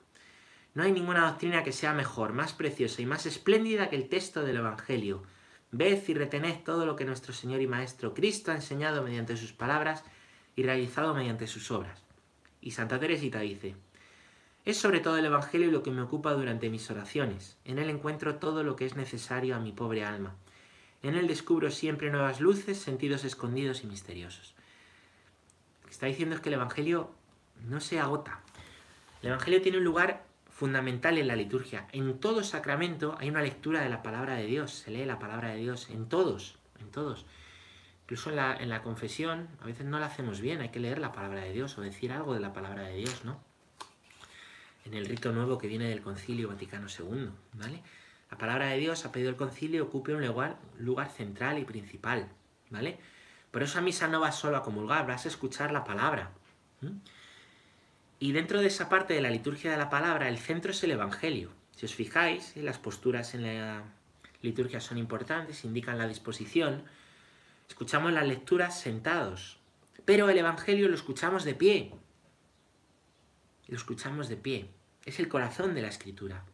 No 0.74 0.84
hay 0.84 0.92
ninguna 0.92 1.30
doctrina 1.30 1.64
que 1.64 1.72
sea 1.72 1.94
mejor, 1.94 2.34
más 2.34 2.52
preciosa 2.52 3.02
y 3.02 3.06
más 3.06 3.26
espléndida 3.26 3.90
que 3.90 3.96
el 3.96 4.10
texto 4.10 4.44
del 4.44 4.58
Evangelio, 4.58 5.24
Ved 5.72 6.02
y 6.08 6.14
retened 6.14 6.64
todo 6.64 6.86
lo 6.86 6.96
que 6.96 7.06
nuestro 7.06 7.34
Señor 7.34 7.62
y 7.62 7.68
Maestro 7.68 8.14
Cristo 8.14 8.52
ha 8.52 8.56
enseñado 8.56 9.04
mediante 9.04 9.38
sus 9.38 9.54
palabras 9.54 10.04
y 10.56 10.64
realizado 10.64 11.14
mediante 11.14 11.48
sus 11.48 11.72
obras. 11.72 12.02
Y 12.62 12.72
Santa 12.72 13.00
Teresita 13.00 13.40
dice, 13.40 13.76
es 14.66 14.78
sobre 14.78 15.00
todo 15.00 15.18
el 15.18 15.26
Evangelio 15.26 15.70
lo 15.70 15.84
que 15.84 15.92
me 15.92 16.02
ocupa 16.02 16.34
durante 16.34 16.70
mis 16.70 16.90
oraciones. 16.90 17.56
En 17.66 17.78
él 17.78 17.90
encuentro 17.90 18.36
todo 18.36 18.64
lo 18.64 18.76
que 18.76 18.86
es 18.86 18.96
necesario 18.96 19.56
a 19.56 19.60
mi 19.60 19.72
pobre 19.72 20.04
alma. 20.04 20.36
En 21.04 21.14
él 21.14 21.28
descubro 21.28 21.70
siempre 21.70 22.10
nuevas 22.10 22.40
luces, 22.40 22.80
sentidos 22.80 23.24
escondidos 23.26 23.84
y 23.84 23.88
misteriosos. 23.88 24.56
Lo 25.82 25.88
que 25.88 25.92
está 25.92 26.08
diciendo 26.08 26.34
es 26.34 26.42
que 26.42 26.50
el 26.50 26.56
Evangelio 26.56 27.12
no 27.68 27.80
se 27.80 28.00
agota. 28.00 28.42
El 29.22 29.30
Evangelio 29.30 29.62
tiene 29.62 29.78
un 29.78 29.84
lugar 29.84 30.26
fundamental 30.56 31.20
en 31.20 31.28
la 31.28 31.36
liturgia. 31.36 31.88
En 31.92 32.20
todo 32.20 32.44
sacramento 32.44 33.16
hay 33.20 33.30
una 33.30 33.44
lectura 33.44 33.82
de 33.82 33.90
la 33.90 34.02
palabra 34.02 34.36
de 34.38 34.48
Dios, 34.48 34.72
se 34.72 34.90
lee 34.90 35.06
la 35.06 35.20
palabra 35.20 35.50
de 35.50 35.58
Dios, 35.58 35.92
en 35.92 36.10
todos, 36.10 36.58
en 36.80 36.90
todos. 36.90 37.28
Incluso 38.06 38.32
en 38.32 38.38
la, 38.38 38.56
en 38.56 38.70
la 38.70 38.82
confesión, 38.82 39.48
a 39.62 39.66
veces 39.66 39.86
no 39.86 40.00
la 40.00 40.08
hacemos 40.08 40.42
bien, 40.42 40.62
hay 40.62 40.70
que 40.70 40.80
leer 40.80 40.98
la 40.98 41.12
palabra 41.12 41.42
de 41.42 41.54
Dios 41.54 41.78
o 41.78 41.82
decir 41.82 42.12
algo 42.12 42.34
de 42.34 42.40
la 42.40 42.54
palabra 42.54 42.84
de 42.84 42.96
Dios, 42.96 43.24
¿no? 43.24 43.40
en 44.86 44.94
el 44.94 45.06
rito 45.06 45.32
nuevo 45.32 45.58
que 45.58 45.68
viene 45.68 45.90
del 45.90 46.02
Concilio 46.02 46.48
Vaticano 46.48 46.88
II, 46.88 47.30
¿vale? 47.54 47.82
La 48.30 48.38
palabra 48.38 48.68
de 48.68 48.78
Dios 48.78 49.06
ha 49.06 49.12
pedido 49.12 49.30
el 49.30 49.36
concilio 49.36 49.84
ocupe 49.84 50.14
un 50.14 50.26
lugar, 50.26 50.58
lugar 50.78 51.10
central 51.10 51.60
y 51.60 51.66
principal, 51.66 52.30
¿vale? 52.70 53.00
Por 53.52 53.64
eso 53.64 53.80
a 53.80 53.82
misa 53.82 54.08
no 54.08 54.20
vas 54.20 54.36
solo 54.36 54.58
a 54.58 54.64
comulgar, 54.64 55.08
vas 55.08 55.26
a 55.26 55.30
escuchar 55.30 55.72
la 55.72 55.84
palabra. 55.84 56.32
Y 58.20 58.32
dentro 58.32 58.62
de 58.62 58.68
esa 58.68 58.90
parte 58.90 59.14
de 59.14 59.22
la 59.22 59.30
liturgia 59.30 59.72
de 59.72 59.78
la 59.78 59.90
palabra, 59.90 60.30
el 60.30 60.38
centro 60.38 60.72
es 60.72 60.84
el 60.84 60.92
Evangelio. 60.92 61.52
Si 61.76 61.86
os 61.86 61.94
fijáis, 61.94 62.56
las 62.56 62.78
posturas 62.78 63.36
en 63.36 63.44
la 63.44 63.84
liturgia 64.42 64.80
son 64.80 64.98
importantes, 64.98 65.66
indican 65.66 65.98
la 65.98 66.08
disposición. 66.08 66.84
Escuchamos 67.68 68.14
las 68.14 68.28
lecturas 68.28 68.80
sentados, 68.80 69.60
pero 70.06 70.30
el 70.30 70.38
Evangelio 70.38 70.88
lo 70.88 70.96
escuchamos 70.96 71.44
de 71.44 71.56
pie. 71.56 71.92
Lo 73.68 73.76
escuchamos 73.76 74.30
de 74.30 74.38
pie. 74.38 74.70
Es 75.04 75.20
el 75.20 75.28
corazón 75.28 75.74
de 75.76 75.82
la 75.82 75.90
escritura, 75.90 76.46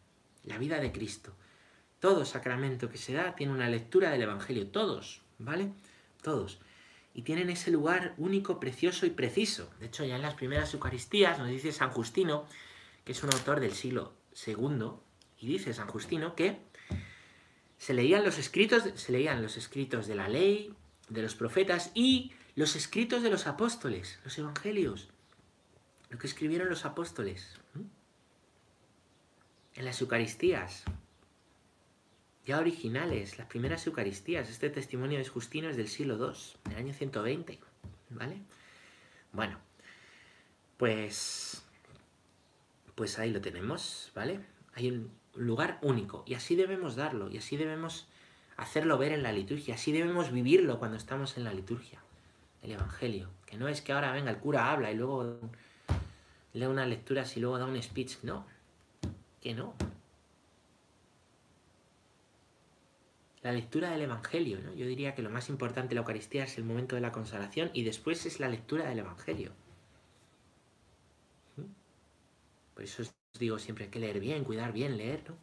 la 0.44 0.58
vida 0.58 0.80
de 0.80 0.90
Cristo. 0.90 1.32
Todo 2.00 2.24
sacramento 2.24 2.88
que 2.88 2.98
se 2.98 3.12
da 3.12 3.36
tiene 3.36 3.52
una 3.52 3.68
lectura 3.68 4.10
del 4.10 4.22
Evangelio, 4.22 4.66
todos, 4.66 5.22
¿vale? 5.38 5.70
Todos. 6.22 6.58
Y 7.14 7.22
tienen 7.22 7.50
ese 7.50 7.70
lugar 7.70 8.14
único, 8.16 8.58
precioso 8.58 9.04
y 9.06 9.10
preciso. 9.10 9.70
De 9.80 9.86
hecho, 9.86 10.04
ya 10.04 10.16
en 10.16 10.22
las 10.22 10.34
primeras 10.34 10.72
Eucaristías 10.72 11.38
nos 11.38 11.48
dice 11.48 11.72
San 11.72 11.90
Justino, 11.90 12.46
que 13.04 13.12
es 13.12 13.22
un 13.22 13.32
autor 13.32 13.60
del 13.60 13.72
siglo 13.72 14.14
II, 14.46 14.92
y 15.38 15.46
dice 15.46 15.74
San 15.74 15.88
Justino 15.88 16.34
que 16.34 16.58
se 17.76 17.94
leían 17.94 18.24
los 18.24 18.38
escritos, 18.38 18.84
se 18.94 19.12
leían 19.12 19.42
los 19.42 19.56
escritos 19.56 20.06
de 20.06 20.14
la 20.14 20.28
ley, 20.28 20.74
de 21.08 21.22
los 21.22 21.34
profetas 21.34 21.90
y 21.94 22.32
los 22.54 22.76
escritos 22.76 23.22
de 23.22 23.30
los 23.30 23.46
apóstoles, 23.46 24.18
los 24.24 24.38
evangelios, 24.38 25.08
lo 26.08 26.18
que 26.18 26.26
escribieron 26.26 26.68
los 26.68 26.84
apóstoles. 26.84 27.58
En 29.74 29.84
las 29.84 30.00
Eucaristías, 30.00 30.84
ya 32.44 32.58
originales, 32.58 33.38
las 33.38 33.46
primeras 33.46 33.86
Eucaristías. 33.86 34.48
Este 34.50 34.70
testimonio 34.70 35.18
de 35.18 35.26
Justino 35.26 35.68
es 35.68 35.76
del 35.76 35.88
siglo 35.88 36.16
II, 36.16 36.70
del 36.70 36.78
año 36.78 36.92
120, 36.92 37.58
¿vale? 38.10 38.38
Bueno, 39.32 39.58
pues, 40.76 41.62
pues 42.94 43.18
ahí 43.18 43.30
lo 43.30 43.40
tenemos, 43.40 44.10
¿vale? 44.14 44.40
Hay 44.74 44.90
un 44.90 45.10
lugar 45.34 45.78
único 45.82 46.24
y 46.26 46.34
así 46.34 46.56
debemos 46.56 46.96
darlo 46.96 47.30
y 47.30 47.38
así 47.38 47.56
debemos 47.56 48.06
hacerlo 48.56 48.98
ver 48.98 49.12
en 49.12 49.22
la 49.22 49.32
liturgia, 49.32 49.74
así 49.74 49.92
debemos 49.92 50.30
vivirlo 50.30 50.78
cuando 50.78 50.96
estamos 50.96 51.36
en 51.36 51.44
la 51.44 51.54
liturgia, 51.54 52.00
el 52.62 52.72
Evangelio. 52.72 53.30
Que 53.46 53.56
no 53.56 53.68
es 53.68 53.82
que 53.82 53.92
ahora 53.92 54.12
venga 54.12 54.30
el 54.30 54.38
cura, 54.38 54.70
habla 54.70 54.90
y 54.90 54.96
luego 54.96 55.38
lee 56.52 56.66
una 56.66 56.86
lectura 56.86 57.24
y 57.34 57.40
luego 57.40 57.58
da 57.58 57.66
un 57.66 57.80
speech, 57.80 58.18
no, 58.22 58.46
que 59.40 59.54
no. 59.54 59.74
La 63.42 63.52
lectura 63.52 63.90
del 63.90 64.02
Evangelio. 64.02 64.60
¿no? 64.60 64.74
Yo 64.74 64.86
diría 64.86 65.14
que 65.14 65.22
lo 65.22 65.30
más 65.30 65.48
importante 65.48 65.90
de 65.90 65.94
la 65.96 66.00
Eucaristía 66.00 66.44
es 66.44 66.58
el 66.58 66.64
momento 66.64 66.94
de 66.94 67.00
la 67.02 67.12
consagración 67.12 67.70
y 67.72 67.82
después 67.82 68.24
es 68.26 68.40
la 68.40 68.48
lectura 68.48 68.88
del 68.88 69.00
Evangelio. 69.00 69.52
¿Mm? 71.56 71.62
Por 72.74 72.84
eso 72.84 73.02
os 73.02 73.12
digo 73.38 73.58
siempre 73.58 73.86
hay 73.86 73.90
que 73.90 73.98
leer 73.98 74.20
bien, 74.20 74.44
cuidar 74.44 74.72
bien, 74.72 74.96
leer. 74.96 75.24
¿no? 75.28 75.36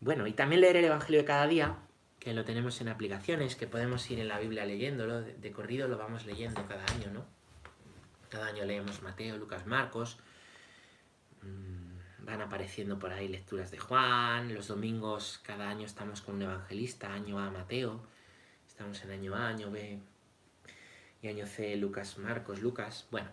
Bueno, 0.00 0.26
y 0.26 0.32
también 0.32 0.60
leer 0.60 0.76
el 0.76 0.84
Evangelio 0.86 1.20
de 1.20 1.26
cada 1.26 1.46
día, 1.46 1.76
que 2.20 2.32
lo 2.32 2.44
tenemos 2.44 2.80
en 2.80 2.88
aplicaciones, 2.88 3.56
que 3.56 3.66
podemos 3.66 4.08
ir 4.10 4.20
en 4.20 4.28
la 4.28 4.38
Biblia 4.38 4.64
leyéndolo, 4.64 5.20
de, 5.20 5.52
corrido 5.52 5.88
lo 5.88 5.98
vamos 5.98 6.24
leyendo 6.24 6.66
cada 6.66 6.84
año, 6.94 7.10
¿no? 7.12 7.24
Cada 8.28 8.46
año 8.46 8.64
leemos 8.64 9.02
Mateo, 9.02 9.36
Lucas, 9.36 9.66
Marcos. 9.66 10.18
Mm, 11.42 11.77
van 12.28 12.42
apareciendo 12.42 12.98
por 12.98 13.10
ahí 13.10 13.26
lecturas 13.26 13.70
de 13.70 13.78
Juan, 13.78 14.52
los 14.52 14.68
domingos 14.68 15.40
cada 15.42 15.70
año 15.70 15.86
estamos 15.86 16.20
con 16.20 16.34
un 16.34 16.42
evangelista, 16.42 17.10
año 17.10 17.38
A 17.38 17.50
Mateo, 17.50 18.02
estamos 18.66 19.02
en 19.02 19.12
año 19.12 19.34
A, 19.34 19.48
año 19.48 19.70
B 19.70 19.98
y 21.22 21.28
año 21.28 21.46
C 21.46 21.74
Lucas, 21.76 22.18
Marcos, 22.18 22.60
Lucas. 22.60 23.06
Bueno, 23.10 23.30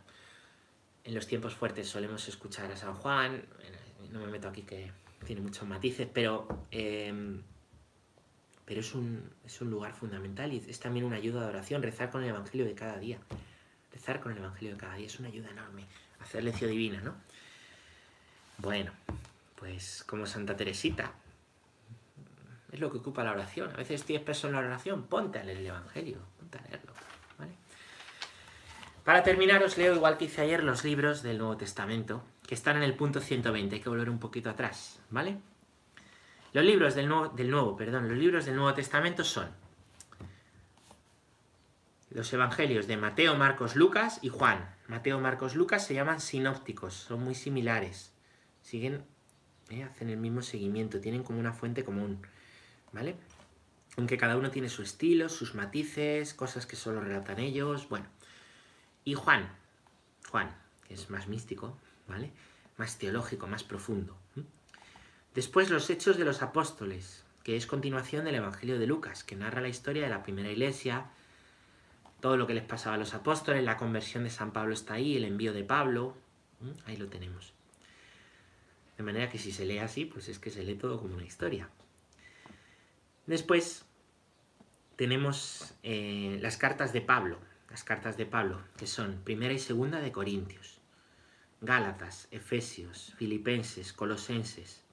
en 1.03 1.13
los 1.13 1.27
tiempos 1.27 1.55
fuertes 1.55 1.89
solemos 1.89 2.25
escuchar 2.29 2.71
a 2.71 2.77
San 2.77 2.95
Juan, 2.95 3.43
no 4.13 4.21
me 4.21 4.27
meto 4.27 4.47
aquí 4.47 4.61
que 4.61 4.93
tiene 5.25 5.41
muchos 5.41 5.67
matices, 5.67 6.07
pero, 6.13 6.47
em, 6.71 7.41
pero 8.63 8.79
es, 8.79 8.95
un, 8.95 9.29
es 9.45 9.59
un 9.59 9.71
lugar 9.71 9.93
fundamental 9.93 10.53
y 10.53 10.63
es 10.69 10.79
también 10.79 11.05
una 11.05 11.17
ayuda 11.17 11.41
de 11.41 11.47
oración, 11.47 11.83
rezar 11.83 12.11
con 12.11 12.23
el 12.23 12.29
Evangelio 12.29 12.65
de 12.65 12.75
cada 12.75 12.97
día. 12.97 13.19
Rezar 13.91 14.21
con 14.21 14.31
el 14.31 14.37
Evangelio 14.37 14.71
de 14.71 14.77
cada 14.77 14.95
día 14.95 15.07
es 15.07 15.19
una 15.19 15.27
ayuda 15.27 15.49
enorme, 15.49 15.85
hacer 16.21 16.45
lección 16.45 16.71
divina, 16.71 17.01
¿no? 17.01 17.15
Bueno, 18.57 18.91
pues 19.55 20.03
como 20.07 20.25
Santa 20.25 20.55
Teresita. 20.55 21.11
Es 22.71 22.79
lo 22.79 22.91
que 22.91 22.97
ocupa 22.97 23.23
la 23.23 23.31
oración. 23.31 23.71
A 23.71 23.77
veces 23.77 24.03
tienes 24.03 24.25
peso 24.25 24.47
en 24.47 24.53
la 24.53 24.59
oración, 24.59 25.03
ponte 25.03 25.39
a 25.39 25.43
leer 25.43 25.59
el 25.59 25.67
Evangelio, 25.67 26.17
ponte 26.37 26.57
a 26.57 26.61
leerlo. 26.61 26.93
¿vale? 27.37 27.53
Para 29.03 29.23
terminar, 29.23 29.63
os 29.63 29.77
leo, 29.77 29.95
igual 29.95 30.17
que 30.17 30.25
hice 30.25 30.41
ayer, 30.41 30.63
los 30.63 30.83
libros 30.83 31.23
del 31.23 31.37
Nuevo 31.37 31.57
Testamento, 31.57 32.23
que 32.45 32.55
están 32.55 32.77
en 32.77 32.83
el 32.83 32.95
punto 32.95 33.21
120. 33.21 33.75
Hay 33.75 33.81
que 33.81 33.89
volver 33.89 34.09
un 34.09 34.19
poquito 34.19 34.49
atrás, 34.49 34.99
¿vale? 35.09 35.37
Los 36.53 36.63
libros 36.63 36.95
del 36.95 37.07
Nuevo, 37.07 37.29
del 37.29 37.49
Nuevo, 37.49 37.75
perdón, 37.75 38.07
los 38.07 38.17
libros 38.17 38.45
del 38.45 38.55
Nuevo 38.55 38.73
Testamento 38.73 39.23
son 39.23 39.49
los 42.11 42.31
evangelios 42.31 42.87
de 42.87 42.95
Mateo, 42.95 43.35
Marcos, 43.35 43.75
Lucas 43.75 44.19
y 44.21 44.29
Juan. 44.29 44.73
Mateo, 44.87 45.19
Marcos, 45.19 45.55
Lucas 45.55 45.85
se 45.85 45.93
llaman 45.93 46.21
sinópticos, 46.21 46.93
son 46.93 47.23
muy 47.23 47.35
similares 47.35 48.14
siguen, 48.65 49.03
eh, 49.69 49.83
hacen 49.83 50.09
el 50.09 50.17
mismo 50.17 50.41
seguimiento, 50.41 50.99
tienen 50.99 51.23
como 51.23 51.39
una 51.39 51.53
fuente 51.53 51.83
común, 51.83 52.19
¿vale? 52.91 53.15
Aunque 53.95 54.17
cada 54.17 54.37
uno 54.37 54.49
tiene 54.49 54.69
su 54.69 54.81
estilo, 54.81 55.29
sus 55.29 55.53
matices, 55.53 56.33
cosas 56.33 56.65
que 56.65 56.75
solo 56.75 56.99
relatan 56.99 57.39
ellos, 57.39 57.87
bueno. 57.87 58.07
Y 59.05 59.13
Juan, 59.13 59.47
Juan, 60.29 60.53
que 60.87 60.95
es 60.95 61.09
más 61.11 61.27
místico, 61.27 61.77
¿vale? 62.07 62.31
Más 62.77 62.97
teológico, 62.97 63.47
más 63.47 63.63
profundo. 63.63 64.17
Después 65.35 65.69
los 65.69 65.89
Hechos 65.89 66.17
de 66.17 66.25
los 66.25 66.41
Apóstoles, 66.41 67.23
que 67.43 67.55
es 67.55 67.67
continuación 67.67 68.25
del 68.25 68.35
Evangelio 68.35 68.79
de 68.79 68.87
Lucas, 68.87 69.23
que 69.23 69.35
narra 69.35 69.61
la 69.61 69.67
historia 69.67 70.03
de 70.03 70.09
la 70.09 70.23
primera 70.23 70.49
iglesia, 70.49 71.05
todo 72.19 72.35
lo 72.35 72.47
que 72.47 72.55
les 72.55 72.63
pasaba 72.63 72.95
a 72.95 72.97
los 72.99 73.13
apóstoles, 73.13 73.63
la 73.63 73.77
conversión 73.77 74.23
de 74.23 74.31
San 74.31 74.51
Pablo 74.51 74.73
está 74.73 74.95
ahí, 74.95 75.15
el 75.15 75.25
envío 75.25 75.53
de 75.53 75.63
Pablo, 75.63 76.15
ahí 76.87 76.97
lo 76.97 77.07
tenemos. 77.07 77.54
De 78.97 79.03
manera 79.03 79.29
que 79.29 79.37
si 79.37 79.51
se 79.51 79.65
lee 79.65 79.79
así, 79.79 80.05
pues 80.05 80.29
es 80.29 80.39
que 80.39 80.49
se 80.49 80.63
lee 80.63 80.75
todo 80.75 80.99
como 80.99 81.15
una 81.15 81.25
historia. 81.25 81.69
Después 83.25 83.85
tenemos 84.95 85.73
eh, 85.83 86.37
las 86.41 86.57
cartas 86.57 86.93
de 86.93 87.01
Pablo, 87.01 87.39
las 87.69 87.83
cartas 87.83 88.17
de 88.17 88.25
Pablo, 88.25 88.61
que 88.77 88.87
son 88.87 89.21
primera 89.23 89.53
y 89.53 89.59
segunda 89.59 89.99
de 89.99 90.11
Corintios, 90.11 90.79
Gálatas, 91.61 92.27
Efesios, 92.31 93.13
Filipenses, 93.17 93.91
Colosenses, 93.91 94.83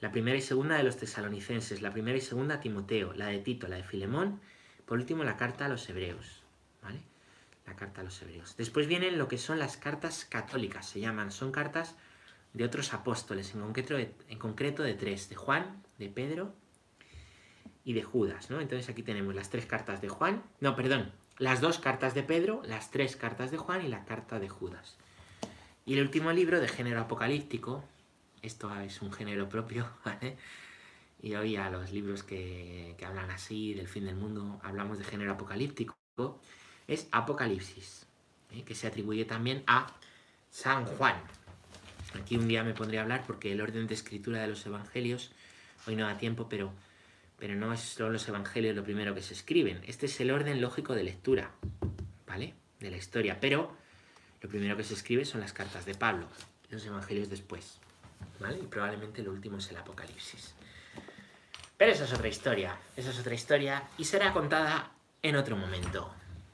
la 0.00 0.10
primera 0.10 0.36
y 0.36 0.42
segunda 0.42 0.76
de 0.76 0.82
los 0.82 0.96
tesalonicenses, 0.96 1.80
la 1.80 1.92
primera 1.92 2.18
y 2.18 2.20
segunda 2.20 2.60
Timoteo, 2.60 3.12
la 3.14 3.28
de 3.28 3.38
Tito, 3.38 3.68
la 3.68 3.76
de 3.76 3.84
Filemón, 3.84 4.40
por 4.84 4.98
último 4.98 5.24
la 5.24 5.36
carta 5.36 5.66
a 5.66 5.68
los 5.68 5.88
hebreos, 5.88 6.42
¿vale? 6.82 7.00
La 7.66 7.76
carta 7.76 8.00
a 8.00 8.04
los 8.04 8.20
hebreos. 8.20 8.56
Después 8.56 8.86
vienen 8.86 9.16
lo 9.16 9.28
que 9.28 9.38
son 9.38 9.58
las 9.58 9.76
cartas 9.76 10.24
católicas, 10.24 10.86
se 10.88 11.00
llaman, 11.00 11.30
son 11.30 11.52
cartas 11.52 11.96
de 12.54 12.64
otros 12.64 12.94
apóstoles, 12.94 13.54
en 13.54 13.60
concreto 13.60 13.94
de, 13.94 14.14
en 14.28 14.38
concreto 14.38 14.82
de 14.82 14.94
tres, 14.94 15.28
de 15.28 15.34
Juan, 15.34 15.82
de 15.98 16.08
Pedro 16.08 16.54
y 17.84 17.92
de 17.92 18.02
Judas, 18.02 18.48
¿no? 18.48 18.60
Entonces 18.60 18.88
aquí 18.88 19.02
tenemos 19.02 19.34
las 19.34 19.50
tres 19.50 19.66
cartas 19.66 20.00
de 20.00 20.08
Juan, 20.08 20.42
no, 20.60 20.74
perdón, 20.74 21.12
las 21.38 21.60
dos 21.60 21.78
cartas 21.78 22.14
de 22.14 22.22
Pedro, 22.22 22.62
las 22.64 22.90
tres 22.90 23.16
cartas 23.16 23.50
de 23.50 23.58
Juan 23.58 23.84
y 23.84 23.88
la 23.88 24.04
carta 24.04 24.38
de 24.38 24.48
Judas. 24.48 24.96
Y 25.84 25.94
el 25.94 26.00
último 26.00 26.32
libro 26.32 26.60
de 26.60 26.68
género 26.68 27.00
apocalíptico, 27.00 27.84
esto 28.40 28.74
es 28.80 29.02
un 29.02 29.12
género 29.12 29.48
propio, 29.48 29.90
¿vale? 30.04 30.36
Y 31.20 31.34
hoy 31.34 31.56
a 31.56 31.70
los 31.70 31.92
libros 31.92 32.22
que, 32.22 32.94
que 32.96 33.04
hablan 33.04 33.30
así 33.30 33.74
del 33.74 33.88
fin 33.88 34.04
del 34.04 34.16
mundo 34.16 34.60
hablamos 34.62 34.98
de 34.98 35.04
género 35.04 35.32
apocalíptico, 35.32 35.94
es 36.86 37.08
Apocalipsis, 37.10 38.06
¿eh? 38.52 38.62
que 38.62 38.74
se 38.74 38.86
atribuye 38.86 39.24
también 39.24 39.64
a 39.66 39.86
San 40.50 40.84
Juan, 40.84 41.16
Aquí 42.14 42.36
un 42.36 42.48
día 42.48 42.62
me 42.62 42.74
pondré 42.74 42.98
a 42.98 43.02
hablar 43.02 43.24
porque 43.26 43.52
el 43.52 43.60
orden 43.60 43.86
de 43.86 43.94
escritura 43.94 44.40
de 44.40 44.48
los 44.48 44.64
evangelios, 44.66 45.32
hoy 45.86 45.96
no 45.96 46.06
da 46.06 46.16
tiempo, 46.16 46.48
pero, 46.48 46.72
pero 47.38 47.54
no 47.54 47.76
solo 47.76 48.10
los 48.10 48.28
evangelios 48.28 48.76
lo 48.76 48.84
primero 48.84 49.14
que 49.14 49.22
se 49.22 49.34
escriben. 49.34 49.82
Este 49.86 50.06
es 50.06 50.20
el 50.20 50.30
orden 50.30 50.60
lógico 50.60 50.94
de 50.94 51.04
lectura, 51.04 51.50
¿vale? 52.26 52.54
De 52.80 52.90
la 52.90 52.96
historia. 52.96 53.38
Pero 53.40 53.76
lo 54.40 54.48
primero 54.48 54.76
que 54.76 54.84
se 54.84 54.94
escribe 54.94 55.24
son 55.24 55.40
las 55.40 55.52
cartas 55.52 55.86
de 55.86 55.94
Pablo, 55.94 56.28
los 56.70 56.84
evangelios 56.86 57.28
después, 57.28 57.78
¿vale? 58.40 58.58
Y 58.58 58.66
probablemente 58.66 59.22
lo 59.22 59.32
último 59.32 59.58
es 59.58 59.70
el 59.70 59.76
Apocalipsis. 59.76 60.54
Pero 61.76 61.92
esa 61.92 62.04
es 62.04 62.12
otra 62.12 62.28
historia, 62.28 62.78
esa 62.96 63.10
es 63.10 63.18
otra 63.18 63.34
historia 63.34 63.88
y 63.98 64.04
será 64.04 64.32
contada 64.32 64.92
en 65.22 65.36
otro 65.36 65.56
momento. 65.56 66.14